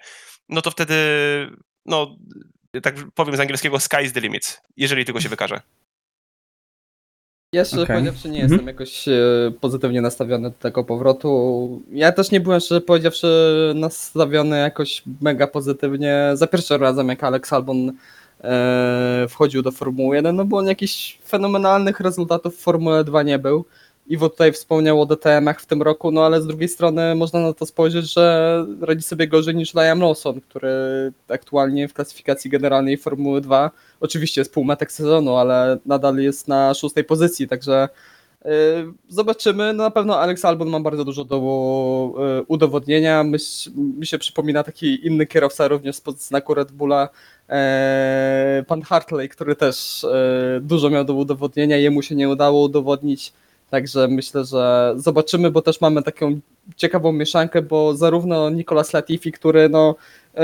no 0.48 0.62
to 0.62 0.70
wtedy, 0.70 0.94
no, 1.86 2.16
tak 2.82 2.94
powiem 3.14 3.36
z 3.36 3.40
angielskiego, 3.40 3.80
sky 3.80 4.02
is 4.04 4.12
the 4.12 4.20
limit, 4.20 4.60
jeżeli 4.76 5.04
tylko 5.04 5.20
się 5.20 5.28
wykaże. 5.28 5.60
Ja 7.52 7.64
szczerze 7.64 7.82
okay. 7.82 7.96
powiedziawszy 7.96 8.28
nie 8.28 8.42
mhm. 8.42 8.52
jestem 8.52 8.66
jakoś 8.66 9.08
e, 9.08 9.12
pozytywnie 9.60 10.00
nastawiony 10.00 10.50
do 10.50 10.56
tego 10.56 10.84
powrotu. 10.84 11.82
Ja 11.92 12.12
też 12.12 12.30
nie 12.30 12.40
byłem 12.40 12.60
szczerze 12.60 12.80
powiedziawszy 12.80 13.28
nastawiony 13.74 14.58
jakoś 14.58 15.02
mega 15.20 15.46
pozytywnie 15.46 16.30
za 16.34 16.46
pierwszym 16.46 16.80
razem 16.80 17.08
jak 17.08 17.24
Alex 17.24 17.52
Albon 17.52 17.92
e, 18.40 19.26
wchodził 19.28 19.62
do 19.62 19.72
Formuły 19.72 20.16
1, 20.16 20.36
no 20.36 20.44
bo 20.44 20.56
on 20.56 20.66
jakichś 20.66 21.18
fenomenalnych 21.28 22.00
rezultatów 22.00 22.56
w 22.56 22.60
Formule 22.60 23.04
2 23.04 23.22
nie 23.22 23.38
był. 23.38 23.64
Iwo 24.08 24.28
tutaj 24.28 24.52
wspomniał 24.52 25.00
o 25.02 25.06
DTM-ach 25.06 25.60
w 25.60 25.66
tym 25.66 25.82
roku, 25.82 26.10
no 26.10 26.26
ale 26.26 26.42
z 26.42 26.46
drugiej 26.46 26.68
strony 26.68 27.14
można 27.14 27.40
na 27.40 27.52
to 27.52 27.66
spojrzeć, 27.66 28.12
że 28.12 28.66
radzi 28.80 29.02
sobie 29.02 29.28
gorzej 29.28 29.54
niż 29.54 29.74
Liam 29.74 30.00
Lawson, 30.00 30.40
który 30.40 30.72
aktualnie 31.28 31.88
w 31.88 31.94
klasyfikacji 31.94 32.50
generalnej 32.50 32.96
Formuły 32.96 33.40
2 33.40 33.70
oczywiście 34.00 34.40
jest 34.40 34.54
półmetek 34.54 34.92
sezonu, 34.92 35.36
ale 35.36 35.78
nadal 35.86 36.16
jest 36.16 36.48
na 36.48 36.74
szóstej 36.74 37.04
pozycji, 37.04 37.48
także 37.48 37.88
yy, 38.44 38.50
zobaczymy. 39.08 39.72
No 39.72 39.84
na 39.84 39.90
pewno 39.90 40.20
Alex 40.20 40.44
Albon 40.44 40.68
ma 40.68 40.80
bardzo 40.80 41.04
dużo 41.04 41.24
do 41.24 41.36
yy, 42.18 42.44
udowodnienia. 42.48 43.24
Myś, 43.24 43.68
mi 43.76 44.06
się 44.06 44.18
przypomina 44.18 44.62
taki 44.62 45.06
inny 45.06 45.26
kierowca 45.26 45.68
również 45.68 45.96
spod 45.96 46.20
znaku 46.20 46.54
Red 46.54 46.72
Bulla, 46.72 47.08
yy, 47.48 47.54
pan 48.64 48.82
Hartley, 48.82 49.28
który 49.28 49.56
też 49.56 50.06
yy, 50.54 50.60
dużo 50.60 50.90
miał 50.90 51.04
do 51.04 51.14
udowodnienia, 51.14 51.76
jemu 51.76 52.02
się 52.02 52.14
nie 52.14 52.28
udało 52.28 52.62
udowodnić 52.62 53.32
Także 53.70 54.08
myślę, 54.08 54.44
że 54.44 54.94
zobaczymy, 54.96 55.50
bo 55.50 55.62
też 55.62 55.80
mamy 55.80 56.02
taką 56.02 56.40
ciekawą 56.76 57.12
mieszankę, 57.12 57.62
bo 57.62 57.96
zarówno 57.96 58.50
Nicolas 58.50 58.92
Latifi, 58.92 59.32
który 59.32 59.68
no, 59.68 59.94
yy, 60.34 60.42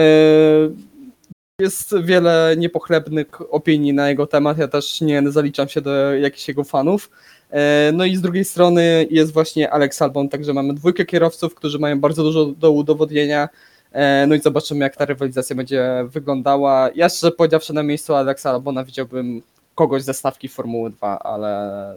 jest 1.61 1.95
wiele 2.03 2.55
niepochlebnych 2.59 3.55
opinii 3.55 3.93
na 3.93 4.09
jego 4.09 4.27
temat, 4.27 4.59
ja 4.59 4.69
też 4.69 5.01
nie 5.01 5.31
zaliczam 5.31 5.69
się 5.69 5.81
do 5.81 6.15
jakichś 6.15 6.49
jego 6.49 6.65
fanów. 6.65 7.11
Yy, 7.53 7.59
no 7.93 8.05
i 8.05 8.17
z 8.17 8.21
drugiej 8.21 8.45
strony 8.45 9.07
jest 9.11 9.33
właśnie 9.33 9.71
Alex 9.71 10.03
Albon, 10.03 10.29
także 10.29 10.53
mamy 10.53 10.75
dwójkę 10.75 11.05
kierowców, 11.05 11.55
którzy 11.55 11.79
mają 11.79 12.01
bardzo 12.01 12.23
dużo 12.23 12.47
do 12.47 12.71
udowodnienia. 12.71 13.49
Yy, 13.93 14.01
no 14.27 14.35
i 14.35 14.41
zobaczymy, 14.41 14.81
jak 14.81 14.97
ta 14.97 15.05
rywalizacja 15.05 15.57
będzie 15.57 16.05
wyglądała. 16.09 16.91
Ja 16.95 17.09
szczerze 17.09 17.33
powiedziawszy, 17.33 17.73
na 17.73 17.83
miejscu 17.83 18.15
Alexa 18.15 18.51
Albona 18.51 18.85
widziałbym 18.85 19.43
kogoś 19.75 20.03
ze 20.03 20.15
stawki 20.15 20.49
Formuły 20.49 20.91
2, 20.91 21.19
ale 21.19 21.95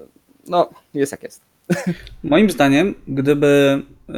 no, 0.48 0.70
jest 0.94 1.12
jak 1.12 1.24
jest. 1.24 1.42
Moim 2.24 2.50
zdaniem, 2.50 2.96
gdyby 3.08 3.82
y, 4.10 4.14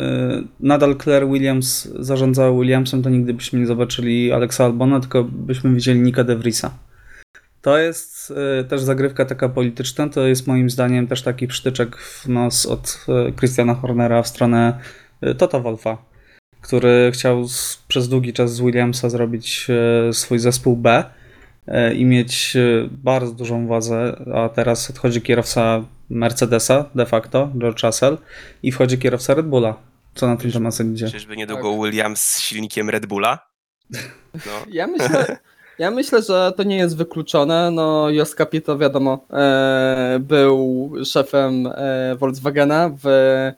nadal 0.59 0.97
Claire 0.97 1.27
Williams 1.27 1.87
zarządzała 1.99 2.59
Williamsem, 2.59 3.03
to 3.03 3.09
nigdy 3.09 3.33
byśmy 3.33 3.59
nie 3.59 3.67
zobaczyli 3.67 4.31
Alexa 4.31 4.65
Albona, 4.65 4.99
tylko 4.99 5.23
byśmy 5.23 5.73
widzieli 5.73 5.99
Nika 5.99 6.23
De 6.23 6.35
Vriesa. 6.35 6.77
To 7.61 7.77
jest 7.77 8.33
y, 8.61 8.63
też 8.63 8.81
zagrywka 8.81 9.25
taka 9.25 9.49
polityczna, 9.49 10.09
to 10.09 10.27
jest 10.27 10.47
moim 10.47 10.69
zdaniem 10.69 11.07
też 11.07 11.21
taki 11.21 11.47
przytyczek 11.47 11.97
w 11.97 12.27
nos 12.27 12.65
od 12.65 13.05
y, 13.29 13.33
Christiana 13.33 13.73
Hornera 13.75 14.23
w 14.23 14.27
stronę 14.27 14.79
Tota 15.37 15.59
Wolfa. 15.59 15.97
który 16.61 17.11
chciał 17.13 17.45
przez 17.87 18.09
długi 18.09 18.33
czas 18.33 18.53
z 18.53 18.61
Williamsa 18.61 19.09
zrobić 19.09 19.67
swój 20.11 20.39
zespół 20.39 20.75
B 20.75 21.03
i 21.95 22.05
mieć 22.05 22.57
bardzo 22.91 23.31
dużą 23.31 23.67
władzę, 23.67 24.25
a 24.33 24.49
teraz 24.49 24.89
odchodzi 24.89 25.21
kierowca 25.21 25.83
Mercedesa 26.09 26.85
de 26.95 27.05
facto, 27.05 27.49
George 27.61 27.83
Russell, 27.83 28.17
i 28.63 28.71
wchodzi 28.71 28.97
kierowca 28.97 29.33
Red 29.33 29.45
Bulla. 29.45 29.75
Co 30.15 30.27
na 30.27 30.37
ten 30.37 30.51
temat 30.51 30.75
sądzicie? 30.75 31.11
Czyżby 31.11 31.37
niedługo 31.37 31.83
Williams 31.83 32.21
z 32.21 32.39
silnikiem 32.39 32.89
Red 32.89 33.05
Bulla? 33.05 33.39
No. 34.33 34.51
Ja 34.71 34.87
myślę, 34.87 35.37
ja 35.79 35.91
myślę, 35.91 36.21
że 36.21 36.53
to 36.57 36.63
nie 36.63 36.77
jest 36.77 36.97
wykluczone. 36.97 37.71
No, 37.71 38.09
Jos 38.09 38.35
Capito, 38.35 38.77
wiadomo, 38.77 39.25
e, 39.33 40.17
był 40.21 40.91
szefem 41.05 41.67
e, 41.67 42.15
Volkswagena 42.15 42.89
w, 42.89 43.05
e, 43.07 43.53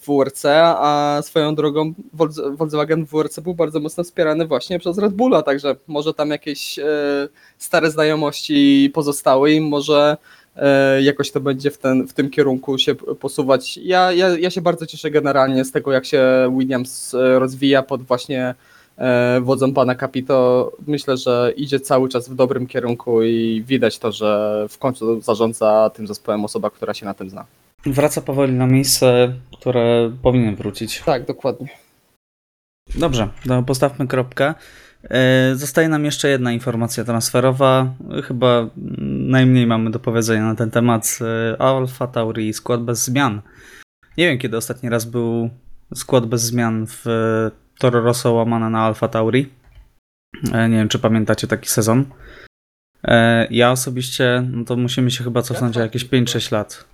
w 0.00 0.06
WRC, 0.06 0.44
a 0.76 1.18
swoją 1.22 1.54
drogą 1.54 1.94
Volks- 2.16 2.56
Volkswagen 2.56 3.06
w 3.06 3.10
WRC 3.10 3.40
był 3.40 3.54
bardzo 3.54 3.80
mocno 3.80 4.04
wspierany 4.04 4.46
właśnie 4.46 4.78
przez 4.78 4.98
Red 4.98 5.12
Bulla, 5.12 5.42
także 5.42 5.76
może 5.86 6.14
tam 6.14 6.30
jakieś 6.30 6.78
e, 6.78 6.84
stare 7.58 7.90
znajomości 7.90 8.90
pozostały 8.94 9.52
i 9.52 9.60
może 9.60 10.16
jakoś 11.00 11.30
to 11.30 11.40
będzie 11.40 11.70
w, 11.70 11.78
ten, 11.78 12.08
w 12.08 12.12
tym 12.12 12.30
kierunku 12.30 12.78
się 12.78 12.94
posuwać. 12.94 13.76
Ja, 13.76 14.12
ja, 14.12 14.38
ja 14.38 14.50
się 14.50 14.60
bardzo 14.60 14.86
cieszę 14.86 15.10
generalnie 15.10 15.64
z 15.64 15.72
tego, 15.72 15.92
jak 15.92 16.06
się 16.06 16.22
Williams 16.58 17.14
e, 17.14 17.38
rozwija 17.38 17.82
pod 17.82 18.02
właśnie 18.02 18.54
e, 18.98 19.40
wodzą 19.40 19.74
pana 19.74 19.94
Capito. 19.94 20.72
Myślę, 20.86 21.16
że 21.16 21.52
idzie 21.56 21.80
cały 21.80 22.08
czas 22.08 22.28
w 22.28 22.34
dobrym 22.34 22.66
kierunku 22.66 23.22
i 23.22 23.64
widać 23.66 23.98
to, 23.98 24.12
że 24.12 24.66
w 24.68 24.78
końcu 24.78 25.20
zarządza 25.20 25.90
tym 25.94 26.06
zespołem 26.06 26.44
osoba, 26.44 26.70
która 26.70 26.94
się 26.94 27.06
na 27.06 27.14
tym 27.14 27.30
zna. 27.30 27.46
Wraca 27.86 28.20
powoli 28.20 28.52
na 28.52 28.66
miejsce, 28.66 29.32
które 29.60 30.12
powinien 30.22 30.56
wrócić. 30.56 31.02
Tak, 31.06 31.26
dokładnie. 31.26 31.68
Dobrze, 32.94 33.28
to 33.48 33.62
postawmy 33.62 34.06
kropkę. 34.06 34.54
E, 35.10 35.54
Zostaje 35.54 35.88
nam 35.88 36.04
jeszcze 36.04 36.28
jedna 36.28 36.52
informacja 36.52 37.04
transferowa. 37.04 37.94
Chyba 38.24 38.66
najmniej 39.32 39.66
mamy 39.66 39.90
do 39.90 39.98
powiedzenia 40.00 40.44
na 40.44 40.54
ten 40.54 40.70
temat. 40.70 41.18
E, 41.20 41.60
Alfa 41.62 42.06
Tauri, 42.06 42.52
skład 42.52 42.82
bez 42.82 43.04
zmian. 43.04 43.42
Nie 44.18 44.28
wiem, 44.28 44.38
kiedy 44.38 44.56
ostatni 44.56 44.88
raz 44.88 45.04
był 45.04 45.50
skład 45.94 46.26
bez 46.26 46.42
zmian 46.42 46.86
w 46.86 47.06
e, 47.06 47.50
Toro 47.78 48.00
Rosso 48.00 48.32
łamane 48.32 48.70
na 48.70 48.80
Alfa 48.86 49.08
Tauri. 49.08 49.50
E, 50.52 50.68
Nie 50.68 50.76
wiem, 50.76 50.88
czy 50.88 50.98
pamiętacie 50.98 51.46
taki 51.46 51.68
sezon. 51.68 52.04
Ja 53.50 53.70
osobiście, 53.70 54.44
no 54.50 54.64
to 54.64 54.76
musimy 54.76 55.10
się 55.10 55.24
chyba 55.24 55.42
cofnąć 55.42 55.76
o 55.76 55.80
jakieś 55.80 56.04
5-6 56.04 56.52
lat. 56.52 56.84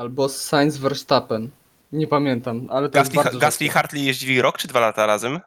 Albo 0.00 0.28
Sainz 0.28 0.78
Verstappen. 0.78 1.50
Nie 1.92 2.06
pamiętam, 2.06 2.66
ale 2.70 2.88
to 2.88 2.98
jest 2.98 3.10
Gasly, 3.10 3.24
bardzo 3.24 3.38
Gasly 3.38 3.66
i. 3.66 3.68
Hartley 3.68 4.04
jeździli 4.04 4.42
rok 4.42 4.58
czy 4.58 4.68
dwa 4.68 4.80
lata 4.80 5.06
razem? 5.06 5.40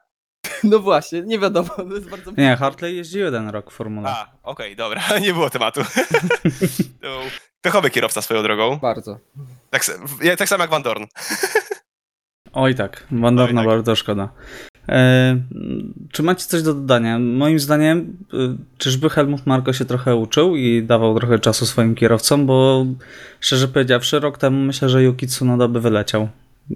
No 0.72 0.80
właśnie, 0.80 1.22
nie 1.22 1.40
wiadomo, 1.40 1.70
to 1.70 1.84
jest 1.96 2.10
bardzo... 2.10 2.32
Nie, 2.38 2.56
Hartley 2.56 2.96
jeździł 2.96 3.22
jeden 3.22 3.50
rok 3.50 3.72
w 3.72 3.74
Formule. 3.74 4.10
A, 4.10 4.32
okej, 4.44 4.76
dobra, 4.76 5.02
nie 5.22 5.34
było 5.34 5.50
tematu. 5.50 5.82
to 7.02 7.08
był 7.08 7.20
pechowy 7.62 7.90
kierowca 7.90 8.22
swoją 8.22 8.44
drogą. 8.44 8.80
Bardzo. 8.80 9.20
Tak, 9.70 9.82
s- 9.82 10.00
ja- 10.22 10.36
tak 10.38 10.50
samo 10.50 10.64
jak 10.64 10.72
Van 10.72 10.84
Dorn. 10.84 11.04
Oj 12.54 12.76
tak, 12.76 13.08
Van 13.12 13.36
Dorna 13.36 13.62
tak. 13.62 13.68
bardzo 13.70 13.96
szkoda. 13.96 14.30
E, 14.90 15.38
czy 16.12 16.24
macie 16.24 16.46
coś 16.46 16.62
do 16.64 16.74
dodania? 16.74 17.20
Moim 17.20 17.60
zdaniem, 17.60 18.18
y, 18.34 18.38
czyżby 18.78 19.10
Helmut 19.10 19.46
Marko 19.46 19.74
się 19.74 19.86
trochę 19.86 20.16
uczył 20.16 20.56
i 20.56 20.84
dawał 20.84 21.20
trochę 21.20 21.40
czasu 21.40 21.66
swoim 21.66 21.96
kierowcom, 21.96 22.46
bo 22.46 22.86
szczerze 23.40 23.68
powiedziawszy, 23.68 24.20
rok 24.20 24.38
temu 24.38 24.60
myślę, 24.66 24.90
że 24.90 25.04
Yuki 25.04 25.28
Tsunoda 25.28 25.68
by 25.68 25.82
wyleciał 25.82 26.30
y, 26.72 26.76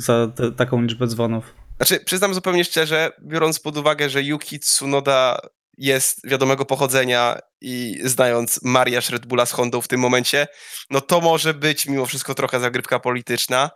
za 0.00 0.28
te, 0.34 0.52
taką 0.52 0.82
liczbę 0.82 1.06
dzwonów. 1.06 1.54
Znaczy, 1.78 2.00
przyznam 2.00 2.34
zupełnie 2.34 2.64
szczerze, 2.64 3.12
biorąc 3.22 3.60
pod 3.60 3.76
uwagę, 3.76 4.10
że 4.10 4.22
Yuki 4.22 4.60
Tsunoda 4.60 5.40
jest 5.76 6.28
wiadomego 6.28 6.64
pochodzenia 6.64 7.38
i 7.60 8.00
znając 8.04 8.62
mariaż 8.62 9.10
Red 9.10 9.26
Bulla 9.26 9.46
z 9.46 9.52
Hondą 9.52 9.80
w 9.80 9.88
tym 9.88 10.00
momencie, 10.00 10.46
no 10.90 11.00
to 11.00 11.20
może 11.20 11.54
być 11.54 11.86
mimo 11.86 12.06
wszystko 12.06 12.34
trochę 12.34 12.60
zagrywka 12.60 12.98
polityczna, 12.98 13.70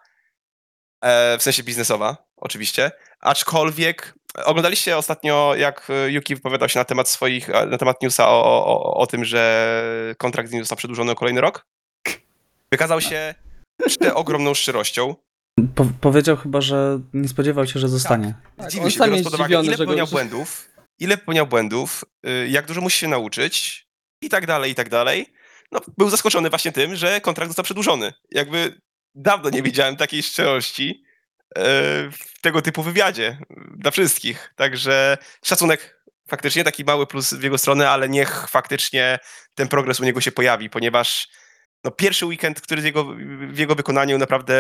e, 1.00 1.38
w 1.38 1.42
sensie 1.42 1.62
biznesowa, 1.62 2.16
oczywiście. 2.36 2.90
Aczkolwiek 3.20 4.14
oglądaliście 4.44 4.96
ostatnio, 4.96 5.54
jak 5.56 5.90
e, 5.90 6.10
Yuki 6.10 6.34
wypowiadał 6.34 6.68
się 6.68 6.78
na 6.78 6.84
temat 6.84 7.08
swoich, 7.08 7.50
e, 7.50 7.66
na 7.66 7.78
temat 7.78 8.02
newsa 8.02 8.28
o, 8.28 8.66
o, 8.66 8.94
o, 8.94 9.06
tym, 9.06 9.24
że 9.24 10.14
kontrakt 10.18 10.48
z 10.48 10.52
nim 10.52 10.62
został 10.62 10.78
przedłużony 10.78 11.12
o 11.12 11.14
kolejny 11.14 11.40
rok? 11.40 11.66
Wykazał 12.72 13.00
się 13.00 13.34
ogromną 14.14 14.54
szczerością. 14.54 15.14
Po, 15.74 15.84
powiedział 16.00 16.36
chyba, 16.36 16.60
że 16.60 17.00
nie 17.12 17.28
spodziewał 17.28 17.66
się, 17.66 17.80
że 17.80 17.88
zostanie. 17.88 18.34
Tak, 18.56 18.70
Dziwił 18.70 18.84
on 18.84 18.90
się, 18.90 19.00
biorąc 19.00 19.22
pod 19.24 19.34
uwagę, 19.34 19.62
ile 19.62 19.76
go- 19.76 19.84
popełniał 19.84 20.06
błędów, 20.06 20.68
ile 20.98 21.16
popełniał 21.16 21.46
błędów, 21.46 22.04
y, 22.26 22.48
jak 22.48 22.66
dużo 22.66 22.80
musi 22.80 22.98
się 22.98 23.08
nauczyć 23.08 23.86
i 24.22 24.28
tak 24.28 24.46
dalej, 24.46 24.72
i 24.72 24.74
tak 24.74 24.88
dalej. 24.88 25.32
No, 25.72 25.80
był 25.98 26.10
zaskoczony 26.10 26.50
właśnie 26.50 26.72
tym, 26.72 26.96
że 26.96 27.20
kontrakt 27.20 27.50
został 27.50 27.64
przedłużony. 27.64 28.12
Jakby 28.30 28.80
dawno 29.14 29.50
nie 29.50 29.62
widziałem 29.62 29.96
takiej 29.96 30.22
szczerości 30.22 31.04
y, 31.58 31.60
w 32.10 32.40
tego 32.40 32.62
typu 32.62 32.82
wywiadzie 32.82 33.38
y, 33.50 33.54
dla 33.76 33.90
wszystkich. 33.90 34.52
Także 34.56 35.18
szacunek 35.44 36.02
faktycznie, 36.28 36.64
taki 36.64 36.84
mały 36.84 37.06
plus 37.06 37.34
w 37.34 37.42
jego 37.42 37.58
stronę, 37.58 37.90
ale 37.90 38.08
niech 38.08 38.46
faktycznie 38.48 39.18
ten 39.54 39.68
progres 39.68 40.00
u 40.00 40.04
niego 40.04 40.20
się 40.20 40.32
pojawi, 40.32 40.70
ponieważ 40.70 41.28
no, 41.84 41.90
pierwszy 41.90 42.26
weekend, 42.26 42.60
który 42.60 42.82
w 42.82 42.84
jego, 42.84 43.04
w 43.52 43.58
jego 43.58 43.74
wykonaniu 43.74 44.18
naprawdę 44.18 44.54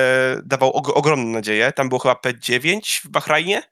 dawał 0.44 0.70
og- 0.70 0.92
ogromną 0.94 1.28
nadzieję. 1.30 1.72
Tam 1.72 1.88
było 1.88 1.98
chyba 1.98 2.14
P9 2.14 3.00
w 3.04 3.08
Bahrajnie. 3.08 3.62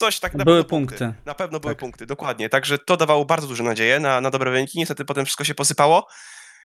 Coś 0.00 0.20
tak 0.20 0.34
na 0.34 0.44
Były 0.44 0.64
pewno 0.64 0.68
punkty. 0.78 1.14
Na 1.24 1.34
pewno 1.34 1.60
były 1.60 1.74
Tak. 1.74 1.80
punkty, 1.80 2.06
dokładnie. 2.06 2.48
Także 2.48 2.78
to 2.78 2.96
dawało 2.96 3.24
bardzo 3.24 3.46
duże 3.46 3.62
nadzieję 3.62 4.00
na, 4.00 4.20
na 4.20 4.30
dobre 4.30 4.50
wyniki. 4.50 4.78
Niestety 4.78 5.04
potem 5.04 5.24
wszystko 5.24 5.44
się 5.44 5.54
posypało. 5.54 6.06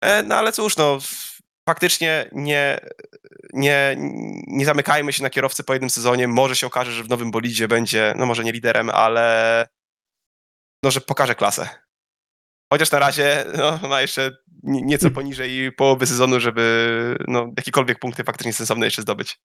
E, 0.01 0.23
no 0.23 0.35
ale 0.35 0.53
cóż, 0.53 0.77
no 0.77 0.99
faktycznie 1.69 2.29
nie, 2.33 2.79
nie, 3.53 3.95
nie 4.47 4.65
zamykajmy 4.67 5.13
się 5.13 5.23
na 5.23 5.31
kierowcy 5.31 5.65
po 5.65 5.73
jednym 5.73 5.91
sezonie. 5.91 6.29
Może 6.29 6.57
się 6.57 6.67
okaże, 6.67 6.93
że 6.93 7.05
w 7.05 7.09
nowym 7.09 7.31
bolidzie 7.31 7.69
będzie, 7.69 8.15
no 8.17 8.27
może 8.27 8.45
nie 8.45 8.53
liderem, 8.53 8.91
ale 8.91 9.67
no, 10.85 10.91
że 10.91 11.01
pokaże 11.01 11.35
klasę. 11.35 11.69
Chociaż 12.73 12.91
na 12.91 12.99
razie 12.99 13.45
no, 13.59 13.89
ma 13.89 14.01
jeszcze 14.01 14.31
ni- 14.63 14.83
nieco 14.83 15.11
poniżej 15.11 15.73
połowy 15.73 16.07
sezonu, 16.07 16.41
żeby 16.41 17.17
no, 17.29 17.53
jakiekolwiek 17.57 17.99
punkty 17.99 18.25
faktycznie 18.25 18.53
sensowne 18.53 18.87
jeszcze 18.87 19.03
zdobyć. 19.03 19.41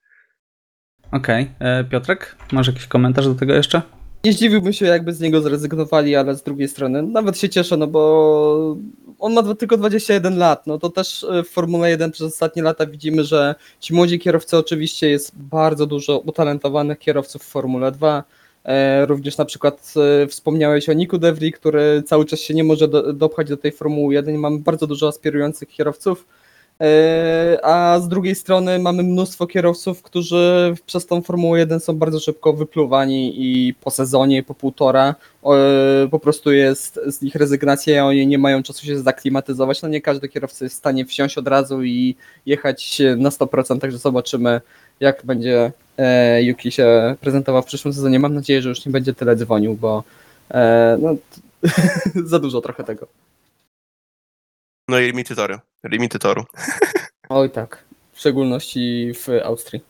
Okej, 1.11 1.51
e, 1.59 1.83
Piotrek, 1.83 2.35
masz 2.51 2.67
jakiś 2.67 2.85
komentarz 2.85 3.25
do 3.27 3.35
tego 3.35 3.53
jeszcze? 3.53 3.81
Nie 4.23 4.33
zdziwiłbym 4.33 4.73
się, 4.73 4.85
jakby 4.85 5.13
z 5.13 5.19
niego 5.19 5.41
zrezygnowali, 5.41 6.15
ale 6.15 6.35
z 6.35 6.43
drugiej 6.43 6.67
strony 6.67 7.03
nawet 7.03 7.39
się 7.39 7.49
cieszę, 7.49 7.77
no 7.77 7.87
bo 7.87 8.77
on 9.19 9.33
ma 9.33 9.55
tylko 9.55 9.77
21 9.77 10.37
lat. 10.37 10.67
No 10.67 10.77
to 10.77 10.89
też 10.89 11.23
e, 11.23 11.43
w 11.43 11.49
Formule 11.49 11.89
1 11.89 12.11
przez 12.11 12.27
ostatnie 12.27 12.63
lata 12.63 12.85
widzimy, 12.85 13.23
że 13.23 13.55
ci 13.79 13.93
młodzi 13.93 14.19
kierowcy 14.19 14.57
oczywiście 14.57 15.09
jest 15.09 15.31
bardzo 15.35 15.85
dużo 15.85 16.19
utalentowanych 16.19 16.99
kierowców 16.99 17.43
w 17.43 17.47
Formule 17.47 17.91
2. 17.91 18.23
E, 18.67 19.05
Również 19.05 19.37
na 19.37 19.45
przykład 19.45 19.93
e, 20.23 20.27
wspomniałeś 20.27 20.89
o 20.89 20.93
Niku 20.93 21.17
Devry, 21.17 21.51
który 21.51 22.03
cały 22.05 22.25
czas 22.25 22.39
się 22.39 22.53
nie 22.53 22.63
może 22.63 22.87
do, 22.87 23.13
dopchać 23.13 23.49
do 23.49 23.57
tej 23.57 23.71
Formuły 23.71 24.13
1. 24.13 24.37
Mamy 24.37 24.59
bardzo 24.59 24.87
dużo 24.87 25.07
aspirujących 25.07 25.69
kierowców. 25.69 26.25
E, 26.81 27.59
A 27.63 27.99
z 27.99 28.07
drugiej 28.07 28.35
strony 28.35 28.79
mamy 28.79 29.03
mnóstwo 29.03 29.47
kierowców, 29.47 30.01
którzy 30.01 30.75
przez 30.85 31.05
tą 31.05 31.21
Formułę 31.21 31.59
1 31.59 31.79
są 31.79 31.97
bardzo 31.97 32.19
szybko 32.19 32.53
wypluwani 32.53 33.33
i 33.37 33.73
po 33.73 33.91
sezonie, 33.91 34.43
po 34.43 34.53
półtora 34.53 35.15
po 36.11 36.19
prostu 36.19 36.51
jest 36.51 36.99
z 37.05 37.21
nich 37.21 37.35
rezygnacja, 37.35 38.05
oni 38.05 38.27
nie 38.27 38.37
mają 38.37 38.63
czasu 38.63 38.85
się 38.85 38.99
zaklimatyzować. 38.99 39.81
No 39.81 39.89
nie 39.89 40.01
każdy 40.01 40.29
kierowca 40.29 40.65
jest 40.65 40.75
w 40.75 40.77
stanie 40.77 41.05
wsiąść 41.05 41.37
od 41.37 41.47
razu 41.47 41.83
i 41.83 42.15
jechać 42.45 43.01
na 43.17 43.29
100%, 43.29 43.79
także 43.79 43.97
zobaczymy 43.97 44.61
jak 44.99 45.25
będzie 45.25 45.71
e, 45.97 46.43
Yuki 46.43 46.71
się 46.71 47.15
prezentował 47.21 47.61
w 47.61 47.65
przyszłym 47.65 47.93
sezonie. 47.93 48.19
Mam 48.19 48.33
nadzieję, 48.33 48.61
że 48.61 48.69
już 48.69 48.85
nie 48.85 48.91
będzie 48.91 49.13
tyle 49.13 49.35
dzwonił, 49.35 49.75
bo 49.75 50.03
e, 50.51 50.97
no, 51.01 51.15
za 52.31 52.39
dużo 52.39 52.61
trochę 52.61 52.83
tego. 52.83 53.07
No 54.89 54.99
i 54.99 55.05
limity 55.05 55.35
toru. 55.35 55.59
Limity 55.83 56.19
toru. 56.19 56.45
Oj 57.29 57.49
tak, 57.49 57.83
w 58.13 58.19
szczególności 58.19 59.11
w 59.13 59.27
Austrii. 59.43 59.81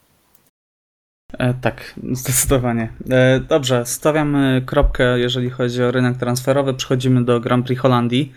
E, 1.34 1.54
tak, 1.54 1.94
zdecydowanie. 2.12 2.94
E, 3.10 3.40
dobrze, 3.40 3.86
stawiamy 3.86 4.62
kropkę, 4.66 5.20
jeżeli 5.20 5.50
chodzi 5.50 5.84
o 5.84 5.92
rynek 5.92 6.18
transferowy. 6.18 6.74
Przechodzimy 6.74 7.26
do 7.26 7.40
Grand 7.40 7.66
Prix 7.66 7.82
Holandii. 7.82 8.34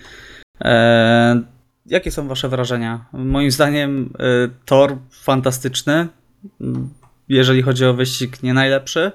E, 0.61 1.43
jakie 1.87 2.11
są 2.11 2.29
Wasze 2.29 2.49
wrażenia? 2.49 3.05
Moim 3.12 3.51
zdaniem 3.51 4.12
e, 4.18 4.25
tor 4.64 4.97
fantastyczny. 5.11 6.09
Jeżeli 7.28 7.62
chodzi 7.62 7.84
o 7.86 7.95
wyścig, 7.95 8.43
nie 8.43 8.55
najlepszy. 8.55 9.12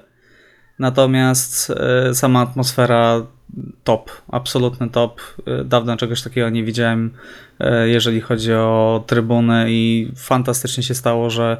Natomiast 0.78 1.70
e, 1.70 2.14
sama 2.14 2.40
atmosfera 2.40 3.26
top, 3.84 4.10
absolutny 4.28 4.90
top. 4.90 5.20
E, 5.46 5.64
Dawno 5.64 5.96
czegoś 5.96 6.22
takiego 6.22 6.50
nie 6.50 6.64
widziałem, 6.64 7.10
e, 7.60 7.88
jeżeli 7.88 8.20
chodzi 8.20 8.52
o 8.52 9.04
trybuny 9.06 9.66
i 9.68 10.12
fantastycznie 10.16 10.82
się 10.82 10.94
stało, 10.94 11.30
że 11.30 11.56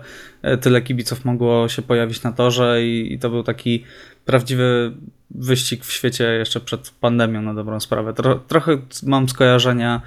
tyle 0.60 0.82
kibiców 0.82 1.24
mogło 1.24 1.68
się 1.68 1.82
pojawić 1.82 2.22
na 2.22 2.32
torze 2.32 2.84
i, 2.84 3.18
to 3.20 3.30
był 3.30 3.42
taki 3.42 3.84
prawdziwy 4.24 4.92
wyścig 5.30 5.84
w 5.84 5.92
świecie 5.92 6.24
jeszcze 6.24 6.60
przed 6.60 6.90
pandemią 7.00 7.42
na 7.42 7.54
dobrą 7.54 7.80
sprawę. 7.80 8.14
Tro, 8.14 8.34
trochę 8.34 8.78
mam 9.02 9.28
skojarzenia, 9.28 10.02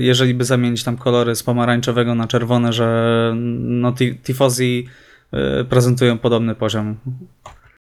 jeżeli 0.00 0.34
by 0.34 0.44
zamienić 0.44 0.84
tam 0.84 0.96
kolory 0.96 1.36
z 1.36 1.42
pomarańczowego 1.42 2.14
na 2.14 2.26
czerwone, 2.28 2.72
że 2.72 3.32
no, 3.60 3.92
ti- 3.92 4.18
tifosi 4.18 4.88
e, 5.32 5.64
prezentują 5.64 6.18
podobny 6.18 6.54
poziom. 6.54 6.96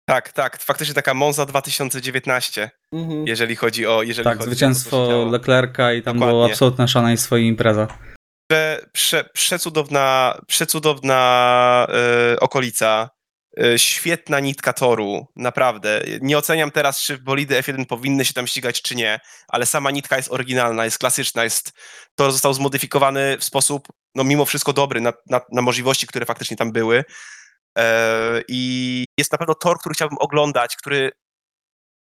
Tak, 0.09 0.31
tak, 0.31 0.57
faktycznie 0.61 0.93
taka 0.95 1.13
Monza 1.13 1.45
2019, 1.45 2.69
Mhm. 2.93 3.27
jeżeli 3.27 3.55
chodzi 3.55 3.87
o... 3.87 4.03
Jeżeli 4.03 4.23
Tak, 4.23 4.37
chodzi 4.37 4.49
o 4.49 4.51
zwycięstwo 4.51 5.07
działo. 5.09 5.25
Leclerca 5.31 5.93
i 5.93 6.01
tam 6.01 6.19
było 6.19 6.31
Dokładnie. 6.31 6.53
absolutne 6.53 6.87
szaleństwo 6.87 7.37
i 7.37 7.45
impreza. 7.47 7.87
Prze, 8.51 8.79
prze, 8.93 9.23
przecudowna, 9.33 10.37
przecudowna 10.47 11.87
e, 12.33 12.39
okolica, 12.39 13.09
e, 13.09 13.14
świetna 13.77 14.39
nitka 14.39 14.73
toru, 14.73 15.27
naprawdę. 15.35 16.01
Nie 16.21 16.37
oceniam 16.37 16.71
teraz, 16.71 17.01
czy 17.01 17.17
bolidy 17.17 17.61
F1 17.61 17.85
powinny 17.85 18.25
się 18.25 18.33
tam 18.33 18.47
ścigać, 18.47 18.81
czy 18.81 18.95
nie, 18.95 19.19
ale 19.47 19.65
sama 19.65 19.91
nitka 19.91 20.17
jest 20.17 20.31
oryginalna, 20.31 20.85
jest 20.85 20.97
klasyczna, 20.97 21.43
jest, 21.43 21.71
tor 22.15 22.31
został 22.31 22.53
zmodyfikowany 22.53 23.37
w 23.37 23.43
sposób, 23.43 23.87
no 24.15 24.23
mimo 24.23 24.45
wszystko 24.45 24.73
dobry, 24.73 25.01
na, 25.01 25.13
na, 25.29 25.41
na 25.51 25.61
możliwości, 25.61 26.07
które 26.07 26.25
faktycznie 26.25 26.57
tam 26.57 26.71
były. 26.71 27.03
E, 27.77 28.41
I 28.47 29.05
jest 29.17 29.31
na 29.31 29.37
pewno 29.37 29.55
tor, 29.55 29.79
który 29.79 29.95
chciałbym 29.95 30.17
oglądać, 30.17 30.75
który, 30.75 31.11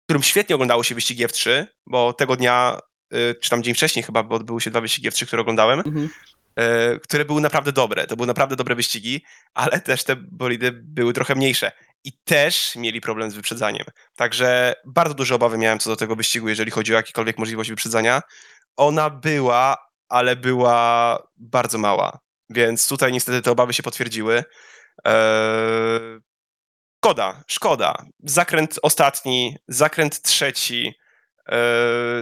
którym 0.06 0.22
świetnie 0.22 0.54
oglądało 0.54 0.82
się 0.82 0.94
wyścigi 0.94 1.26
F3, 1.26 1.66
bo 1.86 2.12
tego 2.12 2.36
dnia, 2.36 2.78
e, 3.12 3.34
czy 3.34 3.50
tam 3.50 3.62
dzień 3.62 3.74
wcześniej 3.74 4.02
chyba, 4.02 4.22
bo 4.22 4.34
odbyły 4.34 4.60
się 4.60 4.70
dwa 4.70 4.80
wyścigi 4.80 5.10
F3, 5.10 5.26
które 5.26 5.42
oglądałem 5.42 5.78
Mhm. 5.78 6.08
E, 6.56 6.98
które 6.98 7.24
były 7.24 7.40
naprawdę 7.40 7.72
dobre. 7.72 8.06
To 8.06 8.16
były 8.16 8.26
naprawdę 8.26 8.56
dobre 8.56 8.74
wyścigi, 8.74 9.24
ale 9.54 9.80
też 9.80 10.04
te 10.04 10.16
bolidy 10.16 10.72
były 10.72 11.12
trochę 11.12 11.34
mniejsze. 11.34 11.72
I 12.04 12.12
też 12.24 12.76
mieli 12.76 13.00
problem 13.00 13.30
z 13.30 13.34
wyprzedzaniem. 13.34 13.86
Także 14.16 14.74
bardzo 14.86 15.14
duże 15.14 15.34
obawy 15.34 15.58
miałem 15.58 15.78
co 15.78 15.90
do 15.90 15.96
tego 15.96 16.16
wyścigu, 16.16 16.48
jeżeli 16.48 16.70
chodzi 16.70 16.92
o 16.92 16.96
jakiekolwiek 16.96 17.38
możliwość 17.38 17.70
wyprzedzania. 17.70 18.22
Ona 18.76 19.10
była, 19.10 19.76
ale 20.08 20.36
była 20.36 21.18
bardzo 21.36 21.78
mała. 21.78 22.18
Więc 22.50 22.88
tutaj 22.88 23.12
niestety 23.12 23.42
te 23.42 23.50
obawy 23.50 23.72
się 23.72 23.82
potwierdziły. 23.82 24.44
Eee, 25.04 26.20
Szkoda, 27.04 27.44
szkoda. 27.46 27.94
Zakręt 28.24 28.78
ostatni, 28.82 29.56
zakręt 29.68 30.22
trzeci, 30.22 30.94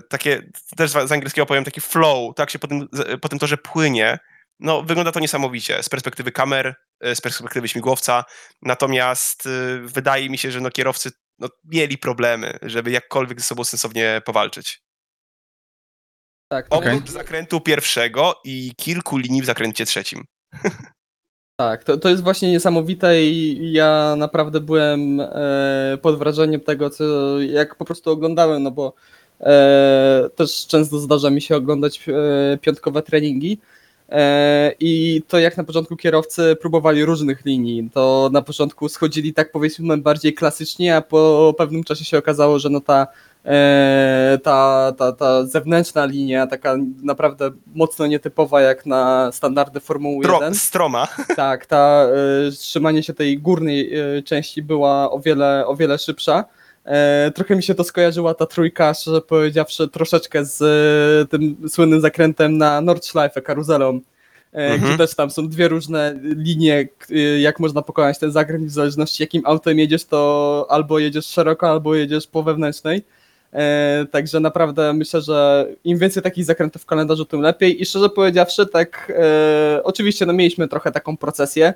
takie, 0.09 0.43
też 0.77 0.91
z 0.91 1.13
angielskiego 1.13 1.47
powiem, 1.47 1.65
taki 1.65 1.81
flow, 1.81 2.35
tak 2.35 2.51
się 2.51 2.59
po 2.59 2.67
tym, 2.67 2.89
po 3.21 3.29
tym 3.29 3.39
torze 3.39 3.57
płynie. 3.57 4.19
No, 4.61 4.83
wygląda 4.83 5.13
to 5.13 5.21
niesamowicie 5.21 5.83
z 5.83 5.89
perspektywy 5.89 6.33
kamer, 6.33 6.75
e, 7.01 7.15
z 7.15 7.21
perspektywy 7.21 7.69
śmigłowca, 7.69 8.25
natomiast 8.63 9.47
e, 9.47 9.51
wydaje 9.81 10.31
mi 10.31 10.39
się, 10.39 10.51
że 10.51 10.61
no, 10.61 10.71
kierowcy 10.71 11.11
no, 11.39 11.49
mieli 11.65 11.99
problemy, 11.99 12.59
żeby 12.63 12.91
jakkolwiek 12.91 13.41
ze 13.41 13.47
sobą 13.47 13.65
sensownie 13.65 14.23
powalczyć. 14.25 14.83
Tak. 16.49 16.67
Oprócz 16.71 17.11
zakrętu 17.11 17.61
pierwszego 17.61 18.41
i 18.45 18.75
kilku 18.77 19.17
linii 19.17 19.43
w 19.43 19.47
zakręcie 19.47 19.87
trzecim. 19.87 20.25
Tak, 21.61 21.85
to, 21.85 21.97
to 21.97 22.09
jest 22.09 22.23
właśnie 22.23 22.51
niesamowite 22.51 23.25
i 23.25 23.73
ja 23.73 24.15
naprawdę 24.19 24.61
byłem 24.61 25.21
e, 25.21 25.99
pod 26.03 26.19
wrażeniem 26.19 26.61
tego, 26.61 26.91
co 26.91 27.05
jak 27.41 27.77
po 27.77 27.85
prostu 27.85 28.11
oglądałem, 28.11 28.63
no 28.63 28.71
bo 28.71 28.93
e, 29.41 30.31
też 30.37 30.67
często 30.67 30.99
zdarza 30.99 31.31
mi 31.31 31.41
się 31.41 31.57
oglądać 31.57 32.09
e, 32.09 32.59
piątkowe 32.59 33.03
treningi 33.03 33.59
e, 34.09 34.75
i 34.81 35.23
to 35.29 35.39
jak 35.39 35.57
na 35.57 35.65
początku 35.65 35.97
kierowcy 35.97 36.57
próbowali 36.61 37.05
różnych 37.05 37.45
linii, 37.45 37.91
to 37.95 38.31
na 38.33 38.43
początku 38.43 38.89
schodzili 38.89 39.35
tak 39.35 39.53
powiedzmy 39.53 39.99
bardziej 39.99 40.35
klasycznie, 40.35 40.97
a 40.97 41.01
po 41.01 41.55
pewnym 41.59 41.85
czasie 41.85 42.05
się 42.05 42.19
okazało, 42.19 42.59
że 42.59 42.71
no 42.71 42.81
ta 42.81 43.07
ta, 44.43 44.93
ta, 44.99 45.13
ta 45.13 45.47
zewnętrzna 45.47 46.05
linia, 46.07 46.47
taka 46.47 46.77
naprawdę 47.03 47.51
mocno 47.75 48.07
nietypowa 48.07 48.61
jak 48.61 48.87
na 48.87 49.33
standardy 49.33 49.81
Formuły 49.81 50.25
Tro, 50.25 50.35
1. 50.35 50.55
stroma. 50.55 51.09
Tak, 51.37 51.67
ta 51.67 52.07
y, 52.49 52.53
trzymanie 52.53 53.03
się 53.03 53.15
tej 53.15 53.39
górnej 53.39 53.99
y, 54.19 54.23
części 54.23 54.63
była 54.63 55.11
o 55.11 55.21
wiele, 55.21 55.67
o 55.67 55.77
wiele 55.77 55.99
szybsza. 55.99 56.45
E, 56.85 57.31
trochę 57.35 57.57
mi 57.57 57.63
się 57.63 57.75
to 57.75 57.85
skojarzyła 57.85 58.35
ta 58.35 58.47
trójka, 58.47 58.95
szczerze 58.95 59.21
powiedziawszy, 59.21 59.89
troszeczkę 59.89 60.45
z 60.45 61.31
tym 61.31 61.57
słynnym 61.69 62.01
zakrętem 62.01 62.59
na 62.59 62.81
Nordschleife, 62.81 63.43
karuzelą. 63.43 64.01
E, 64.53 64.73
Mhm. 64.73 64.81
Gdzie 64.81 64.99
też 64.99 65.15
tam 65.15 65.31
są 65.31 65.49
dwie 65.49 65.69
różne 65.69 66.15
linie, 66.23 66.89
jak 67.41 67.61
można 67.61 67.83
pokonać 67.83 68.19
ten 68.19 68.33
zakręt, 68.33 68.67
w 68.67 68.71
zależności 68.71 69.23
jakim 69.23 69.43
autem 69.45 69.79
jedziesz, 69.79 70.05
to 70.05 70.67
albo 70.71 70.99
jedziesz 70.99 71.27
szeroko, 71.27 71.71
albo 71.71 71.95
jedziesz 71.95 72.27
po 72.27 72.43
wewnętrznej. 72.43 73.03
E, 73.53 74.07
także 74.11 74.41
naprawdę 74.41 74.93
myślę, 74.93 75.21
że 75.21 75.67
im 75.85 75.99
więcej 75.99 76.23
takich 76.23 76.45
zakrętów 76.45 76.83
w 76.83 76.87
kalendarzu, 76.87 77.25
tym 77.25 77.41
lepiej. 77.41 77.83
I 77.83 77.87
szczerze 77.87 78.09
powiedziawszy, 78.09 78.67
tak 78.67 79.13
e, 79.17 79.81
oczywiście 79.85 80.27
no, 80.27 80.33
mieliśmy 80.33 80.69
trochę 80.69 80.93
taką 80.93 81.17
procesję, 81.17 81.75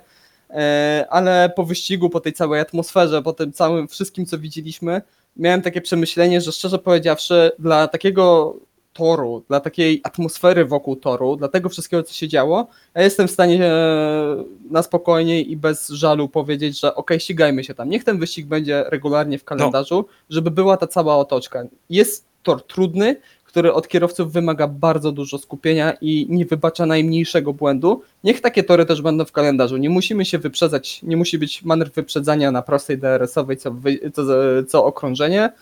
e, 0.50 1.06
ale 1.10 1.52
po 1.56 1.64
wyścigu, 1.64 2.10
po 2.10 2.20
tej 2.20 2.32
całej 2.32 2.60
atmosferze, 2.60 3.22
po 3.22 3.32
tym 3.32 3.52
całym 3.52 3.88
wszystkim, 3.88 4.26
co 4.26 4.38
widzieliśmy, 4.38 5.02
miałem 5.36 5.62
takie 5.62 5.80
przemyślenie, 5.80 6.40
że 6.40 6.52
szczerze 6.52 6.78
powiedziawszy, 6.78 7.52
dla 7.58 7.88
takiego 7.88 8.54
toru, 8.94 9.44
dla 9.48 9.60
takiej 9.60 10.00
atmosfery 10.04 10.64
wokół 10.64 10.96
toru, 10.96 11.36
dla 11.36 11.48
tego 11.48 11.68
wszystkiego, 11.68 12.02
co 12.02 12.14
się 12.14 12.28
działo, 12.28 12.66
ja 12.94 13.02
jestem 13.02 13.28
w 13.28 13.30
stanie 13.30 13.64
e, 13.64 14.44
na 14.70 14.82
spokojnie 14.82 15.42
i 15.42 15.56
bez 15.56 15.88
żalu 15.88 16.28
powiedzieć, 16.28 16.80
że 16.80 16.94
ok, 16.94 17.10
ścigajmy 17.18 17.64
się 17.64 17.74
tam. 17.74 17.88
Niech 17.88 18.04
ten 18.04 18.18
wyścig 18.18 18.46
będzie 18.46 18.84
regularnie 18.86 19.38
w 19.38 19.44
kalendarzu, 19.44 20.06
żeby 20.30 20.50
była 20.50 20.76
ta 20.76 20.86
cała 20.86 21.16
otoczka. 21.16 21.64
Jest 21.90 22.26
tor 22.42 22.66
trudny, 22.66 23.16
który 23.44 23.72
od 23.72 23.88
kierowców 23.88 24.32
wymaga 24.32 24.68
bardzo 24.68 25.12
dużo 25.12 25.38
skupienia 25.38 25.92
i 26.00 26.26
nie 26.30 26.46
wybacza 26.46 26.86
najmniejszego 26.86 27.52
błędu. 27.52 28.02
Niech 28.24 28.40
takie 28.40 28.62
tory 28.62 28.86
też 28.86 29.02
będą 29.02 29.24
w 29.24 29.32
kalendarzu. 29.32 29.76
Nie 29.76 29.90
musimy 29.90 30.24
się 30.24 30.38
wyprzedzać, 30.38 31.02
nie 31.02 31.16
musi 31.16 31.38
być 31.38 31.62
manewr 31.62 31.92
wyprzedzania 31.92 32.50
na 32.50 32.62
prostej 32.62 32.98
DRS-owej 32.98 33.56
co, 33.56 33.74
co, 34.14 34.22
co 34.68 34.84
okrążenie, 34.84 35.52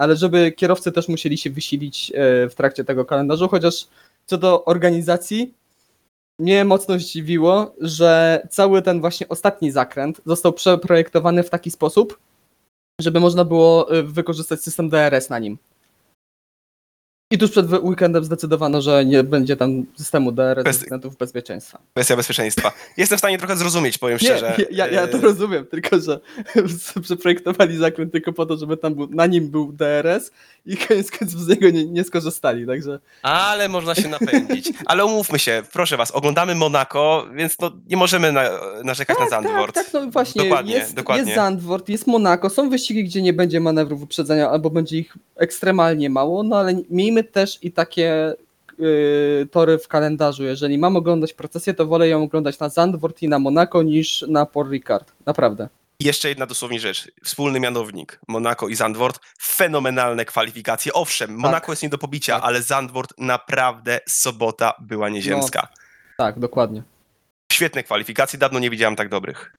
ale 0.00 0.16
żeby 0.16 0.52
kierowcy 0.52 0.92
też 0.92 1.08
musieli 1.08 1.38
się 1.38 1.50
wysilić 1.50 2.12
e, 2.14 2.48
w 2.48 2.54
trakcie 2.54 2.84
tego 2.84 3.04
kalendarzu, 3.04 3.48
chociaż 3.48 3.88
co 4.26 4.38
do 4.38 4.64
organizacji, 4.64 5.54
mnie 6.38 6.64
mocno 6.64 6.98
zdziwiło, 6.98 7.74
że 7.80 8.42
cały 8.50 8.82
ten 8.82 9.00
właśnie 9.00 9.28
ostatni 9.28 9.70
zakręt 9.70 10.20
został 10.26 10.52
przeprojektowany 10.52 11.42
w 11.42 11.50
taki 11.50 11.70
sposób, 11.70 12.18
żeby 13.00 13.20
można 13.20 13.44
było 13.44 13.90
e, 13.98 14.02
wykorzystać 14.02 14.60
system 14.60 14.88
DRS 14.88 15.28
na 15.28 15.38
nim. 15.38 15.58
I 17.32 17.38
tuż 17.38 17.50
przed 17.50 17.72
weekendem 17.72 18.24
zdecydowano, 18.24 18.82
że 18.82 19.04
nie 19.04 19.24
będzie 19.24 19.56
tam 19.56 19.84
systemu 19.96 20.32
DRS 20.32 20.76
względów 20.78 21.16
bezpieczeństwa. 21.16 21.78
Kwestia 21.92 22.16
bezpieczeństwa. 22.16 22.72
Jestem 22.96 23.16
w 23.16 23.20
stanie 23.20 23.38
trochę 23.38 23.56
zrozumieć, 23.56 23.98
powiem 23.98 24.18
Nie, 24.22 24.28
szczerze. 24.28 24.56
ja, 24.70 24.86
ja 24.86 25.06
to 25.06 25.18
E, 25.18 25.20
rozumiem, 25.20 25.66
tylko 25.66 26.00
że 26.00 26.20
przeprojektowali 27.02 27.76
zakręt 27.76 28.12
tylko 28.12 28.32
po 28.32 28.46
to, 28.46 28.56
żeby 28.56 28.76
tam 28.76 28.94
był, 28.94 29.08
na 29.10 29.26
nim 29.26 29.48
był 29.50 29.72
DRS 29.72 30.30
i 30.66 30.76
koniec 30.76 31.10
końców 31.10 31.40
z 31.40 31.48
niego 31.48 31.70
nie, 31.70 31.84
nie 31.84 32.04
skorzystali, 32.04 32.66
także 32.66 32.98
Ale 33.22 33.68
można 33.68 33.94
się 33.94 34.08
napędzić. 34.08 34.72
Ale 34.86 35.04
umówmy 35.04 35.38
się, 35.38 35.62
proszę 35.72 35.96
was, 35.96 36.10
oglądamy 36.10 36.54
Monako, 36.54 37.26
więc 37.34 37.58
no, 37.60 37.70
nie 37.88 37.96
możemy 37.96 38.32
na, 38.32 38.42
narzekać 38.84 39.18
na 39.18 39.28
Zandvoort. 39.28 39.74
Tak, 39.74 39.84
tak, 39.84 39.94
no 39.94 40.10
właśnie, 40.10 40.42
Dokładnie, 40.42 40.74
jest, 40.74 40.94
dokładnie. 40.94 41.24
jest 41.24 41.34
Zandvoort, 41.34 41.88
jest 41.88 42.06
Monako, 42.06 42.50
są 42.50 42.70
wyścigi, 42.70 43.04
gdzie 43.04 43.22
nie 43.22 43.32
będzie 43.32 43.60
manewrów 43.60 44.00
wyprzedzenia, 44.00 44.50
albo 44.50 44.70
będzie 44.70 44.98
ich 44.98 45.16
ekstremalnie 45.36 46.10
mało, 46.10 46.42
no 46.42 46.56
ale 46.56 46.74
miejmy 46.90 47.19
też 47.24 47.58
i 47.62 47.72
takie 47.72 48.34
y, 48.80 49.48
tory 49.50 49.78
w 49.78 49.88
kalendarzu. 49.88 50.44
Jeżeli 50.44 50.78
mam 50.78 50.96
oglądać 50.96 51.32
procesję, 51.32 51.74
to 51.74 51.86
wolę 51.86 52.08
ją 52.08 52.22
oglądać 52.22 52.58
na 52.58 52.68
Zandvoort 52.68 53.22
i 53.22 53.28
na 53.28 53.38
Monako 53.38 53.82
niż 53.82 54.24
na 54.28 54.46
Port 54.46 54.70
Ricard. 54.70 55.12
Naprawdę. 55.26 55.68
I 56.00 56.04
jeszcze 56.04 56.28
jedna 56.28 56.46
dosłownie 56.46 56.80
rzecz. 56.80 57.10
Wspólny 57.24 57.60
mianownik. 57.60 58.20
Monako 58.28 58.68
i 58.68 58.74
Zandvoort. 58.74 59.20
Fenomenalne 59.42 60.24
kwalifikacje. 60.24 60.92
Owszem, 60.92 61.34
Monako 61.34 61.72
jest 61.72 61.82
nie 61.82 61.88
do 61.88 61.98
pobicia, 61.98 62.34
Tak. 62.34 62.44
ale 62.44 62.62
Zandvoort 62.62 63.12
naprawdę 63.18 64.00
sobota 64.08 64.74
była 64.80 65.08
nieziemska. 65.08 65.68
Tak, 66.18 66.38
dokładnie. 66.38 66.82
Świetne 67.52 67.82
kwalifikacje, 67.82 68.38
dawno 68.38 68.58
nie 68.58 68.70
widziałem 68.70 68.96
tak 68.96 69.08
dobrych. 69.08 69.52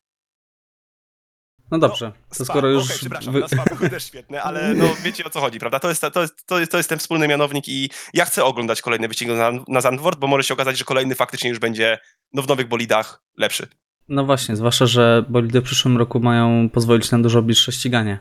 No 1.71 1.79
dobrze, 1.79 2.11
to 2.29 2.35
Spa, 2.35 2.45
skoro 2.45 2.67
już. 2.69 2.83
okej, 2.85 2.97
przepraszam, 2.97 3.33
wy- 3.33 3.39
na 3.39 3.47
Spa 3.47 3.89
też 3.89 4.03
świetne, 4.05 4.41
ale 4.43 4.73
no 4.73 4.85
wiecie 5.03 5.23
o 5.25 5.29
co 5.29 5.39
chodzi, 5.39 5.59
prawda? 5.59 5.79
To 5.79 5.89
jest, 5.89 6.01
to, 6.13 6.21
jest, 6.21 6.45
to, 6.45 6.59
jest, 6.59 6.71
to 6.71 6.77
jest 6.77 6.89
ten 6.89 6.99
wspólny 6.99 7.27
mianownik 7.27 7.67
i 7.67 7.89
ja 8.13 8.25
chcę 8.25 8.43
oglądać 8.43 8.81
kolejne 8.81 9.07
wyścigi 9.07 9.31
na, 9.31 9.51
na 9.67 9.81
Zandvoort, 9.81 10.19
bo 10.19 10.27
może 10.27 10.43
się 10.43 10.53
okazać, 10.53 10.77
że 10.77 10.85
kolejny 10.85 11.15
faktycznie 11.15 11.49
już 11.49 11.59
będzie 11.59 11.99
no, 12.33 12.41
w 12.41 12.47
nowych 12.47 12.67
bolidach 12.67 13.23
lepszy. 13.37 13.67
No 14.09 14.25
właśnie, 14.25 14.55
zwłaszcza, 14.55 14.85
że 14.85 15.25
bolidy 15.29 15.61
w 15.61 15.63
przyszłym 15.63 15.97
roku 15.97 16.19
mają 16.19 16.69
pozwolić 16.69 17.11
na 17.11 17.19
dużo 17.19 17.41
bliższe 17.41 17.71
ściganie. 17.71 18.19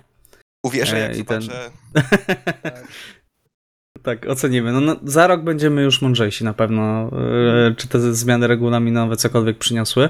Uwierzę, 0.65 0.97
E, 0.97 1.01
jak 1.01 1.17
i 1.17 1.25
ten- 1.25 1.43
zobaczę... 1.43 1.71
Tak, 4.03 4.27
ocenimy. 4.27 4.73
No, 4.73 4.81
no, 4.81 4.97
za 5.05 5.27
rok 5.27 5.43
będziemy 5.45 5.83
już 5.83 6.03
mądrzejsi 6.03 6.45
na 6.45 6.53
pewno, 6.55 7.11
yy, 7.67 7.75
czy 7.77 7.89
te 7.89 8.15
zmiany 8.15 8.47
regulaminowe 8.47 9.17
cokolwiek 9.17 9.59
przyniosły. 9.59 10.09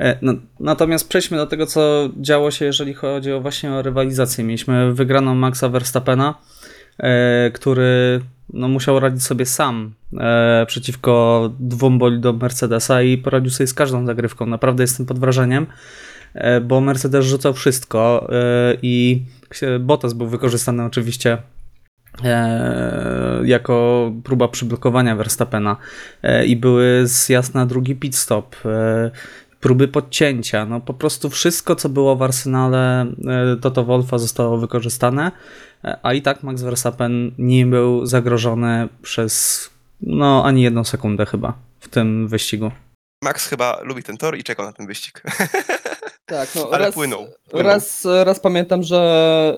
E, 0.00 0.18
no, 0.22 0.32
natomiast 0.60 1.08
przejdźmy 1.08 1.36
do 1.36 1.46
tego, 1.46 1.66
co 1.66 2.08
działo 2.16 2.50
się, 2.50 2.64
jeżeli 2.64 2.94
chodzi 2.94 3.32
o 3.32 3.40
właśnie 3.40 3.72
o 3.72 3.82
rywalizację. 3.82 4.44
Mieliśmy 4.44 4.94
wygraną 4.94 5.34
Maxa 5.34 5.68
Verstappena, 5.68 6.34
e, 6.98 7.50
który 7.50 8.20
no, 8.52 8.68
musiał 8.68 9.00
radzić 9.00 9.22
sobie 9.22 9.46
sam 9.46 9.94
e, 10.20 10.64
przeciwko 10.66 11.50
dwóm 11.58 11.98
bolidom 11.98 12.38
Mercedesa 12.40 13.02
i 13.02 13.18
poradził 13.18 13.50
sobie 13.50 13.66
z 13.66 13.74
każdą 13.74 14.06
zagrywką. 14.06 14.46
Naprawdę 14.46 14.82
jestem 14.82 15.06
pod 15.06 15.18
wrażeniem, 15.18 15.66
bo 16.62 16.80
Mercedes 16.80 17.24
rzucał 17.26 17.54
wszystko 17.54 18.30
i 18.82 19.22
Bottas 19.80 20.12
był 20.12 20.26
wykorzystany 20.26 20.84
oczywiście 20.84 21.38
jako 23.44 24.12
próba 24.24 24.48
przyblokowania 24.48 25.16
Verstappena 25.16 25.76
i 26.46 26.56
były 26.56 27.02
z 27.06 27.28
jasna 27.28 27.66
drugi 27.66 27.96
pit 27.96 28.16
stop 28.16 28.56
próby 29.60 29.88
podcięcia. 29.88 30.66
No 30.66 30.80
po 30.80 30.94
prostu 30.94 31.30
wszystko, 31.30 31.76
co 31.76 31.88
było 31.88 32.16
w 32.16 32.22
arsenale 32.22 33.06
Toto 33.60 33.84
Wolfa 33.84 34.18
zostało 34.18 34.58
wykorzystane, 34.58 35.32
a 36.02 36.12
i 36.12 36.22
tak 36.22 36.42
Max 36.42 36.62
Verstappen 36.62 37.30
nie 37.38 37.66
był 37.66 38.06
zagrożony 38.06 38.88
przez 39.02 39.70
no 40.00 40.44
ani 40.44 40.62
jedną 40.62 40.84
sekundę 40.84 41.26
chyba 41.26 41.54
w 41.80 41.88
tym 41.88 42.28
wyścigu. 42.28 42.70
Max 43.24 43.48
chyba 43.48 43.80
lubi 43.82 44.02
ten 44.02 44.16
tor 44.16 44.38
i 44.38 44.44
czekał 44.44 44.66
na 44.66 44.72
ten 44.72 44.86
wyścig. 44.86 45.22
Tak, 46.30 46.48
no, 46.54 46.68
Ale 46.72 46.84
raz, 46.84 46.94
płynął, 46.94 47.26
płynął. 47.50 47.72
Raz, 47.72 48.06
raz 48.24 48.40
pamiętam, 48.40 48.82
że 48.82 49.56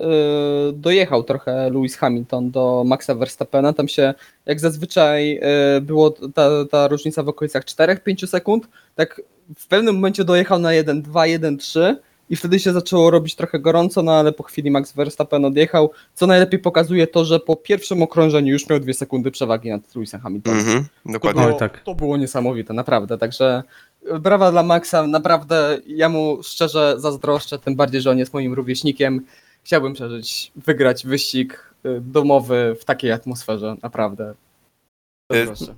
y, 0.69 0.73
dojechał 0.73 1.23
trochę 1.23 1.69
Lewis 1.69 1.95
Hamilton 1.97 2.51
do 2.51 2.83
Maxa 2.85 3.15
Verstappena. 3.15 3.73
Tam 3.73 3.87
się, 3.87 4.13
jak 4.45 4.59
zazwyczaj, 4.59 5.39
y, 5.77 5.81
było 5.81 6.11
ta, 6.11 6.49
ta 6.71 6.87
różnica 6.87 7.23
w 7.23 7.29
okolicach 7.29 7.63
4-5 7.63 8.27
sekund. 8.27 8.67
Tak 8.95 9.21
w 9.57 9.67
pewnym 9.67 9.95
momencie 9.95 10.23
dojechał 10.23 10.59
na 10.59 10.69
1-2, 10.69 11.03
1-3 11.11 11.95
i 12.29 12.35
wtedy 12.35 12.59
się 12.59 12.73
zaczęło 12.73 13.11
robić 13.11 13.35
trochę 13.35 13.59
gorąco, 13.59 14.03
no 14.03 14.11
ale 14.11 14.31
po 14.31 14.43
chwili 14.43 14.71
Max 14.71 14.93
Verstappen 14.93 15.45
odjechał, 15.45 15.91
co 16.13 16.27
najlepiej 16.27 16.59
pokazuje 16.59 17.07
to, 17.07 17.25
że 17.25 17.39
po 17.39 17.55
pierwszym 17.55 18.01
okrążeniu 18.01 18.53
już 18.53 18.69
miał 18.69 18.79
dwie 18.79 18.93
sekundy 18.93 19.31
przewagi 19.31 19.69
nad 19.69 19.95
Lewisem 19.95 20.21
Hamiltonem. 20.21 20.59
Mhm, 20.59 20.85
To 21.05 21.11
dokładnie. 21.11 21.41
było, 21.41 21.53
Oj, 21.53 21.59
tak. 21.59 21.79
to 21.83 21.95
było 21.95 22.17
niesamowite, 22.17 22.73
naprawdę. 22.73 23.17
Także 23.17 23.63
e, 24.09 24.19
brawa 24.19 24.51
dla 24.51 24.63
Maxa, 24.63 25.07
naprawdę 25.07 25.77
ja 25.87 26.09
mu 26.09 26.43
szczerze 26.43 26.95
zazdroszczę, 26.97 27.59
tym 27.59 27.75
bardziej, 27.75 28.01
że 28.01 28.11
on 28.11 28.17
jest 28.17 28.33
moim 28.33 28.53
rówieśnikiem. 28.53 29.25
Chciałbym 29.63 29.93
przeżyć, 29.93 30.51
wygrać 30.55 31.05
wyścig 31.05 31.73
e, 31.85 32.01
domowy 32.01 32.75
w 32.79 32.85
takiej 32.85 33.11
atmosferze, 33.11 33.75
naprawdę. 33.83 34.33
Zazdroszczę. 35.31 35.75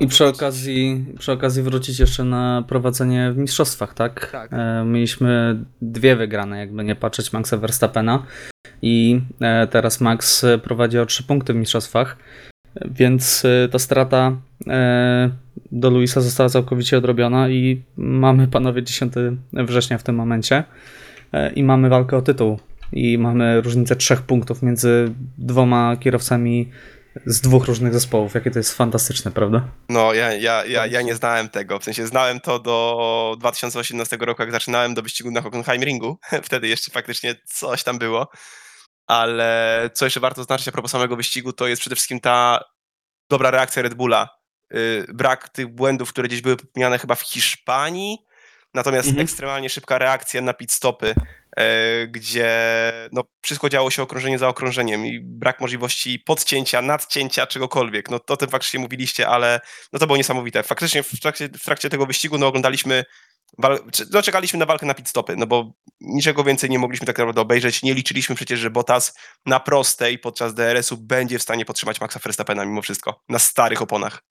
I 0.00 0.06
przy 0.06 0.26
okazji, 0.26 1.04
przy 1.18 1.32
okazji 1.32 1.62
wrócić 1.62 1.98
jeszcze 1.98 2.24
na 2.24 2.64
prowadzenie 2.68 3.32
w 3.32 3.36
mistrzostwach, 3.36 3.94
tak? 3.94 4.30
Tak. 4.32 4.52
E, 4.52 4.84
mieliśmy 4.84 5.58
dwie 5.82 6.16
wygrane, 6.16 6.58
jakby 6.58 6.84
nie 6.84 6.96
patrzeć 6.96 7.32
Maxa 7.32 7.56
Verstappena 7.56 8.26
i 8.82 9.20
e, 9.40 9.66
teraz 9.66 10.00
Max 10.00 10.46
prowadzi 10.62 10.98
o 10.98 11.06
trzy 11.06 11.22
punkty 11.22 11.52
w 11.52 11.56
mistrzostwach, 11.56 12.16
więc 12.84 13.44
e, 13.44 13.68
ta 13.68 13.78
strata 13.78 14.36
e, 14.66 15.30
do 15.72 15.90
Luisa 15.90 16.20
została 16.20 16.48
całkowicie 16.48 16.98
odrobiona 16.98 17.48
i 17.48 17.82
mamy 17.96 18.48
panowie 18.48 18.82
10 18.82 19.12
września 19.52 19.98
w 19.98 20.02
tym 20.02 20.14
momencie 20.14 20.64
e, 21.32 21.52
i 21.52 21.64
mamy 21.64 21.88
walkę 21.88 22.16
o 22.16 22.22
tytuł 22.22 22.58
i 22.92 23.18
mamy 23.18 23.60
różnicę 23.60 23.96
trzech 23.96 24.22
punktów 24.22 24.62
między 24.62 25.12
dwoma 25.38 25.96
kierowcami 25.96 26.70
z 27.26 27.40
dwóch 27.40 27.64
różnych 27.64 27.92
zespołów. 27.92 28.34
Jakie 28.34 28.50
to 28.50 28.58
jest 28.58 28.76
fantastyczne, 28.76 29.30
prawda? 29.30 29.68
No, 29.88 30.14
ja, 30.14 30.32
ja, 30.32 30.64
ja, 30.64 30.86
ja 30.86 31.02
nie 31.02 31.14
znałem 31.14 31.48
tego. 31.48 31.78
W 31.78 31.84
sensie 31.84 32.06
znałem 32.06 32.40
to 32.40 32.58
do 32.58 33.36
2018 33.38 34.16
roku, 34.20 34.42
jak 34.42 34.52
zaczynałem 34.52 34.94
do 34.94 35.02
wyścigu 35.02 35.30
na 35.30 35.42
Hockenheimringu. 35.42 36.18
Wtedy 36.42 36.68
jeszcze 36.68 36.90
faktycznie 36.90 37.34
coś 37.44 37.82
tam 37.82 37.98
było. 37.98 38.28
Ale 39.06 39.90
co 39.94 40.06
jeszcze 40.06 40.20
warto 40.20 40.40
zaznaczyć 40.40 40.68
a 40.68 40.72
propos 40.72 40.90
samego 40.90 41.16
wyścigu, 41.16 41.52
to 41.52 41.66
jest 41.66 41.80
przede 41.80 41.96
wszystkim 41.96 42.20
ta 42.20 42.64
dobra 43.30 43.50
reakcja 43.50 43.82
Red 43.82 43.94
Bulla. 43.94 44.28
Yy, 44.70 45.06
brak 45.14 45.48
tych 45.48 45.68
błędów, 45.68 46.12
które 46.12 46.28
gdzieś 46.28 46.40
były 46.40 46.56
popełniane 46.56 46.98
chyba 46.98 47.14
w 47.14 47.22
Hiszpanii. 47.22 48.18
Natomiast 48.76 49.08
Mhm. 49.08 49.24
ekstremalnie 49.24 49.68
szybka 49.70 49.98
reakcja 49.98 50.40
na 50.40 50.54
pit 50.54 50.72
stopy, 50.72 51.14
e, 51.56 52.06
gdzie 52.06 52.50
no, 53.12 53.24
wszystko 53.42 53.68
działo 53.68 53.90
się 53.90 54.02
okrążenie 54.02 54.38
za 54.38 54.48
okrążeniem 54.48 55.06
i 55.06 55.20
brak 55.20 55.60
możliwości 55.60 56.18
podcięcia, 56.18 56.82
nadcięcia, 56.82 57.46
czegokolwiek. 57.46 58.10
No 58.10 58.18
to 58.18 58.34
o 58.34 58.36
tym 58.36 58.48
faktycznie 58.48 58.80
mówiliście, 58.80 59.28
ale 59.28 59.60
no 59.92 59.98
to 59.98 60.06
było 60.06 60.16
niesamowite. 60.16 60.62
Faktycznie 60.62 61.02
w 61.02 61.20
trakcie, 61.20 61.48
w 61.48 61.64
trakcie 61.64 61.90
tego 61.90 62.06
wyścigu 62.06 62.38
no, 62.38 62.46
oglądaliśmy, 62.46 63.04
wal- 63.58 63.90
czy- 63.92 64.06
no, 64.12 64.22
czekaliśmy 64.22 64.58
na 64.58 64.66
walkę 64.66 64.86
na 64.86 64.94
pit 64.94 65.08
stopy, 65.08 65.36
no 65.36 65.46
bo 65.46 65.72
niczego 66.00 66.44
więcej 66.44 66.70
nie 66.70 66.78
mogliśmy 66.78 67.06
tak 67.06 67.18
naprawdę 67.18 67.40
obejrzeć. 67.40 67.82
Nie 67.82 67.94
liczyliśmy 67.94 68.34
przecież, 68.36 68.60
że 68.60 68.70
Bottas 68.70 69.18
na 69.46 69.60
prostej 69.60 70.18
podczas 70.18 70.54
DRS-u 70.54 70.96
będzie 70.96 71.38
w 71.38 71.42
stanie 71.42 71.64
podtrzymać 71.64 72.00
Maxa 72.00 72.18
Verstappena 72.24 72.64
mimo 72.64 72.82
wszystko, 72.82 73.22
na 73.28 73.38
starych 73.38 73.82
oponach. 73.82 74.22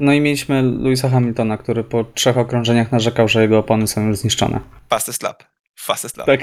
No 0.00 0.12
i 0.12 0.20
mieliśmy 0.20 0.62
Louisa 0.62 1.08
Hamiltona, 1.08 1.58
który 1.58 1.84
po 1.84 2.04
trzech 2.04 2.38
okrążeniach 2.38 2.92
narzekał, 2.92 3.28
że 3.28 3.42
jego 3.42 3.58
opony 3.58 3.86
są 3.86 4.06
już 4.06 4.16
zniszczone. 4.16 4.60
Fastest 4.90 5.22
lap. 5.22 5.44
Fastest 5.76 6.16
lap. 6.16 6.26
Tak. 6.26 6.40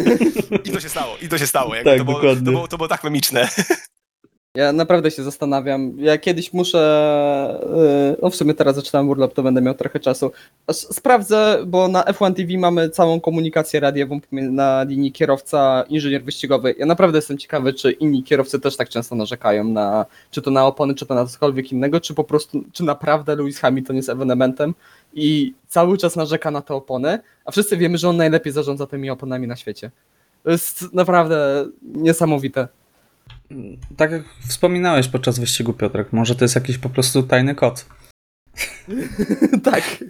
I 0.64 0.70
to 0.70 0.80
się 0.80 0.88
stało, 0.88 1.16
i 1.22 1.28
to 1.28 1.38
się 1.38 1.46
stało. 1.46 1.74
Jakby 1.74 1.90
Tak, 1.90 1.98
to, 1.98 2.04
było, 2.04 2.16
to, 2.16 2.22
dokładnie. 2.22 2.52
było, 2.52 2.68
to 2.68 2.76
było 2.76 2.88
tak 2.88 3.04
memiczne. 3.04 3.48
Ja 4.56 4.72
naprawdę 4.72 5.10
się 5.10 5.22
zastanawiam. 5.22 5.92
Ja 5.98 6.18
kiedyś 6.18 6.52
muszę. 6.52 7.60
No 8.22 8.30
w 8.30 8.36
sumie 8.36 8.54
teraz 8.54 8.76
zaczynam 8.76 9.08
urlop, 9.08 9.34
to 9.34 9.42
będę 9.42 9.60
miał 9.60 9.74
trochę 9.74 10.00
czasu. 10.00 10.30
Sprawdzę, 10.72 11.58
bo 11.66 11.88
na 11.88 12.02
F1 12.02 12.34
TV 12.34 12.58
mamy 12.58 12.90
całą 12.90 13.20
komunikację 13.20 13.80
radiową 13.80 14.20
na 14.32 14.82
linii 14.82 15.12
kierowca, 15.12 15.84
inżynier 15.88 16.22
wyścigowy. 16.22 16.74
Ja 16.78 16.86
naprawdę 16.86 17.18
jestem 17.18 17.38
ciekawy, 17.38 17.72
czy 17.72 17.92
inni 17.92 18.22
kierowcy 18.22 18.60
też 18.60 18.76
tak 18.76 18.88
często 18.88 19.14
narzekają 19.14 19.64
na 19.64 20.06
czy 20.30 20.42
to 20.42 20.50
na 20.50 20.66
opony, 20.66 20.94
czy 20.94 21.06
to 21.06 21.14
na 21.14 21.26
cokolwiek 21.26 21.72
innego, 21.72 22.00
czy 22.00 22.14
po 22.14 22.24
prostu, 22.24 22.64
czy 22.72 22.84
naprawdę 22.84 23.36
Lewis 23.36 23.58
Hamilton 23.58 23.96
jest 23.96 24.08
ewenementem 24.08 24.74
i 25.14 25.54
cały 25.68 25.98
czas 25.98 26.16
narzeka 26.16 26.50
na 26.50 26.62
te 26.62 26.74
opony, 26.74 27.18
a 27.44 27.50
wszyscy 27.50 27.76
wiemy, 27.76 27.98
że 27.98 28.08
on 28.08 28.16
najlepiej 28.16 28.52
zarządza 28.52 28.86
tymi 28.86 29.10
oponami 29.10 29.46
na 29.46 29.56
świecie. 29.56 29.90
To 30.42 30.50
jest 30.50 30.92
naprawdę 30.92 31.66
niesamowite. 31.82 32.68
Tak 33.96 34.10
jak 34.10 34.22
wspominałeś 34.48 35.08
podczas 35.08 35.38
wyścigu, 35.38 35.72
Piotrek, 35.72 36.12
może 36.12 36.34
to 36.34 36.44
jest 36.44 36.54
jakiś 36.54 36.78
po 36.78 36.88
prostu 36.88 37.22
tajny 37.22 37.54
kod. 37.54 37.86
tak. 39.64 40.04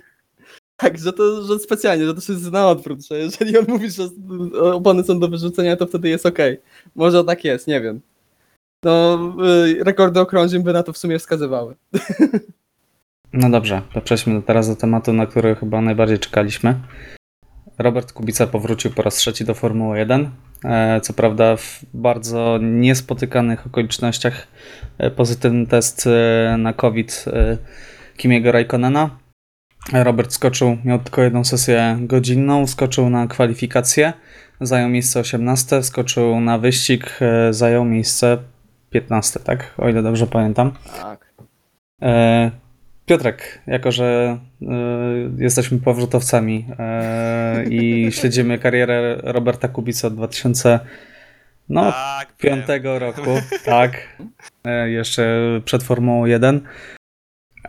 Tak, 0.76 0.99
że 0.99 1.12
to 1.12 1.42
że 1.42 1.59
specjalnie, 1.59 2.05
że 2.05 2.14
to 2.14 2.32
jest 2.32 2.53
na 2.53 2.68
odwrót, 2.68 3.07
że 3.07 3.18
jeżeli 3.18 3.59
on 3.59 3.64
mówi, 3.68 3.90
że 3.90 4.09
opony 4.72 5.05
są 5.05 5.18
do 5.20 5.28
wyrzucenia, 5.28 5.76
to 5.76 5.86
wtedy 5.86 6.09
jest 6.09 6.26
okej. 6.26 6.61
Może 6.95 7.24
tak 7.24 7.45
jest, 7.45 7.66
nie 7.66 7.80
wiem. 7.80 8.01
No, 8.84 9.18
y, 9.66 9.84
rekordy 9.84 10.20
okrążeń 10.20 10.62
by 10.62 10.72
na 10.72 10.82
to 10.82 10.92
w 10.92 10.99
sumie 10.99 11.18
wskazywały. 11.18 11.74
No 13.36 13.51
dobrze, 13.51 13.82
to 13.95 14.01
przejdźmy 14.01 14.42
teraz 14.42 14.68
do 14.68 14.76
tematu, 14.76 15.12
na 15.12 15.26
który 15.26 15.55
chyba 15.55 15.80
najbardziej 15.80 16.18
czekaliśmy. 16.18 16.80
Robert 17.79 18.12
Kubica 18.12 18.47
powrócił 18.47 18.91
po 18.91 19.03
raz 19.03 19.14
trzeci 19.14 19.45
do 19.45 19.55
Formuły 19.55 19.99
1. 19.99 20.31
E, 20.64 21.01
Co 21.01 21.12
prawda 21.12 21.57
w 21.57 21.81
bardzo 21.95 22.59
niespotykanych 22.62 23.66
okolicznościach 23.66 24.47
e, 24.99 25.11
pozytywny 25.11 25.66
test 25.66 26.07
e, 26.07 26.57
na 26.59 26.72
COVID 26.72 27.25
Kimiego 28.16 28.53
Raikkonena. 28.53 29.11
Robert 29.93 30.33
skoczył, 30.33 30.77
miał 30.85 30.99
tylko 30.99 31.22
jedną 31.22 31.45
sesję 31.45 31.99
godzinną, 32.01 32.66
skoczył 32.66 33.11
na 33.11 33.27
kwalifikacje, 33.27 34.12
zajął 34.61 34.89
miejsce 34.89 35.20
18, 35.20 35.83
skoczył 35.83 36.41
na 36.41 36.59
wyścig, 36.59 37.18
zajął 37.51 37.85
miejsce 37.85 38.39
15, 38.91 39.41
tak? 39.41 39.75
O 39.79 39.89
ile 39.89 40.03
dobrze 40.03 40.27
pamiętam. 40.27 40.72
Tak. 41.01 41.35
Piotrek, 43.07 43.63
jako 43.67 43.93
że 43.93 44.39
e, 44.63 44.67
jesteśmy 45.39 45.79
powrotowcami 45.79 46.67
e, 46.79 47.65
i 47.65 48.07
śledzimy 48.17 48.59
karierę 48.59 49.21
Roberta 49.23 49.69
Kubica 49.69 50.09
od 50.09 50.15
2005 50.15 50.89
no, 51.69 51.93
tak, 52.67 52.83
roku, 52.99 53.31
tak, 53.65 54.19
e, 54.65 54.91
jeszcze 54.91 55.41
przed 55.65 55.83
Formułą 55.83 56.27
1. 56.27 56.61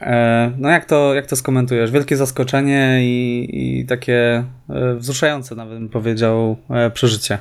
E, 0.01 0.51
no 0.57 0.69
jak 0.69 0.85
to, 0.85 1.13
jak 1.13 1.25
to 1.25 1.35
skomentujesz? 1.35 1.91
Wielkie 1.91 2.17
zaskoczenie 2.17 2.99
i, 3.01 3.49
i 3.81 3.85
takie 3.85 4.43
e, 4.69 4.95
wzruszające 4.95 5.55
nawet 5.55 5.79
bym 5.79 5.89
powiedział 5.89 6.57
przeżycie. 6.93 7.37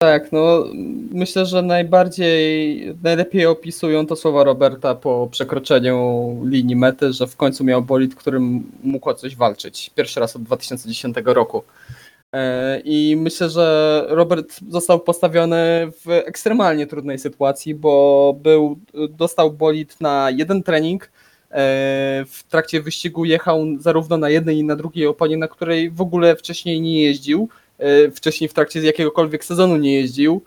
Tak, 0.00 0.32
no 0.32 0.64
myślę, 1.12 1.46
że 1.46 1.62
najbardziej, 1.62 2.94
najlepiej 3.02 3.46
opisują 3.46 4.06
to 4.06 4.16
słowa 4.16 4.44
Roberta 4.44 4.94
po 4.94 5.28
przekroczeniu 5.30 6.40
linii 6.44 6.76
mety, 6.76 7.12
że 7.12 7.26
w 7.26 7.36
końcu 7.36 7.64
miał 7.64 7.82
bolid, 7.82 8.14
którym 8.14 8.72
mógł 8.82 9.10
o 9.10 9.14
coś 9.14 9.36
walczyć. 9.36 9.90
Pierwszy 9.94 10.20
raz 10.20 10.36
od 10.36 10.42
2010 10.42 11.16
roku. 11.24 11.62
E, 12.32 12.80
I 12.84 13.16
myślę, 13.16 13.50
że 13.50 14.04
Robert 14.08 14.60
został 14.68 15.00
postawiony 15.00 15.90
w 16.04 16.10
ekstremalnie 16.10 16.86
trudnej 16.86 17.18
sytuacji, 17.18 17.74
bo 17.74 18.34
był, 18.42 18.78
dostał 19.10 19.52
bolid 19.52 20.00
na 20.00 20.30
jeden 20.30 20.62
trening. 20.62 21.04
E, 21.04 21.10
w 22.28 22.42
trakcie 22.48 22.82
wyścigu 22.82 23.24
jechał 23.24 23.64
zarówno 23.78 24.16
na 24.16 24.30
jednej 24.30 24.58
i 24.58 24.64
na 24.64 24.76
drugiej 24.76 25.06
oponie, 25.06 25.36
na 25.36 25.48
której 25.48 25.90
w 25.90 26.00
ogóle 26.00 26.36
wcześniej 26.36 26.80
nie 26.80 27.02
jeździł. 27.02 27.48
E, 27.78 28.10
wcześniej 28.10 28.48
w 28.48 28.54
trakcie 28.54 28.80
jakiegokolwiek 28.80 29.44
sezonu 29.44 29.76
nie 29.76 29.94
jeździł. 29.94 30.44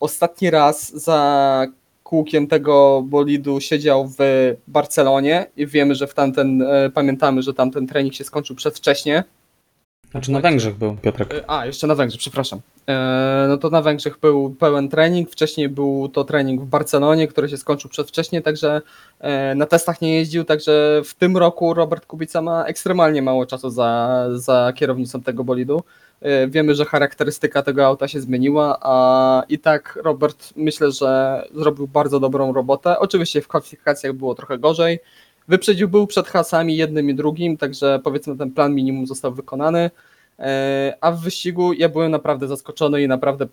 Ostatni 0.00 0.50
raz 0.50 0.92
za 1.02 1.66
kółkiem 2.02 2.46
tego 2.46 3.02
bolidu 3.06 3.60
siedział 3.60 4.08
w 4.18 4.22
Barcelonie 4.68 5.46
i 5.56 5.66
wiemy, 5.66 5.94
że 5.94 6.06
w 6.06 6.14
tamten, 6.14 6.64
pamiętamy, 6.94 7.42
że 7.42 7.54
tamten 7.54 7.86
trening 7.86 8.14
się 8.14 8.24
skończył 8.24 8.56
przedwcześnie 8.56 9.24
znaczy 10.14 10.32
na 10.32 10.40
Węgrzech 10.40 10.76
był 10.76 10.96
Piotrek. 10.96 11.34
E, 11.34 11.50
a, 11.50 11.66
jeszcze 11.66 11.86
na 11.86 11.94
Węgrzech, 11.94 12.20
przepraszam. 12.20 12.60
E, 12.88 13.46
no 13.48 13.56
to 13.56 13.70
na 13.70 13.82
Węgrzech 13.82 14.18
był 14.20 14.50
pełen 14.50 14.88
trening. 14.88 15.30
Wcześniej 15.30 15.68
był 15.68 16.08
to 16.08 16.24
trening 16.24 16.62
w 16.62 16.66
Barcelonie, 16.66 17.28
który 17.28 17.48
się 17.48 17.56
skończył 17.56 17.90
przedwcześnie, 17.90 18.42
także 18.42 18.82
e, 19.20 19.54
na 19.54 19.66
testach 19.66 20.00
nie 20.00 20.14
jeździł. 20.14 20.44
Także 20.44 21.02
w 21.04 21.14
tym 21.14 21.36
roku 21.36 21.74
Robert 21.74 22.06
Kubica 22.06 22.42
ma 22.42 22.64
ekstremalnie 22.64 23.22
mało 23.22 23.46
czasu 23.46 23.70
za, 23.70 24.24
za 24.34 24.72
kierownicą 24.76 25.22
tego 25.22 25.44
bolidu. 25.44 25.82
Wiemy, 26.48 26.74
że 26.74 26.84
charakterystyka 26.84 27.62
tego 27.62 27.86
auta 27.86 28.08
się 28.08 28.20
zmieniła, 28.20 28.78
a 28.80 29.42
i 29.48 29.58
tak 29.58 29.98
Robert 30.02 30.52
myślę, 30.56 30.92
że 30.92 31.42
zrobił 31.54 31.86
bardzo 31.88 32.20
dobrą 32.20 32.52
robotę. 32.52 32.98
Oczywiście 32.98 33.40
w 33.40 33.48
kwalifikacjach 33.48 34.12
było 34.12 34.34
trochę 34.34 34.58
gorzej. 34.58 34.98
Wyprzedził 35.48 35.88
był 35.88 36.06
przed 36.06 36.28
hasami 36.28 36.76
jednym 36.76 37.10
i 37.10 37.14
drugim, 37.14 37.56
także 37.56 38.00
powiedzmy 38.04 38.36
ten 38.36 38.50
plan 38.50 38.74
minimum 38.74 39.06
został 39.06 39.34
wykonany. 39.34 39.90
E, 40.38 40.96
a 41.00 41.12
w 41.12 41.20
wyścigu 41.20 41.72
ja 41.72 41.88
byłem 41.88 42.10
naprawdę 42.10 42.48
zaskoczony 42.48 43.02
i 43.02 43.08
naprawdę 43.08 43.44
e, 43.44 43.48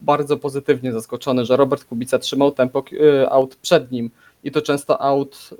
bardzo 0.00 0.36
pozytywnie 0.36 0.92
zaskoczony, 0.92 1.44
że 1.44 1.56
Robert 1.56 1.84
Kubica 1.84 2.18
trzymał 2.18 2.52
tempo 2.52 2.84
e, 3.22 3.30
aut 3.30 3.56
przed 3.56 3.92
nim 3.92 4.10
i 4.44 4.50
to 4.50 4.62
często 4.62 5.02
aut, 5.02 5.50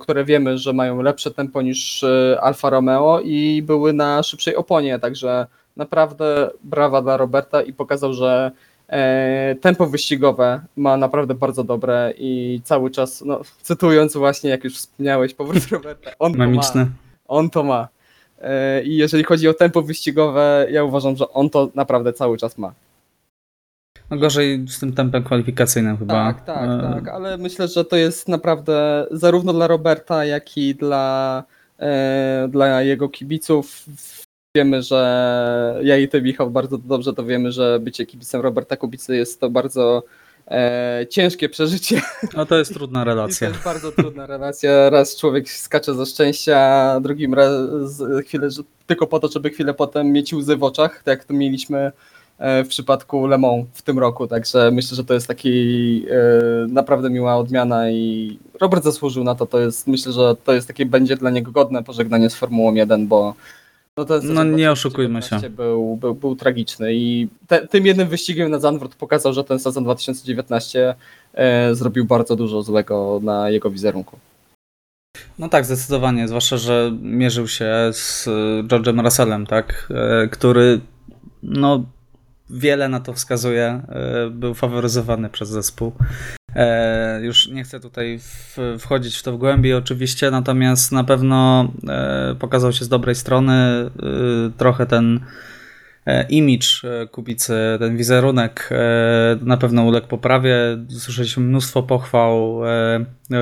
które 0.00 0.24
wiemy, 0.24 0.58
że 0.58 0.72
mają 0.72 1.02
lepsze 1.02 1.30
tempo 1.30 1.62
niż 1.62 2.04
Alfa 2.40 2.70
Romeo 2.70 3.20
i 3.24 3.62
były 3.62 3.92
na 3.92 4.22
szybszej 4.22 4.56
oponie, 4.56 4.98
także 4.98 5.46
naprawdę 5.76 6.50
brawa 6.64 7.02
dla 7.02 7.16
Roberta 7.16 7.62
i 7.62 7.72
pokazał, 7.72 8.14
że 8.14 8.52
E, 8.90 9.56
tempo 9.60 9.86
wyścigowe 9.86 10.60
ma 10.76 10.96
naprawdę 10.96 11.34
bardzo 11.34 11.64
dobre 11.64 12.14
i 12.18 12.60
cały 12.64 12.90
czas, 12.90 13.22
no, 13.26 13.40
cytując 13.62 14.16
właśnie, 14.16 14.50
jak 14.50 14.64
już 14.64 14.74
wspomniałeś, 14.74 15.34
powrót 15.34 15.66
Roberta, 15.70 16.10
on 16.18 16.32
to 16.32 16.38
ma. 16.48 16.86
On 17.28 17.50
to 17.50 17.62
ma. 17.62 17.88
E, 18.40 18.82
I 18.82 18.96
jeżeli 18.96 19.24
chodzi 19.24 19.48
o 19.48 19.54
tempo 19.54 19.82
wyścigowe, 19.82 20.66
ja 20.70 20.84
uważam, 20.84 21.16
że 21.16 21.28
on 21.28 21.50
to 21.50 21.68
naprawdę 21.74 22.12
cały 22.12 22.38
czas 22.38 22.58
ma. 22.58 22.72
No 24.10 24.16
gorzej 24.16 24.64
z 24.68 24.78
tym 24.80 24.92
tempem 24.92 25.24
kwalifikacyjnym 25.24 25.98
chyba. 25.98 26.14
Tak, 26.14 26.44
tak, 26.44 26.70
e... 26.70 26.94
tak, 26.94 27.08
ale 27.08 27.38
myślę, 27.38 27.68
że 27.68 27.84
to 27.84 27.96
jest 27.96 28.28
naprawdę 28.28 29.06
zarówno 29.10 29.52
dla 29.52 29.66
Roberta, 29.66 30.24
jak 30.24 30.56
i 30.56 30.74
dla, 30.74 31.44
e, 31.78 32.48
dla 32.50 32.82
jego 32.82 33.08
kibiców 33.08 33.84
wiemy, 34.56 34.82
że 34.82 35.80
ja 35.82 35.96
i 35.96 36.08
ty, 36.08 36.22
Michał, 36.22 36.50
bardzo 36.50 36.78
dobrze 36.78 37.12
to 37.12 37.24
wiemy, 37.24 37.52
że 37.52 37.78
bycie 37.80 38.06
kibicem 38.06 38.40
Roberta 38.40 38.76
Kubicy 38.76 39.16
jest 39.16 39.40
to 39.40 39.50
bardzo 39.50 40.02
e, 40.48 41.06
ciężkie 41.10 41.48
przeżycie. 41.48 42.02
No 42.36 42.46
to 42.46 42.58
jest 42.58 42.74
trudna 42.74 43.04
relacja. 43.12 43.48
to 43.48 43.52
jest 43.52 43.64
bardzo 43.64 43.92
trudna 43.92 44.26
relacja. 44.26 44.90
Raz 44.90 45.16
człowiek 45.16 45.50
skacze 45.50 45.94
ze 45.94 46.06
szczęścia, 46.06 46.58
a 46.58 47.00
drugim 47.00 47.34
raz 47.34 47.52
chwilę, 48.26 48.48
tylko 48.86 49.06
po 49.06 49.20
to, 49.20 49.28
żeby 49.28 49.50
chwilę 49.50 49.74
potem 49.74 50.12
mieć 50.12 50.34
łzy 50.34 50.56
w 50.56 50.62
oczach, 50.62 51.02
tak 51.02 51.18
jak 51.18 51.24
to 51.24 51.34
mieliśmy 51.34 51.92
w 52.40 52.68
przypadku 52.68 53.26
Le 53.26 53.38
Mans 53.38 53.66
w 53.72 53.82
tym 53.82 53.98
roku, 53.98 54.26
także 54.26 54.70
myślę, 54.70 54.96
że 54.96 55.04
to 55.04 55.14
jest 55.14 55.28
taki 55.28 56.04
e, 56.10 56.66
naprawdę 56.68 57.10
miła 57.10 57.36
odmiana 57.36 57.90
i 57.90 58.38
Robert 58.60 58.84
zasłużył 58.84 59.24
na 59.24 59.34
to, 59.34 59.46
to 59.46 59.60
jest, 59.60 59.86
myślę, 59.86 60.12
że 60.12 60.36
to 60.44 60.52
jest 60.52 60.68
takie, 60.68 60.86
będzie 60.86 61.16
dla 61.16 61.30
niego 61.30 61.52
godne 61.52 61.82
pożegnanie 61.82 62.30
z 62.30 62.34
Formułą 62.34 62.74
1, 62.74 63.06
bo 63.06 63.34
no, 63.96 64.04
to 64.04 64.20
no 64.22 64.44
nie 64.44 64.70
oszukujmy 64.70 65.22
się. 65.22 65.50
Był, 65.50 65.96
był, 65.96 66.14
był 66.14 66.36
tragiczny 66.36 66.94
i 66.94 67.28
te, 67.46 67.66
tym 67.68 67.86
jednym 67.86 68.08
wyścigiem 68.08 68.50
na 68.50 68.58
Zandvoort 68.58 68.94
pokazał, 68.94 69.32
że 69.32 69.44
ten 69.44 69.58
sezon 69.58 69.84
2019 69.84 70.94
e, 71.34 71.74
zrobił 71.74 72.04
bardzo 72.04 72.36
dużo 72.36 72.62
złego 72.62 73.20
na 73.22 73.50
jego 73.50 73.70
wizerunku. 73.70 74.18
No 75.38 75.48
tak, 75.48 75.64
zdecydowanie, 75.64 76.28
zwłaszcza, 76.28 76.56
że 76.56 76.92
mierzył 77.02 77.48
się 77.48 77.74
z 77.92 78.24
George'em 78.68 79.04
Russellem, 79.04 79.46
tak, 79.46 79.88
e, 79.94 80.28
który 80.28 80.80
no 81.42 81.84
wiele 82.50 82.88
na 82.88 83.00
to 83.00 83.12
wskazuje, 83.12 83.82
e, 83.88 84.30
był 84.30 84.54
faworyzowany 84.54 85.28
przez 85.28 85.48
zespół. 85.48 85.92
E, 86.54 87.20
już 87.22 87.48
nie 87.48 87.64
chcę 87.64 87.80
tutaj 87.80 88.20
wchodzić 88.78 89.16
w 89.16 89.22
to 89.22 89.32
w 89.32 89.38
głębi 89.38 89.74
oczywiście, 89.74 90.30
natomiast 90.30 90.92
na 90.92 91.04
pewno 91.04 91.68
e, 91.88 92.36
pokazał 92.38 92.72
się 92.72 92.84
z 92.84 92.88
dobrej 92.88 93.14
strony. 93.14 93.90
Trochę 94.56 94.86
ten 94.86 95.20
image 96.28 96.66
Kubicy, 97.10 97.54
ten 97.78 97.96
wizerunek 97.96 98.70
na 99.40 99.56
pewno 99.56 99.82
uległ 99.82 100.06
poprawie. 100.06 100.54
Słyszeliśmy 100.88 101.42
mnóstwo 101.42 101.82
pochwał. 101.82 102.60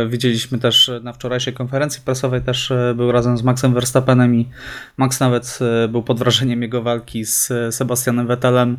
Widzieliśmy 0.09 0.59
też 0.59 0.91
na 1.03 1.13
wczorajszej 1.13 1.55
konferencji 1.55 2.03
prasowej 2.05 2.43
też 2.43 2.73
był 2.95 3.13
razem 3.13 3.39
z 3.39 3.43
Maxem 3.43 3.75
Verstappenem 3.75 4.35
i 4.35 4.49
Max 4.97 5.21
nawet 5.21 5.59
był 5.89 6.03
pod 6.03 6.19
wrażeniem 6.19 6.63
jego 6.63 6.83
walki 6.83 7.25
z 7.25 7.53
Sebastianem 7.71 8.27
Vettelem. 8.27 8.77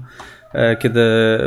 E, 0.54 0.78
kiedy 0.78 1.02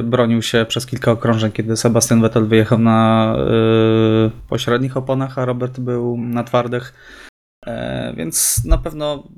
bronił 0.05 0.43
się 0.43 0.67
przez 0.69 0.87
kilka 0.87 1.11
okrążeń, 1.11 1.53
kiedy 1.53 1.77
Sebastian 1.77 2.21
Vettel 2.21 2.47
wyjechał 2.47 2.79
na 2.79 3.35
e, 3.37 4.31
pośrednich 4.49 4.97
oponach, 4.97 5.39
a 5.39 5.45
Robert 5.45 5.81
był 5.81 6.17
na 6.19 6.45
twardych. 6.45 6.95
E, 7.67 8.15
więc 8.17 8.65
na 8.65 8.79
pewno 8.79 9.29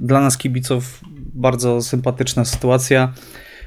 dla 0.00 0.20
nas 0.20 0.38
kibiców 0.38 1.00
bardzo 1.34 1.82
sympatyczna 1.82 2.44
sytuacja. 2.44 3.12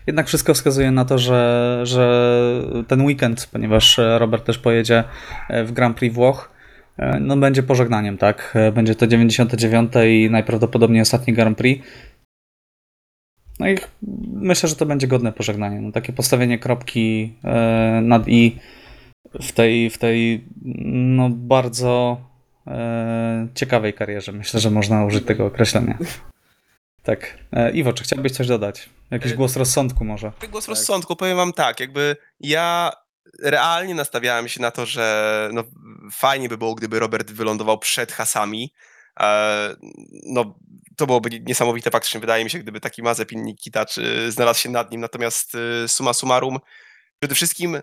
Jednak 0.07 0.27
wszystko 0.27 0.53
wskazuje 0.53 0.91
na 0.91 1.05
to, 1.05 1.17
że, 1.17 1.79
że 1.83 2.63
ten 2.87 3.01
weekend, 3.01 3.49
ponieważ 3.51 3.99
Robert 4.17 4.45
też 4.45 4.57
pojedzie 4.57 5.03
w 5.65 5.71
Grand 5.71 5.97
Prix 5.97 6.15
Włoch, 6.15 6.51
no 7.21 7.37
będzie 7.37 7.63
pożegnaniem, 7.63 8.17
tak? 8.17 8.57
Będzie 8.73 8.95
to 8.95 9.07
99 9.07 9.93
i 10.07 10.29
najprawdopodobniej 10.31 11.01
ostatni 11.01 11.33
Grand 11.33 11.57
Prix. 11.57 11.85
No 13.59 13.69
i 13.69 13.77
myślę, 14.33 14.69
że 14.69 14.75
to 14.75 14.85
będzie 14.85 15.07
godne 15.07 15.31
pożegnanie. 15.31 15.81
No, 15.81 15.91
takie 15.91 16.13
postawienie 16.13 16.59
kropki 16.59 17.33
e, 17.43 18.01
nad 18.03 18.27
i 18.27 18.57
w 19.41 19.51
tej, 19.51 19.89
w 19.89 19.97
tej 19.97 20.45
no, 20.85 21.29
bardzo 21.29 22.21
e, 22.67 23.47
ciekawej 23.53 23.93
karierze. 23.93 24.31
Myślę, 24.31 24.59
że 24.59 24.71
można 24.71 25.05
użyć 25.05 25.25
tego 25.25 25.45
określenia. 25.45 25.97
Tak. 27.07 27.37
E, 27.51 27.71
Iwo, 27.71 27.93
czy 27.93 28.03
chciałbyś 28.03 28.31
coś 28.31 28.47
dodać? 28.47 28.89
Jakiś 29.11 29.33
głos 29.33 29.55
rozsądku 29.55 30.05
może? 30.05 30.31
Głos 30.51 30.65
tak. 30.65 30.69
rozsądku, 30.69 31.15
powiem 31.15 31.37
wam 31.37 31.53
tak, 31.53 31.79
jakby 31.79 32.15
ja 32.39 32.91
realnie 33.43 33.95
nastawiałem 33.95 34.47
się 34.47 34.61
na 34.61 34.71
to, 34.71 34.85
że 34.85 35.49
no, 35.53 35.63
fajnie 36.11 36.49
by 36.49 36.57
było, 36.57 36.75
gdyby 36.75 36.99
Robert 36.99 37.31
wylądował 37.31 37.79
przed 37.79 38.11
hasami. 38.11 38.73
No, 40.25 40.59
to 40.97 41.07
byłoby 41.07 41.29
niesamowite 41.39 41.91
faktycznie, 41.91 42.19
wydaje 42.19 42.43
mi 42.43 42.49
się, 42.49 42.59
gdyby 42.59 42.79
taki 42.79 43.03
Mazepin 43.03 43.43
Nikita 43.43 43.85
czy 43.85 44.31
znalazł 44.31 44.59
się 44.59 44.69
nad 44.69 44.91
nim. 44.91 45.01
Natomiast 45.01 45.55
y, 45.55 45.87
suma 45.87 46.13
summarum, 46.13 46.57
przede 47.19 47.35
wszystkim 47.35 47.81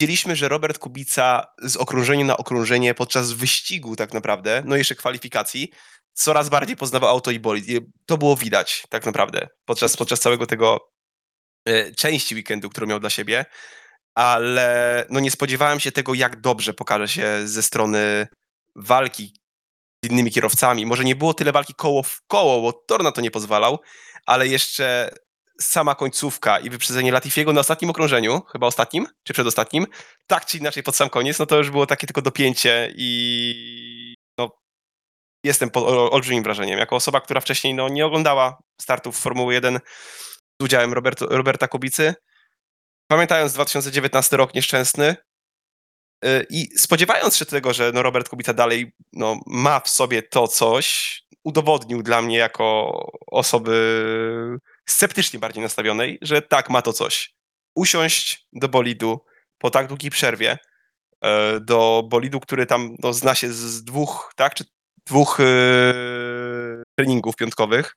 widzieliśmy, 0.00 0.36
że 0.36 0.48
Robert 0.48 0.78
Kubica 0.78 1.46
z 1.62 1.76
okrążenia 1.76 2.24
na 2.24 2.36
okrążenie 2.36 2.94
podczas 2.94 3.32
wyścigu 3.32 3.96
tak 3.96 4.14
naprawdę, 4.14 4.62
no 4.66 4.76
jeszcze 4.76 4.94
kwalifikacji, 4.94 5.70
coraz 6.12 6.48
bardziej 6.48 6.76
poznawał 6.76 7.10
auto 7.10 7.30
i 7.30 7.40
bolid. 7.40 7.66
To 8.06 8.18
było 8.18 8.36
widać 8.36 8.86
tak 8.88 9.06
naprawdę 9.06 9.48
podczas, 9.64 9.96
podczas 9.96 10.20
całego 10.20 10.46
tego 10.46 10.90
y, 11.68 11.94
części 11.96 12.34
weekendu, 12.34 12.70
którą 12.70 12.86
miał 12.86 13.00
dla 13.00 13.10
siebie, 13.10 13.44
ale 14.14 15.06
no 15.10 15.20
nie 15.20 15.30
spodziewałem 15.30 15.80
się 15.80 15.92
tego, 15.92 16.14
jak 16.14 16.40
dobrze 16.40 16.74
pokaże 16.74 17.08
się 17.08 17.48
ze 17.48 17.62
strony 17.62 18.28
walki 18.76 19.34
z 20.04 20.10
innymi 20.10 20.30
kierowcami. 20.30 20.86
Może 20.86 21.04
nie 21.04 21.16
było 21.16 21.34
tyle 21.34 21.52
walki 21.52 21.74
koło 21.74 22.02
w 22.02 22.20
koło, 22.26 22.62
bo 22.62 22.72
tor 22.72 23.02
na 23.02 23.12
to 23.12 23.20
nie 23.20 23.30
pozwalał, 23.30 23.78
ale 24.26 24.48
jeszcze 24.48 25.10
sama 25.60 25.94
końcówka 25.94 26.58
i 26.58 26.70
wyprzedzenie 26.70 27.12
Latifiego 27.12 27.52
na 27.52 27.60
ostatnim 27.60 27.90
okrążeniu, 27.90 28.42
chyba 28.52 28.66
ostatnim, 28.66 29.06
czy 29.24 29.32
przedostatnim, 29.32 29.86
tak 30.26 30.46
czy 30.46 30.58
inaczej 30.58 30.82
pod 30.82 30.96
sam 30.96 31.10
koniec, 31.10 31.38
no 31.38 31.46
to 31.46 31.56
już 31.56 31.70
było 31.70 31.86
takie 31.86 32.06
tylko 32.06 32.22
dopięcie 32.22 32.92
i 32.96 34.14
no, 34.38 34.50
jestem 35.44 35.70
pod 35.70 35.84
olbrzymim 35.88 36.42
wrażeniem. 36.42 36.78
Jako 36.78 36.96
osoba, 36.96 37.20
która 37.20 37.40
wcześniej 37.40 37.74
no, 37.74 37.88
nie 37.88 38.06
oglądała 38.06 38.58
startów 38.80 39.18
Formuły 39.18 39.54
1 39.54 39.78
z 40.60 40.64
udziałem 40.64 40.92
Robert, 40.92 41.20
Roberta 41.20 41.68
Kubicy, 41.68 42.14
pamiętając 43.10 43.52
2019 43.52 44.36
rok 44.36 44.54
nieszczęsny, 44.54 45.16
Y, 46.24 46.46
I 46.50 46.78
spodziewając 46.78 47.36
się 47.36 47.46
tego, 47.46 47.72
że 47.72 47.92
no 47.94 48.02
Robert 48.02 48.28
Kubica 48.28 48.54
dalej 48.54 48.92
no, 49.12 49.40
ma 49.46 49.80
w 49.80 49.88
sobie 49.88 50.22
to 50.22 50.48
coś, 50.48 51.18
udowodnił 51.44 52.02
dla 52.02 52.22
mnie 52.22 52.36
jako 52.36 52.92
osoby 53.26 54.58
sceptycznie 54.90 55.38
bardziej 55.38 55.62
nastawionej, 55.62 56.18
że 56.22 56.42
tak, 56.42 56.70
ma 56.70 56.82
to 56.82 56.92
coś. 56.92 57.34
Usiąść 57.74 58.46
do 58.52 58.68
bolidu 58.68 59.24
po 59.58 59.70
tak 59.70 59.86
długiej 59.86 60.10
przerwie, 60.10 60.58
e, 61.20 61.60
do 61.60 62.02
bolidu, 62.10 62.40
który 62.40 62.66
tam 62.66 62.96
no, 63.02 63.12
zna 63.12 63.34
się 63.34 63.52
z 63.52 63.84
dwóch, 63.84 64.32
tak, 64.36 64.54
czy 64.54 64.64
dwóch 65.06 65.38
yy, 65.38 66.82
treningów 66.98 67.36
piątkowych. 67.36 67.96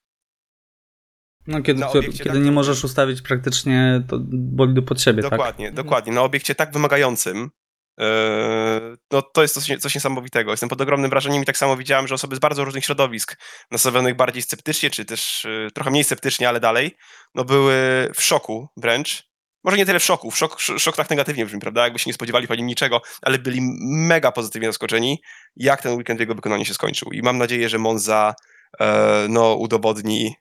No, 1.48 1.62
kiedy, 1.62 1.86
obiekcie 1.86 2.24
kiedy 2.24 2.36
tak- 2.36 2.44
nie 2.44 2.52
możesz 2.52 2.84
ustawić 2.84 3.22
praktycznie 3.22 4.04
to 4.08 4.18
bolidu 4.32 4.84
pod 4.84 5.02
siebie, 5.02 5.24
tak? 5.24 5.32
Dokładnie, 5.32 5.72
dokładnie. 5.72 6.14
Na 6.14 6.22
obiekcie 6.22 6.56
tak 6.56 6.74
wymagającym, 6.74 7.50
no 9.12 9.22
to 9.22 9.42
jest 9.42 9.54
coś, 9.54 9.82
coś 9.82 9.96
niesamowitego. 9.96 10.52
Jestem 10.52 10.70
pod 10.70 10.82
ogromnym 10.82 11.10
wrażeniem 11.10 11.44
i 11.44 11.46
tak 11.46 11.58
samo 11.58 11.78
widziałem, 11.78 12.08
że 12.08 12.16
osoby 12.16 12.36
z 12.36 12.40
bardzo 12.40 12.66
różnych 12.66 12.86
środowisk, 12.86 13.38
nastawionych 13.72 14.16
bardziej 14.16 14.42
sceptycznie, 14.42 14.90
czy 14.90 15.06
też 15.06 15.44
yy, 15.44 15.72
trochę 15.72 15.92
mniej 15.92 16.04
sceptycznie, 16.04 16.50
ale 16.50 16.60
dalej, 16.60 16.98
no 17.36 17.46
były 17.46 17.74
w 18.16 18.24
szoku 18.24 18.68
wręcz. 18.78 19.32
Może 19.64 19.78
nie 19.78 19.86
tyle 19.86 20.00
w 20.00 20.04
szoku, 20.04 20.32
w 20.32 20.38
szok, 20.38 20.60
sz- 20.60 20.82
szok 20.82 20.96
tak 20.96 21.10
negatywnie 21.10 21.46
brzmi, 21.46 21.60
prawda? 21.60 21.84
Jakby 21.84 22.00
się 22.00 22.10
nie 22.10 22.14
spodziewali 22.14 22.48
po 22.48 22.56
nim 22.56 22.68
niczego, 22.68 23.02
ale 23.22 23.40
byli 23.40 23.60
mega 23.82 24.32
pozytywnie 24.32 24.68
zaskoczeni, 24.68 25.22
jak 25.56 25.82
ten 25.82 25.94
weekend 25.94 26.20
jego 26.20 26.36
wykonaniu 26.36 26.66
się 26.66 26.74
skończył. 26.74 27.12
I 27.12 27.22
mam 27.22 27.38
nadzieję, 27.38 27.70
że 27.70 27.78
Monza 27.78 28.34
no, 29.30 29.56
udowodni, 29.56 30.36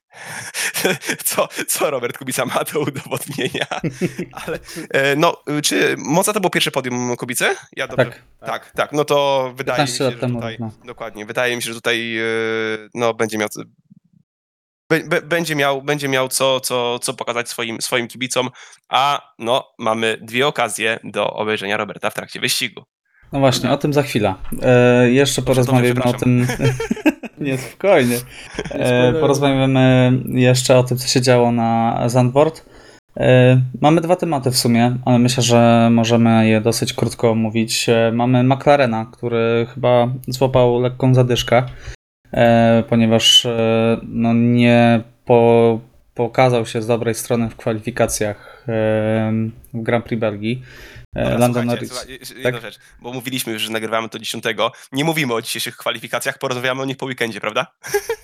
co, 1.24 1.48
co 1.68 1.90
Robert 1.90 2.18
Kubica 2.18 2.44
ma 2.44 2.64
do 2.64 2.80
udowodnienia. 2.80 3.66
Ale 4.46 4.58
e, 4.90 5.16
no, 5.16 5.36
czy 5.62 5.94
Monza 5.98 6.32
to 6.32 6.40
było 6.40 6.50
pierwsze 6.50 6.70
podium 6.70 7.16
Kubicy? 7.16 7.44
Ja 7.76 7.88
dobrze, 7.88 8.04
Tak. 8.04 8.22
tak, 8.46 8.70
tak. 8.70 8.92
No 8.92 9.04
to 9.04 9.52
wydaje 9.56 9.82
mi 9.82 9.86
15 9.86 9.98
się, 9.98 10.04
lat 10.04 10.14
że 10.14 10.20
temu 10.20 10.34
tutaj, 10.34 10.58
dokładnie, 10.84 11.26
wydaje 11.26 11.56
mi 11.56 11.62
się, 11.62 11.68
że 11.68 11.74
tutaj 11.74 12.18
e, 12.18 12.22
no, 12.94 13.14
będzie 13.14 13.38
miał 13.38 13.48
będzie 15.24 15.56
miał, 15.56 15.82
będzie 15.82 16.08
miał 16.08 16.28
co, 16.28 16.60
co, 16.60 16.98
co 16.98 17.14
pokazać 17.14 17.48
swoim, 17.48 17.80
swoim 17.80 18.08
kibicom, 18.08 18.50
a 18.88 19.32
no, 19.38 19.68
mamy 19.78 20.18
dwie 20.22 20.46
okazje 20.46 20.98
do 21.04 21.30
obejrzenia 21.30 21.76
Roberta 21.76 22.10
w 22.10 22.14
trakcie 22.14 22.40
wyścigu. 22.40 22.82
No 23.32 23.38
właśnie, 23.38 23.70
o 23.70 23.76
tym 23.76 23.92
za 23.92 24.02
chwilę. 24.02 24.34
E, 24.62 25.10
jeszcze 25.10 25.42
porozmawiamy 25.42 26.02
o 26.02 26.12
tym. 26.12 26.46
Nie, 27.40 27.58
spokojnie. 27.58 28.16
E, 28.70 29.12
porozmawiamy 29.12 30.12
jeszcze 30.26 30.78
o 30.78 30.82
tym, 30.82 30.96
co 30.96 31.08
się 31.08 31.20
działo 31.20 31.52
na 31.52 32.02
Zandvoort. 32.06 32.64
E, 33.16 33.60
mamy 33.80 34.00
dwa 34.00 34.16
tematy 34.16 34.50
w 34.50 34.56
sumie, 34.56 34.96
ale 35.04 35.18
myślę, 35.18 35.42
że 35.42 35.88
możemy 35.92 36.48
je 36.48 36.60
dosyć 36.60 36.92
krótko 36.92 37.30
omówić. 37.30 37.88
E, 37.88 38.12
mamy 38.14 38.42
McLarena, 38.42 39.06
który 39.12 39.66
chyba 39.74 40.08
złapał 40.28 40.80
lekką 40.80 41.14
zadyszkę, 41.14 41.62
ponieważ 42.88 43.46
no, 44.02 44.34
nie 44.34 45.02
po, 45.24 45.80
pokazał 46.14 46.66
się 46.66 46.82
z 46.82 46.86
dobrej 46.86 47.14
strony 47.14 47.50
w 47.50 47.56
kwalifikacjach 47.56 48.64
w 49.72 49.82
Grand 49.82 50.04
Prix 50.04 50.20
Belgii. 50.20 50.62
Dobra, 51.14 51.38
Lando 51.38 51.62
Norris. 51.64 51.88
słuchaj, 51.92 52.18
jeszcze 52.20 52.34
jedna 52.34 52.60
rzecz, 52.60 52.78
bo 53.00 53.12
mówiliśmy 53.12 53.52
już, 53.52 53.62
że 53.62 53.70
nagrywamy 53.72 54.08
to 54.08 54.18
10. 54.18 54.44
Nie 54.92 55.04
mówimy 55.04 55.34
o 55.34 55.42
dzisiejszych 55.42 55.76
kwalifikacjach, 55.76 56.38
porozmawiamy 56.38 56.82
o 56.82 56.84
nich 56.84 56.96
po 56.96 57.06
weekendzie, 57.06 57.40
prawda? 57.40 57.66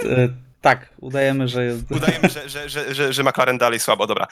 E, 0.04 0.28
tak, 0.60 0.88
udajemy, 1.00 1.48
że 1.48 1.64
jest. 1.64 1.90
Udajemy, 1.90 2.28
że, 2.28 2.48
że, 2.48 2.68
że, 2.68 2.94
że, 2.94 3.12
że 3.12 3.22
McLaren 3.22 3.58
dalej 3.58 3.80
słabo, 3.80 4.06
dobra. 4.06 4.26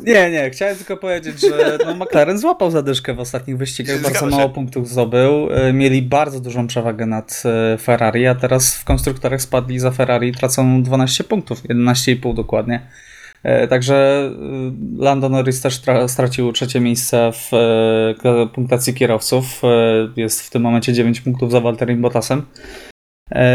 Nie, 0.00 0.30
nie, 0.30 0.50
chciałem 0.50 0.76
tylko 0.76 0.96
powiedzieć, 0.96 1.40
że 1.40 1.78
no, 1.86 1.94
McLaren 1.94 2.38
złapał 2.38 2.70
zadyszkę 2.70 3.14
w 3.14 3.20
ostatnich 3.20 3.56
wyścigach, 3.58 3.96
Zgadza 3.98 4.12
bardzo 4.14 4.30
się. 4.30 4.36
mało 4.36 4.48
punktów 4.50 4.88
zdobył. 4.88 5.48
E, 5.52 5.72
Mieli 5.72 6.02
bardzo 6.02 6.40
dużą 6.40 6.66
przewagę 6.66 7.06
nad 7.06 7.42
e, 7.74 7.78
Ferrari, 7.78 8.26
a 8.26 8.34
teraz 8.34 8.76
w 8.76 8.84
konstruktorach 8.84 9.42
spadli 9.42 9.78
za 9.78 9.90
Ferrari 9.90 10.28
i 10.28 10.34
tracą 10.34 10.82
12 10.82 11.24
punktów, 11.24 11.62
11,5 11.62 12.34
dokładnie. 12.34 12.86
E, 13.42 13.68
Także 13.68 13.94
e, 13.96 15.02
Lando 15.02 15.28
Norris 15.28 15.60
też 15.60 15.80
tra- 15.80 16.08
stracił 16.08 16.52
trzecie 16.52 16.80
miejsce 16.80 17.32
w 17.32 17.54
e, 17.54 18.46
punktacji 18.54 18.94
kierowców. 18.94 19.62
E, 19.64 19.68
Jest 20.16 20.42
w 20.42 20.50
tym 20.50 20.62
momencie 20.62 20.92
9 20.92 21.20
punktów 21.20 21.50
za 21.50 21.60
Valtterim 21.60 22.02
Bottasem. 22.02 22.46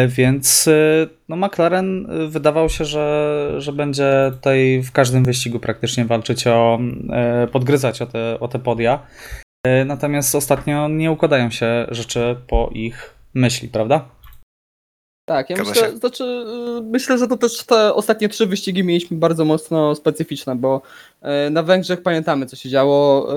Więc 0.08 0.68
e, 0.68 1.08
no 1.30 1.36
McLaren 1.36 2.08
e, 2.12 2.28
wydawał 2.28 2.70
się, 2.70 2.86
że, 2.86 3.54
że 3.58 3.74
będzie 3.74 4.32
tutaj 4.34 4.82
w 4.86 4.92
każdym 4.92 5.24
wyścigu 5.24 5.60
praktycznie 5.60 6.06
walczyć 6.06 6.48
o, 6.48 6.80
podgryzać 7.52 8.02
o 8.02 8.06
te, 8.06 8.40
o 8.40 8.48
te 8.48 8.60
podia. 8.60 9.00
Natomiast 9.86 10.36
ostatnio 10.36 10.88
nie 10.88 11.12
układają 11.12 11.50
się 11.50 11.86
rzeczy 11.92 12.36
po 12.48 12.70
ich 12.74 13.16
myśli, 13.34 13.70
prawda? 13.70 14.06
Tak, 15.28 15.50
ja 15.50 15.58
myślę, 15.58 15.76
się. 15.76 15.98
znaczy, 15.98 16.24
y, 16.24 16.82
myślę, 16.82 17.18
że 17.18 17.28
to 17.28 17.38
też 17.38 17.64
te 17.66 17.94
ostatnie 17.94 18.30
trzy 18.30 18.46
wyścigi 18.46 18.84
mieliśmy 18.84 19.18
bardzo 19.18 19.46
mocno 19.46 19.96
specyficzne, 19.96 20.56
bo 20.56 20.82
y, 21.48 21.50
na 21.50 21.64
Węgrzech 21.64 22.02
pamiętamy, 22.02 22.46
co 22.46 22.56
się 22.56 22.70
działo. 22.70 23.28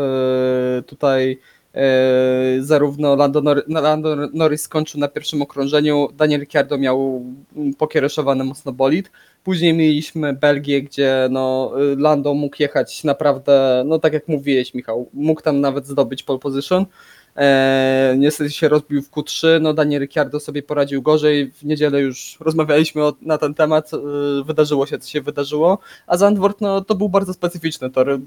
y, 0.79 0.83
Tutaj 0.83 1.39
y, 2.59 2.65
zarówno 2.65 3.17
Lando, 3.17 3.41
Nor- 3.41 3.63
Lando 3.69 4.17
Norris 4.33 4.63
skończył 4.63 5.01
na 5.01 5.09
pierwszym 5.09 5.43
okrążeniu, 5.43 6.09
Daniel 6.17 6.41
Ricciardo 6.41 6.79
miał 6.79 7.25
mm, 7.57 7.75
pokiereszowany 7.75 8.45
mocno 8.45 8.73
bolid. 8.73 9.11
Później 9.45 9.75
mieliśmy 9.75 10.33
Belgię, 10.33 10.83
gdzie 10.83 11.29
no, 11.31 11.73
y, 11.93 11.97
Lando 11.97 12.35
mógł 12.35 12.57
jechać 12.59 13.05
naprawdę, 13.05 13.83
no 13.87 13.99
tak 13.99 14.13
jak 14.13 14.29
mówiłeś 14.29 14.75
Michał, 14.75 15.09
mógł 15.15 15.41
tam 15.43 15.61
nawet 15.61 15.87
zdobyć 15.87 16.23
pole 16.23 16.39
position. 16.39 16.87
E, 17.37 18.15
niestety 18.19 18.51
się 18.51 18.69
rozbił 18.69 19.03
w 19.03 19.11
Q3, 19.11 19.61
no 19.61 19.75
Daniel 19.75 20.03
Ricciardo 20.03 20.41
sobie 20.41 20.63
poradził 20.63 21.03
gorzej, 21.03 21.51
w 21.51 21.65
niedzielę 21.65 22.01
już 22.01 22.37
rozmawialiśmy 22.41 23.05
o, 23.05 23.13
na 23.23 23.39
ten 23.39 23.55
temat, 23.55 23.91
e, 23.95 23.99
wydarzyło 24.45 24.87
się 24.87 24.99
co 24.99 25.09
się 25.09 25.21
wydarzyło, 25.21 25.79
a 26.07 26.17
Zandvoort 26.17 26.61
no 26.61 26.85
to 26.85 26.95
był 26.95 27.09
bardzo 27.09 27.35
specyficzny 27.35 27.91
tor, 27.91 28.19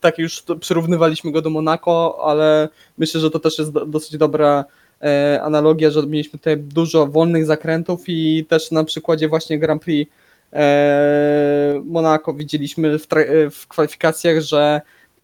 tak 0.00 0.18
już 0.18 0.44
przyrównywaliśmy 0.60 1.32
go 1.32 1.42
do 1.42 1.50
Monaco, 1.50 2.18
ale 2.24 2.68
myślę, 2.98 3.20
że 3.20 3.30
to 3.30 3.38
też 3.38 3.58
jest 3.58 3.72
do, 3.72 3.86
dosyć 3.86 4.16
dobra 4.16 4.64
e, 5.02 5.40
analogia, 5.42 5.90
że 5.90 6.02
mieliśmy 6.02 6.38
tutaj 6.38 6.56
dużo 6.56 7.06
wolnych 7.06 7.46
zakrętów 7.46 8.04
i 8.06 8.46
też 8.48 8.70
na 8.70 8.84
przykładzie 8.84 9.28
właśnie 9.28 9.58
Grand 9.58 9.82
Prix 9.82 10.12
e, 10.52 11.82
Monaco 11.84 12.34
widzieliśmy 12.34 12.98
w, 12.98 13.06
w 13.50 13.68
kwalifikacjach, 13.68 14.40
że 14.40 14.80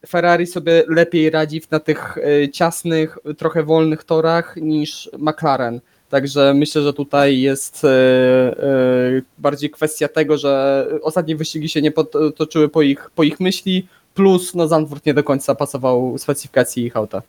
Ferrari 0.09 0.46
sobie 0.46 0.84
lepiej 0.88 1.30
radzi 1.30 1.62
na 1.70 1.80
tych 1.80 2.18
e, 2.18 2.48
ciasnych, 2.48 3.18
trochę 3.38 3.62
wolnych 3.62 4.05
torach 4.05 4.57
niż 4.57 5.11
McLaren. 5.18 5.80
Także 6.09 6.55
myślę, 6.55 6.82
że 6.82 6.92
tutaj 6.92 7.40
jest 7.40 7.84
e, 7.84 7.88
e, 7.88 9.22
bardziej 9.38 9.70
kwestia 9.70 10.09
tego, 10.09 10.38
że 10.38 10.86
ostatnie 11.02 11.36
wyścigi 11.36 11.68
się 11.68 11.82
nie 11.82 11.90
potoczyły 11.90 12.68
po 12.68 12.82
ich, 12.82 13.11
po 13.14 13.22
ich 13.22 13.40
myśli, 13.40 13.88
plus 14.14 14.55
no 14.55 14.68
Zandvoort 14.68 15.07
nie 15.07 15.14
do 15.14 15.24
końca 15.24 15.55
pasował 15.55 16.18
specyfikacji 16.18 16.84
ich 16.84 16.96
auta. 16.96 17.22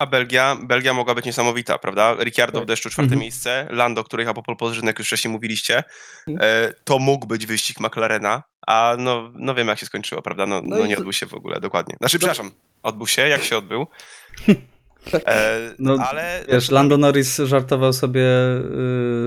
A 0.00 0.06
Belgia, 0.06 0.56
Belgia 0.62 0.94
mogła 0.94 1.14
być 1.14 1.24
niesamowita, 1.24 1.78
prawda? 1.78 2.14
Ricciardo 2.18 2.58
Tak. 2.58 2.64
w 2.64 2.68
deszczu 2.68 2.90
czwarte 2.90 3.06
Mhm. 3.06 3.20
miejsce, 3.20 3.66
Lando, 3.70 4.04
który 4.04 4.22
jechał 4.22 4.34
po 4.34 4.42
jak 4.84 4.98
już 4.98 5.08
wcześniej 5.08 5.32
mówiliście. 5.32 5.84
Mhm. 6.28 6.48
E, 6.68 6.72
to 6.84 6.98
mógł 6.98 7.26
być 7.26 7.46
wyścig 7.46 7.80
McLarena, 7.80 8.42
a 8.66 8.94
no, 8.98 9.30
no 9.34 9.54
wiem 9.54 9.68
jak 9.68 9.78
się 9.78 9.86
skończyło, 9.86 10.22
prawda? 10.22 10.46
No, 10.46 10.60
No 10.64 10.76
no 10.76 10.86
nie 10.86 10.96
odbył 10.96 11.12
się 11.12 11.26
w 11.26 11.34
ogóle, 11.34 11.60
dokładnie. 11.60 11.96
Znaczy, 12.00 12.18
przepraszam, 12.18 12.50
odbył 12.82 13.06
się, 13.06 13.28
jak 13.28 13.42
się 13.44 13.58
odbył. 13.58 13.86
E, 15.26 15.58
No, 15.78 15.96
ale 16.10 16.44
Wiesz, 16.48 16.70
Lando 16.70 16.98
Norris 16.98 17.36
żartował 17.38 17.92
sobie 17.92 18.22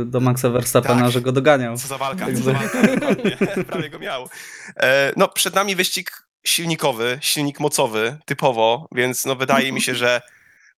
y, 0.01 0.05
do 0.05 0.19
Maxa 0.19 0.49
Verstappena, 0.49 1.01
Tak. 1.01 1.11
że 1.11 1.21
go 1.21 1.31
doganiał. 1.31 1.77
Co 1.77 1.87
za 1.87 1.97
walka, 1.97 2.25
Tak 2.25 2.35
co 2.35 2.43
za 2.43 2.53
walka, 2.53 2.79
prawie 3.71 3.89
go 3.89 3.99
miał. 3.99 4.29
E, 4.77 5.13
no, 5.17 5.27
przed 5.27 5.55
nami 5.55 5.75
wyścig 5.75 6.11
silnikowy, 6.45 7.17
silnik 7.21 7.59
mocowy, 7.59 8.17
typowo, 8.25 8.87
więc 8.95 9.25
no 9.25 9.35
wydaje 9.35 9.71
mi 9.71 9.81
się, 9.81 9.95
że 9.95 10.21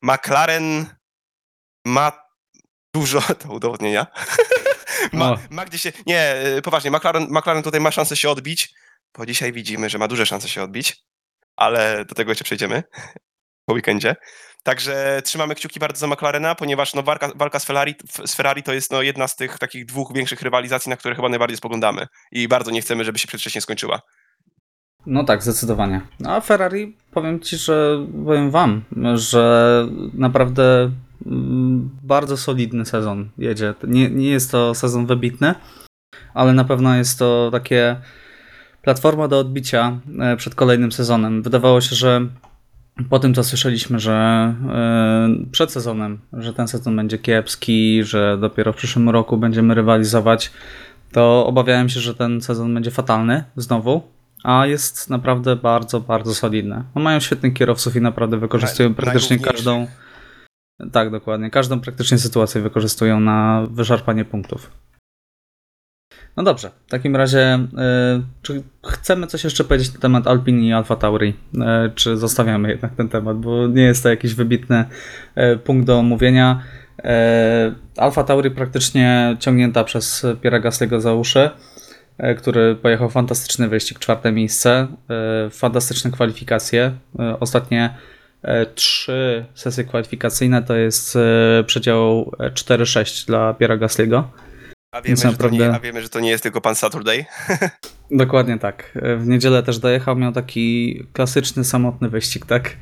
McLaren 0.05 0.85
ma 1.85 2.11
dużo 2.93 3.21
do 3.45 3.53
udowodnienia. 3.53 4.07
ma, 5.13 5.31
O. 5.31 5.37
ma 5.49 5.65
gdzie 5.65 5.77
się. 5.77 5.91
Nie, 6.05 6.35
y, 6.57 6.61
poważnie, 6.61 6.91
McLaren, 6.91 7.27
McLaren 7.29 7.63
tutaj 7.63 7.81
ma 7.81 7.91
szansę 7.91 8.17
się 8.17 8.29
odbić, 8.29 8.73
bo 9.17 9.25
dzisiaj 9.25 9.53
widzimy, 9.53 9.89
że 9.89 9.97
ma 9.97 10.07
duże 10.07 10.25
szanse 10.25 10.49
się 10.49 10.63
odbić, 10.63 10.97
ale 11.55 12.05
do 12.05 12.15
tego 12.15 12.31
jeszcze 12.31 12.43
przejdziemy 12.43 12.83
po 13.65 13.73
weekendzie. 13.73 14.15
Także 14.63 15.21
trzymamy 15.25 15.55
kciuki 15.55 15.79
bardzo 15.79 15.99
za 15.99 16.07
McLarena, 16.07 16.55
ponieważ 16.55 16.93
no, 16.93 17.03
walka, 17.03 17.31
walka 17.35 17.59
z, 17.59 17.65
Ferrari, 17.65 17.95
z 18.25 18.35
Ferrari 18.35 18.63
to 18.63 18.73
jest 18.73 18.91
no, 18.91 19.01
jedna 19.01 19.27
z 19.27 19.35
tych 19.35 19.59
takich 19.59 19.85
dwóch 19.85 20.13
większych 20.13 20.41
rywalizacji, 20.41 20.89
na 20.89 20.97
które 20.97 21.15
chyba 21.15 21.29
najbardziej 21.29 21.57
spoglądamy 21.57 22.07
i 22.31 22.47
bardzo 22.47 22.71
nie 22.71 22.81
chcemy, 22.81 23.03
żeby 23.03 23.19
się 23.19 23.27
przedwcześnie 23.27 23.61
skończyła. 23.61 24.01
No 25.07 25.23
tak, 25.23 25.43
zdecydowanie. 25.43 26.01
No 26.19 26.31
a 26.31 26.41
Ferrari, 26.41 26.95
powiem 27.11 27.39
ci, 27.39 27.57
że 27.57 28.07
powiem 28.25 28.51
wam, 28.51 28.81
że 29.15 29.87
naprawdę 30.13 30.91
mm, 31.25 31.89
bardzo 32.03 32.37
solidny 32.37 32.85
sezon 32.85 33.29
jedzie. 33.37 33.73
Nie, 33.87 34.09
nie 34.09 34.29
jest 34.29 34.51
to 34.51 34.75
sezon 34.75 35.05
wybitny, 35.05 35.55
ale 36.33 36.53
na 36.53 36.63
pewno 36.63 36.95
jest 36.95 37.19
to 37.19 37.49
takie 37.51 37.95
platforma 38.81 39.27
do 39.27 39.39
odbicia 39.39 39.99
e, 40.19 40.37
przed 40.37 40.55
kolejnym 40.55 40.91
sezonem. 40.91 41.43
Wydawało 41.43 41.81
się, 41.81 41.95
że 41.95 42.27
po 43.09 43.19
tym, 43.19 43.33
co 43.33 43.43
słyszeliśmy, 43.43 43.99
że 43.99 44.13
e, 44.13 45.29
przed 45.51 45.71
sezonem, 45.71 46.19
że 46.33 46.53
ten 46.53 46.67
sezon 46.67 46.95
będzie 46.95 47.17
kiepski, 47.17 48.03
że 48.03 48.37
dopiero 48.37 48.73
w 48.73 48.75
przyszłym 48.75 49.09
roku 49.09 49.37
będziemy 49.37 49.73
rywalizować, 49.73 50.51
to 51.11 51.45
obawiałem 51.47 51.89
się, 51.89 51.99
że 51.99 52.15
ten 52.15 52.41
sezon 52.41 52.73
będzie 52.73 52.91
fatalny 52.91 53.43
znowu, 53.55 54.14
a 54.45 54.65
jest 54.65 55.09
naprawdę 55.09 55.55
bardzo, 55.55 55.99
bardzo 55.99 56.35
solidny. 56.35 56.83
No 56.95 57.01
mają 57.01 57.19
świetnych 57.19 57.53
kierowców 57.53 57.95
i 57.95 58.01
naprawdę 58.01 58.37
wykorzystują 58.37 58.89
Naj- 58.89 58.95
praktycznie 58.95 59.39
każdą. 59.39 59.87
Tak, 60.91 61.11
dokładnie. 61.11 61.49
Każdą 61.49 61.79
praktycznie 61.79 62.17
sytuację 62.17 62.61
wykorzystują 62.61 63.19
na 63.19 63.67
wyszarpanie 63.71 64.25
punktów. 64.25 64.71
No 66.37 66.43
dobrze, 66.43 66.71
w 66.87 66.89
takim 66.89 67.15
razie, 67.15 67.59
y, 68.19 68.23
czy 68.41 68.63
chcemy 68.85 69.27
coś 69.27 69.43
jeszcze 69.43 69.63
powiedzieć 69.63 69.93
na 69.93 69.99
temat 69.99 70.27
Alpine 70.27 70.63
i 70.63 70.73
Alfa 70.73 70.95
Tauri? 70.95 71.29
Y, 71.29 71.59
czy 71.95 72.17
zostawiamy 72.17 72.69
jednak 72.69 72.95
ten 72.95 73.09
temat, 73.09 73.37
bo 73.37 73.67
nie 73.67 73.83
jest 73.83 74.03
to 74.03 74.09
jakiś 74.09 74.33
wybitny 74.33 74.85
y, 75.37 75.57
punkt 75.57 75.87
do 75.87 75.99
omówienia. 75.99 76.61
Alfa 77.97 78.23
Tauri 78.23 78.51
praktycznie 78.51 79.37
ciągnięta 79.39 79.83
przez 79.83 80.25
Piera 80.41 80.59
Gasly'ego 80.59 81.01
za 81.01 81.13
uszy, 81.13 81.49
który 82.37 82.75
pojechał 82.75 83.09
fantastyczny 83.09 83.67
wyścig, 83.67 83.99
czwarte 83.99 84.31
miejsce, 84.31 84.87
y, 85.47 85.49
fantastyczne 85.49 86.11
kwalifikacje. 86.11 86.91
Y, 87.19 87.39
Ostatnie 87.39 87.93
trzy 88.75 89.45
sesje 89.55 89.83
kwalifikacyjne 89.83 90.63
to 90.63 90.75
jest 90.75 91.17
przedział 91.65 92.31
e, 92.39 92.49
4-6 92.51 93.27
dla 93.27 93.53
Piera 93.53 93.77
Gasly'ego. 93.77 94.23
A 94.91 94.97
wiemy, 95.01 95.07
Więc 95.07 95.19
że 95.19 95.23
to 95.23 95.31
naprawdę- 95.31 95.57
nie, 95.57 95.75
a 95.75 95.79
wiemy, 95.79 96.01
że 96.01 96.09
to 96.09 96.19
nie 96.19 96.29
jest 96.29 96.43
tylko 96.43 96.61
pan 96.61 96.75
Saturday. 96.75 97.25
Dokładnie 98.11 98.59
tak. 98.59 98.97
W 99.17 99.27
niedzielę 99.27 99.63
też 99.63 99.79
dojechał, 99.79 100.15
miał 100.15 100.31
taki 100.31 100.99
klasyczny, 101.13 101.63
samotny 101.63 102.09
wyścig, 102.09 102.45
tak? 102.45 102.75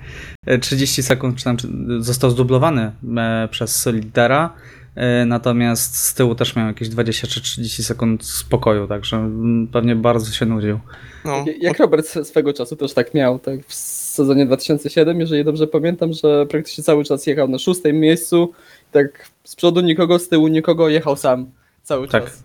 30 0.62 1.04
sekund 1.04 1.38
czy 1.38 1.44
tam 1.44 1.58
został 2.00 2.32
zdublowany 2.32 2.92
e, 3.18 3.48
przez 3.52 3.86
lidera, 3.86 4.54
e, 4.56 4.83
natomiast 5.26 5.96
z 5.98 6.14
tyłu 6.14 6.36
też 6.36 6.56
miał 6.56 6.68
jakieś 6.68 6.90
20 6.90 7.28
czy 7.28 7.42
30 7.42 7.84
sekund 7.84 8.26
spokoju, 8.26 8.88
także 8.88 9.30
pewnie 9.72 9.96
bardzo 9.96 10.32
się 10.32 10.46
nudził. 10.46 10.80
No, 11.26 11.46
Jak 11.60 11.80
Robert 11.80 12.08
swego 12.24 12.54
czasu 12.54 12.76
też 12.76 12.94
tak 12.94 13.14
miał, 13.14 13.40
tak 13.40 13.66
w 13.68 13.74
sezonie 13.74 14.46
2007, 14.46 15.20
jeżeli 15.20 15.46
dobrze 15.46 15.68
pamiętam, 15.68 16.14
że 16.14 16.46
praktycznie 16.46 16.84
cały 16.84 17.04
czas 17.04 17.28
jechał 17.28 17.48
na 17.48 17.60
szóstym 17.60 18.00
miejscu, 18.00 18.52
tak 18.92 19.30
z 19.44 19.56
przodu 19.56 19.82
nikogo, 19.82 20.20
z 20.20 20.30
tyłu 20.30 20.48
nikogo, 20.48 20.90
jechał 20.90 21.16
sam 21.16 21.52
cały 21.84 22.08
Tak. 22.08 22.24
czas. 22.24 22.44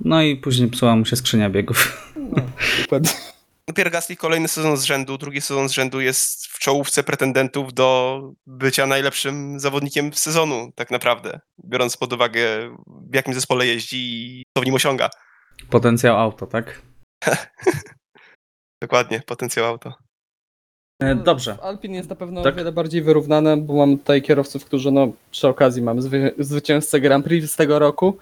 No 0.00 0.22
i 0.22 0.36
później 0.36 0.68
psuła 0.70 0.96
mu 0.96 1.04
się 1.04 1.16
skrzynia 1.16 1.50
biegów. 1.50 2.12
No, 2.16 2.42
dokładnie. 2.82 3.10
No, 3.68 3.74
Pierre 3.74 3.90
Gasly 3.90 4.16
kolejny 4.16 4.48
sezon 4.48 4.76
z 4.76 4.84
rzędu, 4.84 5.18
drugi 5.18 5.40
sezon 5.40 5.68
z 5.68 5.72
rzędu 5.72 6.00
jest 6.00 6.46
w 6.46 6.58
czołówce 6.58 7.02
pretendentów 7.02 7.74
do 7.74 8.20
bycia 8.46 8.86
najlepszym 8.86 9.60
zawodnikiem 9.60 10.12
w 10.12 10.18
sezonu, 10.18 10.72
tak 10.74 10.90
naprawdę. 10.90 11.40
Biorąc 11.64 11.96
pod 11.96 12.12
uwagę, 12.12 12.76
w 13.10 13.14
jakim 13.14 13.34
zespole 13.34 13.66
jeździ 13.66 13.96
i 13.96 14.44
co 14.56 14.62
w 14.62 14.66
nim 14.66 14.74
osiąga. 14.74 15.10
Potencjał 15.70 16.18
auto, 16.18 16.46
tak? 16.46 16.82
Dokładnie, 18.82 19.20
potencjał 19.26 19.66
auto. 19.66 19.94
E, 21.02 21.14
Dobrze. 21.14 21.58
Alpin 21.62 21.94
jest 21.94 22.08
na 22.10 22.16
pewno 22.16 22.42
Tak. 22.42 22.54
o 22.54 22.56
wiele 22.56 22.72
bardziej 22.72 23.02
wyrównane, 23.02 23.56
bo 23.56 23.74
mamy 23.74 23.98
tutaj 23.98 24.22
kierowców, 24.22 24.64
którzy 24.64 24.90
no, 24.90 25.12
przy 25.30 25.48
okazji 25.48 25.82
mamy 25.82 26.02
zwy, 26.02 26.34
zwycięzcę 26.38 27.00
Grand 27.00 27.24
Prix 27.24 27.52
z 27.52 27.56
tego 27.56 27.78
roku 27.78 28.18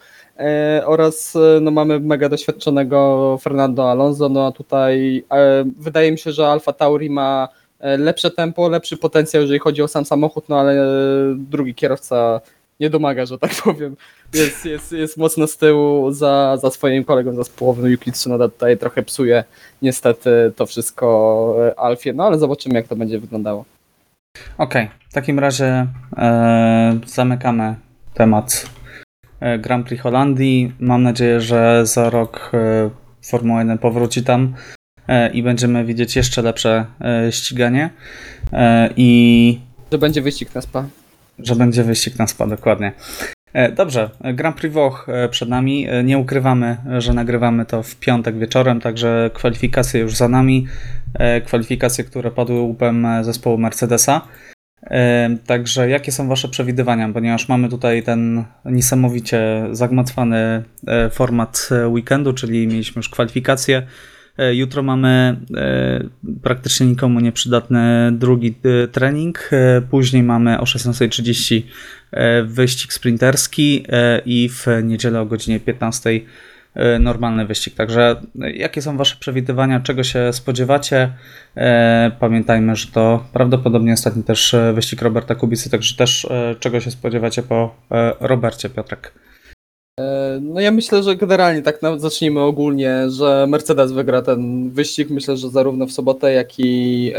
oraz 0.86 1.36
e, 1.36 1.60
no, 1.60 1.70
mamy 1.70 2.00
mega 2.00 2.28
doświadczonego 2.28 3.38
Fernando 3.42 3.90
Alonso, 3.90 4.28
no 4.28 4.46
a 4.46 4.52
tutaj 4.52 5.24
e, 5.30 5.64
wydaje 5.78 6.12
mi 6.12 6.18
się, 6.18 6.32
że 6.32 6.48
Alfa 6.48 6.72
Tauri 6.72 7.10
ma 7.10 7.48
e, 7.80 7.96
lepsze 7.96 8.30
tempo, 8.30 8.68
lepszy 8.68 8.96
potencjał, 8.96 9.42
jeżeli 9.42 9.58
chodzi 9.58 9.82
o 9.82 9.88
sam 9.88 10.04
samochód, 10.04 10.48
no 10.48 10.60
ale 10.60 10.72
e, 10.72 10.86
drugi 11.36 11.74
kierowca 11.74 12.40
nie 12.80 12.90
domaga, 12.90 13.26
że 13.26 13.38
tak 13.38 13.50
powiem. 13.64 13.96
Jest, 14.34 14.64
jest, 14.64 14.92
jest 14.92 15.16
mocno 15.16 15.46
z 15.46 15.56
tyłu 15.56 16.12
za, 16.12 16.56
za 16.56 16.70
swoim 16.70 17.04
kolegą 17.04 17.34
zespołowym. 17.34 17.90
Yuki 17.90 18.12
Tsunoda 18.12 18.48
tutaj 18.48 18.78
trochę 18.78 19.02
psuje 19.02 19.44
niestety 19.82 20.52
to 20.56 20.66
wszystko 20.66 21.56
e, 21.68 21.80
Alfie, 21.80 22.12
no 22.12 22.24
ale 22.24 22.38
zobaczymy 22.38 22.74
jak 22.74 22.88
to 22.88 22.96
będzie 22.96 23.18
wyglądało. 23.18 23.64
Okej, 24.58 24.88
w 25.10 25.12
takim 25.14 25.38
razie 25.38 25.86
e, 26.16 26.98
zamykamy 27.06 27.74
temat 28.14 28.66
e, 28.76 28.81
Grand 29.58 29.86
Prix 29.86 30.02
Holandii. 30.02 30.72
Mam 30.80 31.02
nadzieję, 31.02 31.40
że 31.40 31.86
za 31.86 32.10
rok 32.10 32.50
e, 32.54 32.90
Formuła 33.24 33.58
1 33.60 33.78
powróci 33.78 34.22
tam 34.22 34.54
e, 35.08 35.30
i 35.30 35.42
będziemy 35.42 35.84
widzieć 35.84 36.16
jeszcze 36.16 36.42
lepsze 36.42 36.84
e, 37.00 37.32
ściganie 37.32 37.90
e, 38.52 38.88
i 38.96 39.60
Że 39.92 39.98
będzie 39.98 40.22
wyścig 40.22 40.54
na 40.54 40.60
spa. 40.60 40.84
że 41.38 41.56
będzie 41.56 41.84
wyścig 41.84 42.18
na 42.18 42.26
spa, 42.26 42.46
dokładnie. 42.46 42.92
E, 43.52 43.72
Dobrze, 43.72 44.10
Grand 44.34 44.56
Prix 44.56 44.72
Włoch 44.74 45.06
e, 45.08 45.28
przed 45.28 45.48
nami. 45.48 45.86
E, 45.90 46.04
Nie 46.04 46.18
ukrywamy, 46.18 46.76
że 46.98 47.12
nagrywamy 47.14 47.66
to 47.66 47.82
w 47.82 47.96
piątek 47.96 48.38
wieczorem, 48.38 48.80
także 48.80 49.30
kwalifikacje 49.34 50.00
już 50.00 50.16
za 50.16 50.28
nami. 50.28 50.66
E, 51.18 51.40
Kwalifikacje, 51.40 52.04
które 52.04 52.30
padły 52.30 52.60
łupem 52.60 53.06
e, 53.06 53.24
zespołu 53.24 53.58
Mercedesa. 53.58 54.20
Także 55.46 55.88
jakie 55.88 56.12
są 56.12 56.28
Wasze 56.28 56.48
przewidywania? 56.48 57.08
Ponieważ 57.08 57.48
mamy 57.48 57.68
tutaj 57.68 58.02
ten 58.02 58.44
niesamowicie 58.64 59.66
zagmatwany 59.72 60.62
e, 60.86 61.10
format 61.10 61.68
e, 61.70 61.88
weekendu, 61.88 62.32
czyli 62.32 62.66
mieliśmy 62.66 63.00
już 63.00 63.08
kwalifikacje. 63.08 63.86
E, 64.38 64.54
Jutro 64.54 64.82
mamy 64.82 65.36
praktycznie 66.42 66.86
nikomu 66.86 67.20
nieprzydatny 67.20 68.12
drugi 68.12 68.54
trening. 68.92 69.50
Później 69.90 70.22
mamy 70.22 70.60
o 70.60 70.64
16.30 70.64 71.62
e, 72.10 72.42
wyścig 72.42 72.92
sprinterski 72.92 73.86
i 74.26 74.48
w 74.48 74.66
niedzielę 74.82 75.20
o 75.20 75.26
godzinie 75.26 75.60
15 75.60 76.10
e, 76.10 76.20
normalny 77.00 77.46
wyścig. 77.46 77.74
Także 77.74 78.20
e, 78.42 78.52
jakie 78.52 78.82
są 78.82 78.96
Wasze 78.96 79.16
przewidywania, 79.20 79.80
czego 79.80 80.02
się 80.04 80.32
spodziewacie? 80.32 81.12
E, 81.56 82.10
Pamiętajmy, 82.20 82.76
że 82.76 82.86
to 82.92 83.24
prawdopodobnie 83.32 83.92
ostatni 83.92 84.22
też 84.22 84.54
e, 84.54 84.72
wyścig 84.72 85.02
Roberta 85.02 85.34
Kubicy, 85.34 85.70
także 85.70 85.96
też 85.96 86.24
e, 86.24 86.54
czego 86.60 86.80
się 86.80 86.90
spodziewacie 86.90 87.42
po 87.42 87.74
e, 87.90 88.12
Robercie, 88.20 88.68
Piotrek? 88.70 89.12
E, 90.00 90.38
No 90.42 90.60
ja 90.60 90.70
myślę, 90.70 91.02
że 91.02 91.16
generalnie 91.16 91.62
tak 91.62 91.78
zacznijmy 91.96 92.40
ogólnie, 92.40 93.10
że 93.10 93.46
Mercedes 93.48 93.92
wygra 93.92 94.22
ten 94.22 94.70
wyścig. 94.70 95.10
Myślę, 95.10 95.36
że 95.36 95.50
zarówno 95.50 95.86
w 95.86 95.92
sobotę, 95.92 96.32
jak 96.32 96.58
i 96.58 97.12
e, 97.14 97.18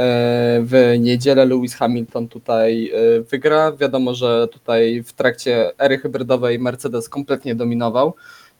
w 0.63 0.95
niedzielę 0.99 1.45
Lewis 1.45 1.75
Hamilton 1.75 2.27
tutaj 2.27 2.91
e, 2.93 3.21
wygra. 3.21 3.71
Wiadomo, 3.71 4.13
że 4.13 4.47
tutaj 4.51 5.03
w 5.03 5.13
trakcie 5.13 5.79
ery 5.79 5.97
hybrydowej 5.97 6.59
Mercedes 6.59 7.09
kompletnie 7.09 7.55
dominował. 7.55 8.13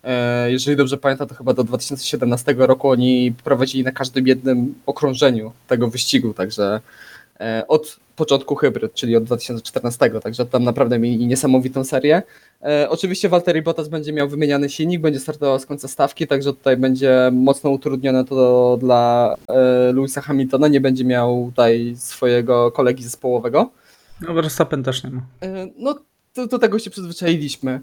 E, 0.04 0.52
Jeżeli 0.52 0.78
dobrze 0.78 0.98
pamiętam, 0.98 1.28
to 1.28 1.36
chyba 1.36 1.54
do 1.54 1.64
2017 1.64 2.56
roku 2.58 2.90
oni 2.90 3.34
prowadzili 3.44 3.84
na 3.84 3.92
każdym 3.92 4.28
jednym 4.28 4.76
okrążeniu 4.86 5.52
tego 5.68 5.88
wyścigu, 5.88 6.34
także 6.34 6.82
e, 7.40 7.64
od 7.68 8.00
początku 8.16 8.56
hybryd, 8.56 8.94
czyli 8.94 9.16
od 9.16 9.24
2014, 9.24 10.10
także 10.10 10.46
tam 10.46 10.64
naprawdę 10.64 11.00
mieli 11.00 11.28
niesamowitą 11.28 11.84
serię. 11.84 12.24
E, 12.62 12.90
oczywiście 12.90 13.30
Valtteri 13.30 13.62
Bottas 13.62 13.88
będzie 13.88 14.14
miał 14.14 14.30
wymieniany 14.30 14.70
silnik, 14.70 15.02
będzie 15.02 15.20
startował 15.20 15.60
z 15.60 15.66
końca 15.66 15.88
stawki, 15.88 16.28
także 16.28 16.54
tutaj 16.54 16.78
będzie 16.78 17.30
mocno 17.34 17.70
utrudnione 17.70 18.26
to 18.26 18.78
dla 18.80 19.36
Lewisa 19.94 20.22
Hamiltona, 20.22 20.68
nie 20.68 20.82
będzie 20.82 21.06
miał 21.06 21.46
tutaj 21.50 21.94
swojego 21.98 22.72
kolegi 22.72 23.04
zespołowego. 23.04 23.72
No, 24.22 24.34
Verstappen 24.34 24.84
też 24.84 25.04
nie 25.04 25.10
ma. 25.10 25.22
No, 25.78 25.96
do, 26.36 26.48
do 26.48 26.60
tego 26.60 26.80
się 26.80 26.90
przyzwyczailiśmy. 26.90 27.82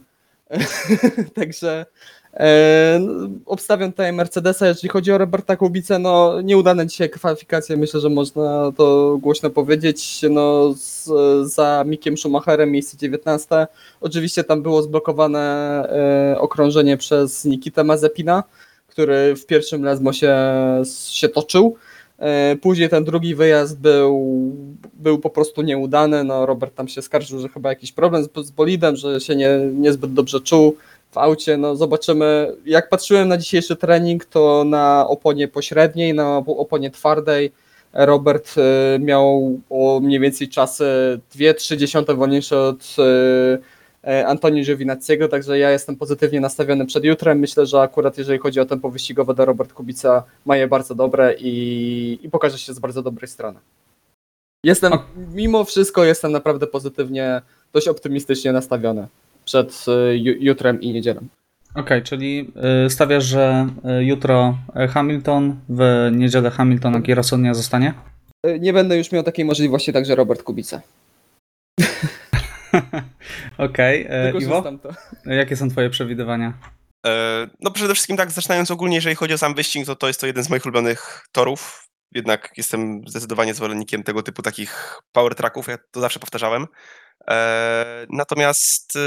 Także 1.35 1.87
e, 2.35 3.01
obstawiam 3.47 3.91
tutaj 3.91 4.13
Mercedesa. 4.13 4.67
Jeżeli 4.67 4.89
chodzi 4.89 5.13
o 5.13 5.19
Roberta 5.19 5.57
Kubicę, 5.57 5.99
no 5.99 6.41
nieudane 6.41 6.87
dzisiaj 6.87 7.11
kwalifikacje, 7.11 7.77
myślę, 7.77 8.01
że 8.01 8.09
można 8.09 8.73
to 8.77 9.19
głośno 9.21 9.51
powiedzieć. 9.51 10.21
No, 10.31 10.75
z, 10.77 11.11
za 11.53 11.85
Mikiem 11.87 12.19
Schumacherem 12.19 12.71
miejsce 12.71 12.97
19. 12.97 13.67
Oczywiście 14.01 14.45
tam 14.45 14.63
było 14.63 14.83
zblokowane 14.83 15.41
e, 16.33 16.39
okrążenie 16.39 16.97
przez 16.97 17.45
Nikitę 17.45 17.85
Mazepina, 17.85 18.45
który 18.87 19.37
w 19.37 19.47
pierwszym 19.47 19.83
Lesmo 19.85 20.13
się, 20.13 20.37
się 21.11 21.29
toczył. 21.29 21.77
E, 22.21 22.57
Później 22.57 22.89
ten 22.89 23.05
drugi 23.05 23.35
wyjazd 23.35 23.81
był, 23.81 24.37
był 24.95 25.19
po 25.19 25.31
prostu 25.31 25.63
nieudany. 25.63 26.25
No, 26.25 26.47
Robert 26.47 26.75
tam 26.75 26.89
się 26.89 27.03
skarżył, 27.03 27.39
że 27.39 27.49
chyba 27.49 27.69
jakiś 27.69 27.93
problem 27.93 28.25
z, 28.25 28.47
z 28.47 28.51
bolidem, 28.51 28.97
że 28.97 29.21
się 29.21 29.37
nie, 29.37 29.59
niezbyt 29.75 30.13
dobrze 30.13 30.41
czuł 30.41 30.77
w 31.11 31.19
aucie. 31.19 31.57
No, 31.57 31.77
zobaczymy. 31.77 32.57
Jak 32.67 32.89
patrzyłem 32.89 33.29
na 33.29 33.37
dzisiejszy 33.37 33.77
trening, 33.77 34.25
to 34.25 34.65
na 34.65 35.09
oponie 35.09 35.49
pośredniej, 35.49 36.15
na 36.15 36.37
oponie 36.37 36.91
twardej 36.91 37.53
Robert 37.93 38.55
e, 38.59 38.99
miał 38.99 39.59
mniej 40.01 40.21
więcej 40.21 40.49
czasy 40.49 40.85
2-3 41.37 42.17
wolniejsze 42.17 42.61
od 42.61 42.97
e, 42.99 43.80
Antoni 44.27 44.65
Giovinazziego, 44.65 45.29
także 45.29 45.59
ja 45.59 45.71
jestem 45.71 45.97
pozytywnie 45.97 46.41
nastawiony 46.41 46.87
przed 46.87 47.05
jutrem. 47.05 47.39
Myślę, 47.39 47.67
że 47.67 47.81
akurat 47.81 48.19
jeżeli 48.19 48.39
chodzi 48.39 48.61
o 48.61 48.65
tempo 48.67 48.91
wyścigowe, 48.91 49.35
to 49.35 49.45
Robert 49.45 49.73
Kubica 49.73 50.23
ma 50.47 50.57
je 50.57 50.69
bardzo 50.69 50.95
dobre 50.95 51.35
i, 51.39 52.19
i 52.23 52.31
pokaże 52.31 52.59
się 52.59 52.75
z 52.75 52.79
bardzo 52.79 53.03
dobrej 53.03 53.29
strony. 53.29 53.59
Jestem, 54.65 54.93
mimo 55.35 55.65
wszystko 55.65 56.05
jestem 56.05 56.33
naprawdę 56.33 56.67
pozytywnie, 56.67 57.43
dość 57.73 57.89
optymistycznie 57.89 58.53
nastawiony 58.53 59.07
przed 59.45 59.85
e, 59.89 59.91
ju- 60.15 60.37
jutrem 60.41 60.81
i 60.81 60.93
niedzielą. 60.93 61.21
Okej, 61.75 62.03
czyli 62.03 62.53
y, 62.87 62.91
stawiasz, 62.91 63.25
że 63.25 63.69
jutro 64.01 64.59
Hamilton, 64.91 65.57
w 65.69 66.09
niedzielę 66.13 66.51
Hamilton, 66.51 66.95
a 66.97 67.37
nie 67.37 67.55
zostanie? 67.55 67.95
E, 68.47 68.59
Nie 68.59 68.73
będę 68.73 68.99
już 68.99 69.13
miał 69.13 69.23
takiej 69.23 69.45
możliwości, 69.45 69.93
także 69.93 70.15
Robert 70.15 70.43
Kubica. 70.43 70.81
Okej, 73.59 74.07
okay. 74.07 74.29
Iwo, 74.31 74.39
Wykorzystam 74.41 74.79
to. 74.79 74.89
jakie 75.27 75.57
są 75.57 75.71
twoje 75.71 75.91
przewidywania? 75.91 76.53
E, 77.07 77.47
No 77.61 77.71
przede 77.71 77.95
wszystkim 77.95 78.17
tak, 78.17 78.31
zaczynając 78.31 78.71
ogólnie, 78.71 78.95
jeżeli 78.97 79.17
chodzi 79.17 79.35
o 79.35 79.39
sam 79.39 79.55
wyścig, 79.55 79.87
to 79.87 79.97
to 79.97 80.07
jest 80.07 80.21
to 80.21 80.27
jeden 80.27 80.45
z 80.45 80.51
moich 80.51 80.65
ulubionych 80.65 81.27
torów. 81.33 81.87
Jednak 82.15 82.51
jestem 82.57 83.01
zdecydowanie 83.09 83.55
zwolennikiem 83.55 84.03
tego 84.03 84.23
typu 84.23 84.43
takich 84.43 85.01
power 85.13 85.35
tracków, 85.35 85.69
ja 85.69 85.79
to 85.91 86.01
zawsze 86.01 86.21
powtarzałem. 86.21 86.67
E, 87.31 88.07
Natomiast 88.11 88.97
e, 88.97 89.01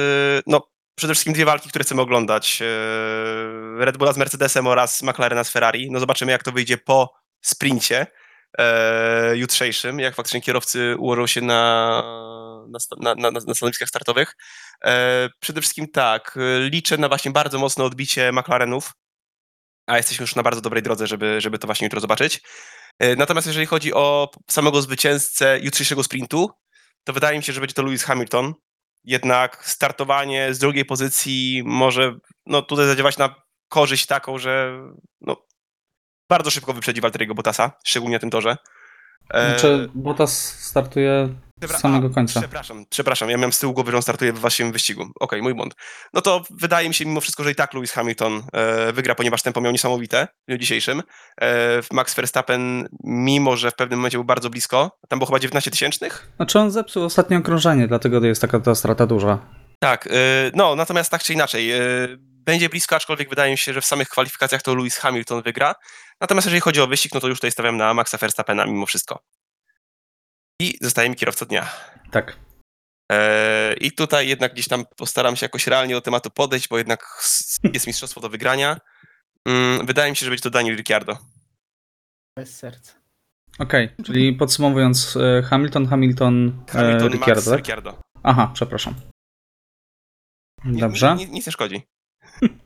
no, 0.48 0.62
przede 0.96 1.14
wszystkim 1.14 1.34
dwie 1.34 1.46
walki, 1.46 1.70
które 1.70 1.84
chcemy 1.84 2.02
oglądać. 2.02 2.62
e, 2.62 3.86
Red 3.86 3.98
Bulla 3.98 4.14
z 4.14 4.18
Mercedesem 4.18 4.68
oraz 4.68 5.04
McLarena 5.04 5.44
z 5.44 5.50
Ferrari. 5.50 5.92
No 5.92 6.00
zobaczymy, 6.00 6.32
jak 6.32 6.44
to 6.44 6.52
wyjdzie 6.52 6.78
po 6.78 7.14
sprincie 7.42 8.08
e, 8.58 9.38
jutrzejszym, 9.38 10.00
jak 10.00 10.16
faktycznie 10.16 10.42
kierowcy 10.42 10.96
ułożą 10.98 11.28
się 11.28 11.42
na, 11.42 12.04
na, 13.00 13.16
na, 13.16 13.32
na, 13.32 13.56
stanowiskach 13.56 13.90
startowych. 13.90 14.36
E, 14.86 15.30
przede 15.40 15.62
wszystkim 15.62 15.88
tak, 15.88 16.38
liczę 16.60 16.98
na 16.98 17.08
właśnie 17.08 17.32
bardzo 17.32 17.60
mocne 17.60 17.84
odbicie 17.84 18.32
McLarenów, 18.32 18.92
a 19.88 19.98
jesteśmy 19.98 20.24
już 20.24 20.36
na 20.36 20.44
bardzo 20.44 20.62
dobrej 20.62 20.84
drodze, 20.84 21.08
żeby, 21.08 21.42
żeby 21.42 21.60
to 21.60 21.68
właśnie 21.68 21.86
jutro 21.86 22.00
zobaczyć. 22.00 22.42
E, 23.00 23.16
natomiast 23.16 23.48
jeżeli 23.48 23.66
chodzi 23.66 23.94
o 23.94 24.32
samego 24.50 24.82
zwycięzcę 24.82 25.60
jutrzejszego 25.62 26.04
sprintu, 26.04 26.50
to 27.04 27.14
wydaje 27.14 27.38
mi 27.38 27.44
się, 27.44 27.54
że 27.54 27.60
będzie 27.60 27.76
to 27.76 27.84
Lewis 27.84 28.04
Hamilton. 28.04 28.54
Jednak 29.04 29.66
startowanie 29.66 30.54
z 30.54 30.60
drugiej 30.60 30.86
pozycji 30.86 31.62
może 31.66 32.16
no, 32.46 32.62
tutaj 32.62 32.86
zadziałać 32.86 33.18
na 33.18 33.36
korzyść 33.70 34.06
taką, 34.06 34.38
że 34.38 34.80
no, 35.22 35.38
bardzo 36.34 36.52
szybko 36.52 36.74
wyprzedzi 36.74 37.02
Walteriego 37.02 37.36
Bottasa, 37.36 37.72
szczególnie 37.84 38.16
na 38.16 38.20
tym 38.20 38.30
torze. 38.30 38.58
E, 39.34 39.50
Znaczy, 39.50 39.90
Bottas 39.96 40.60
startuje 40.60 41.30
z 41.58 41.62
Dobra, 41.62 41.78
samego 41.78 42.08
a, 42.08 42.14
końca. 42.14 42.40
Przepraszam, 42.40 42.86
przepraszam, 42.90 43.30
ja 43.30 43.38
miałem 43.38 43.54
z 43.54 43.60
tyłu 43.60 43.74
głowy, 43.74 43.92
że 43.92 43.98
on 43.98 44.04
startuje 44.04 44.34
w 44.34 44.40
waszym 44.40 44.72
wyścigu. 44.72 45.06
Okej, 45.20 45.42
mój 45.42 45.54
błąd. 45.54 45.76
No 46.14 46.22
to 46.22 46.44
wydaje 46.50 46.88
mi 46.88 46.94
się 46.94 47.06
mimo 47.06 47.22
wszystko, 47.22 47.44
że 47.44 47.52
i 47.52 47.56
tak 47.56 47.74
Lewis 47.74 47.92
Hamilton 47.92 48.44
e, 48.54 48.94
wygra, 48.94 49.16
ponieważ 49.16 49.42
tempo 49.42 49.62
miał 49.62 49.72
niesamowite 49.72 50.28
w 50.44 50.48
dniu 50.48 50.58
dzisiejszym. 50.58 51.04
E, 51.42 51.82
Max 51.92 52.16
Verstappen, 52.16 52.88
mimo 53.04 53.58
że 53.58 53.72
w 53.72 53.76
pewnym 53.76 54.00
momencie 54.00 54.18
był 54.18 54.26
bardzo 54.26 54.50
blisko, 54.50 55.00
tam 55.10 55.20
było 55.20 55.28
chyba 55.28 55.40
19 55.40 55.72
tysięcznych? 55.72 56.28
Znaczy 56.36 56.60
on 56.60 56.72
zepsuł 56.72 57.04
ostatnie 57.04 57.38
okrążenie, 57.38 57.88
dlatego 57.88 58.26
jest 58.26 58.42
taka 58.42 58.60
ta 58.60 58.76
strata 58.76 59.06
duża. 59.06 59.40
Tak, 59.80 60.08
e, 60.08 60.12
no 60.54 60.76
natomiast 60.76 61.12
tak 61.12 61.24
czy 61.24 61.34
inaczej, 61.34 61.72
e, 61.72 61.80
będzie 62.46 62.70
blisko, 62.70 62.96
aczkolwiek 62.96 63.30
wydaje 63.30 63.52
mi 63.52 63.58
się, 63.58 63.74
że 63.74 63.82
w 63.82 63.86
samych 63.86 64.10
kwalifikacjach 64.10 64.62
to 64.62 64.76
Lewis 64.76 64.98
Hamilton 64.98 65.42
wygra. 65.42 65.76
Natomiast 66.22 66.46
jeżeli 66.46 66.62
chodzi 66.62 66.82
o 66.82 66.88
wyścig, 66.88 67.14
no 67.14 67.20
to 67.20 67.28
już 67.28 67.38
tutaj 67.40 67.52
stawiam 67.52 67.78
na 67.78 67.94
Maxa 67.94 68.18
Verstappena 68.18 68.66
mimo 68.66 68.86
wszystko. 68.86 69.24
I 70.62 70.78
zostaje 70.82 71.10
mi 71.10 71.16
kierowca 71.16 71.46
dnia. 71.46 71.70
Tak. 72.12 72.40
E, 73.12 73.74
I 73.74 73.92
tutaj 73.92 74.28
jednak 74.28 74.54
gdzieś 74.54 74.68
tam 74.68 74.86
postaram 74.98 75.36
się 75.36 75.46
jakoś 75.46 75.68
realnie 75.68 75.94
do 75.94 76.02
tematu 76.02 76.30
podejść, 76.30 76.68
bo 76.68 76.78
jednak 76.78 77.20
jest 77.74 77.88
mistrzostwo 77.88 78.22
do 78.22 78.30
wygrania. 78.30 78.78
Mm, 79.48 79.86
Wydaje 79.86 80.10
mi 80.12 80.16
się, 80.16 80.26
że 80.26 80.30
będzie 80.30 80.44
to 80.44 80.50
Daniel 80.50 80.76
Ricciardo. 80.76 81.18
Bez 82.38 82.58
serca. 82.58 82.94
Okej, 83.60 83.96
czyli 84.06 84.34
podsumowując, 84.34 85.18
e, 85.18 85.42
Hamilton, 85.44 85.86
Hamilton, 85.88 86.66
Hamilton, 86.70 87.08
e, 87.08 87.14
Ricciardo, 87.14 87.36
Max, 87.42 87.46
tak? 87.46 87.58
Ricciardo. 87.58 88.02
Aha, 88.24 88.52
przepraszam. 88.54 88.96
Dobrze. 90.66 91.16
ni- 91.16 91.30
Nic 91.30 91.46
nie 91.46 91.52
szkodzi. 91.52 91.82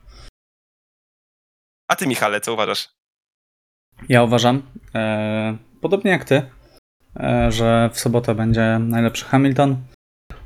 A 1.92 1.96
ty, 1.96 2.08
Michale, 2.08 2.42
co 2.42 2.54
uważasz? 2.54 2.90
Ja 4.10 4.24
uważam, 4.24 4.62
e, 4.96 5.58
podobnie 5.82 6.12
jak 6.12 6.26
ty, 6.26 6.42
e, 7.20 7.52
że 7.52 7.90
w 7.94 8.00
sobotę 8.00 8.36
będzie 8.36 8.80
najlepszy 8.80 9.26
Hamilton, 9.26 9.78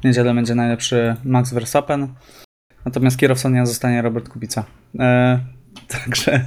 w 0.02 0.04
niedzielę 0.04 0.34
będzie 0.34 0.56
najlepszy 0.56 1.16
Max 1.24 1.54
Verstappen, 1.54 2.08
natomiast 2.86 3.18
kierowcą 3.18 3.50
dnia 3.50 3.66
zostanie 3.66 4.02
Robert 4.02 4.30
Kubica. 4.30 4.64
E, 5.00 5.40
także 6.06 6.46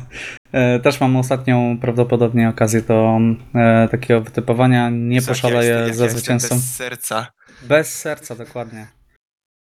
e, 0.53 0.81
też 0.81 1.01
mam 1.01 1.17
ostatnią 1.17 1.79
prawdopodobnie 1.81 2.49
okazję 2.49 2.83
do 2.83 3.19
e, 3.55 3.89
takiego 3.91 4.21
wytypowania. 4.21 4.91
Nie 4.91 5.17
jak 5.17 5.25
ja 5.25 5.29
poszaleję 5.29 5.71
jak 5.71 5.95
za 5.95 6.05
ja 6.05 6.11
jestem 6.11 6.11
zwycięzcą. 6.11 6.55
Bez 6.55 6.75
serca. 6.75 7.27
Bez 7.63 7.95
serca, 7.95 8.35
dokładnie. 8.35 8.87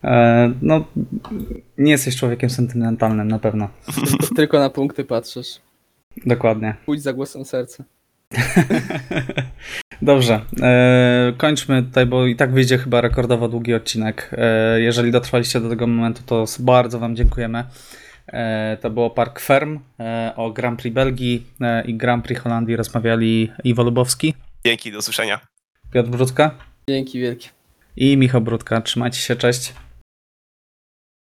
E, 0.03 0.53
no, 0.61 0.85
nie 1.77 1.91
jesteś 1.91 2.15
człowiekiem 2.15 2.49
sentymentalnym 2.49 3.27
na 3.27 3.39
pewno. 3.39 3.69
Tylko 4.35 4.59
na 4.59 4.69
punkty 4.69 5.05
patrzysz. 5.05 5.61
Dokładnie. 6.25 6.75
Pójdź 6.85 7.01
za 7.01 7.13
głosem 7.13 7.45
serca. 7.45 7.83
Dobrze, 10.01 10.41
e, 10.61 11.33
kończmy 11.37 11.83
tutaj, 11.83 12.05
bo 12.05 12.25
i 12.25 12.35
tak 12.35 12.51
wyjdzie 12.53 12.77
chyba 12.77 13.01
rekordowo 13.01 13.47
długi 13.47 13.73
odcinek. 13.73 14.31
E, 14.37 14.81
jeżeli 14.81 15.11
dotrwaliście 15.11 15.59
do 15.59 15.69
tego 15.69 15.87
momentu, 15.87 16.21
to 16.25 16.45
bardzo 16.59 16.99
Wam 16.99 17.15
dziękujemy. 17.15 17.63
E, 18.27 18.77
to 18.81 18.89
było 18.89 19.09
Park 19.09 19.39
Ferm. 19.39 19.79
E, 19.99 20.33
o 20.35 20.51
Grand 20.51 20.79
Prix 20.81 20.95
Belgii 20.95 21.47
e, 21.61 21.85
i 21.85 21.93
Grand 21.97 22.25
Prix 22.25 22.41
Holandii 22.41 22.75
rozmawiali 22.75 23.51
Iwo 23.63 23.83
Lubowski, 23.83 24.33
Dzięki, 24.65 24.91
do 24.91 24.97
usłyszenia. 24.97 25.39
Piotr 25.93 26.09
Brudka 26.09 26.51
Dzięki 26.89 27.19
wielkie. 27.19 27.49
i 27.95 28.17
Michał 28.17 28.41
Brudka. 28.41 28.81
Trzymajcie 28.81 29.19
się, 29.19 29.35
cześć. 29.35 29.73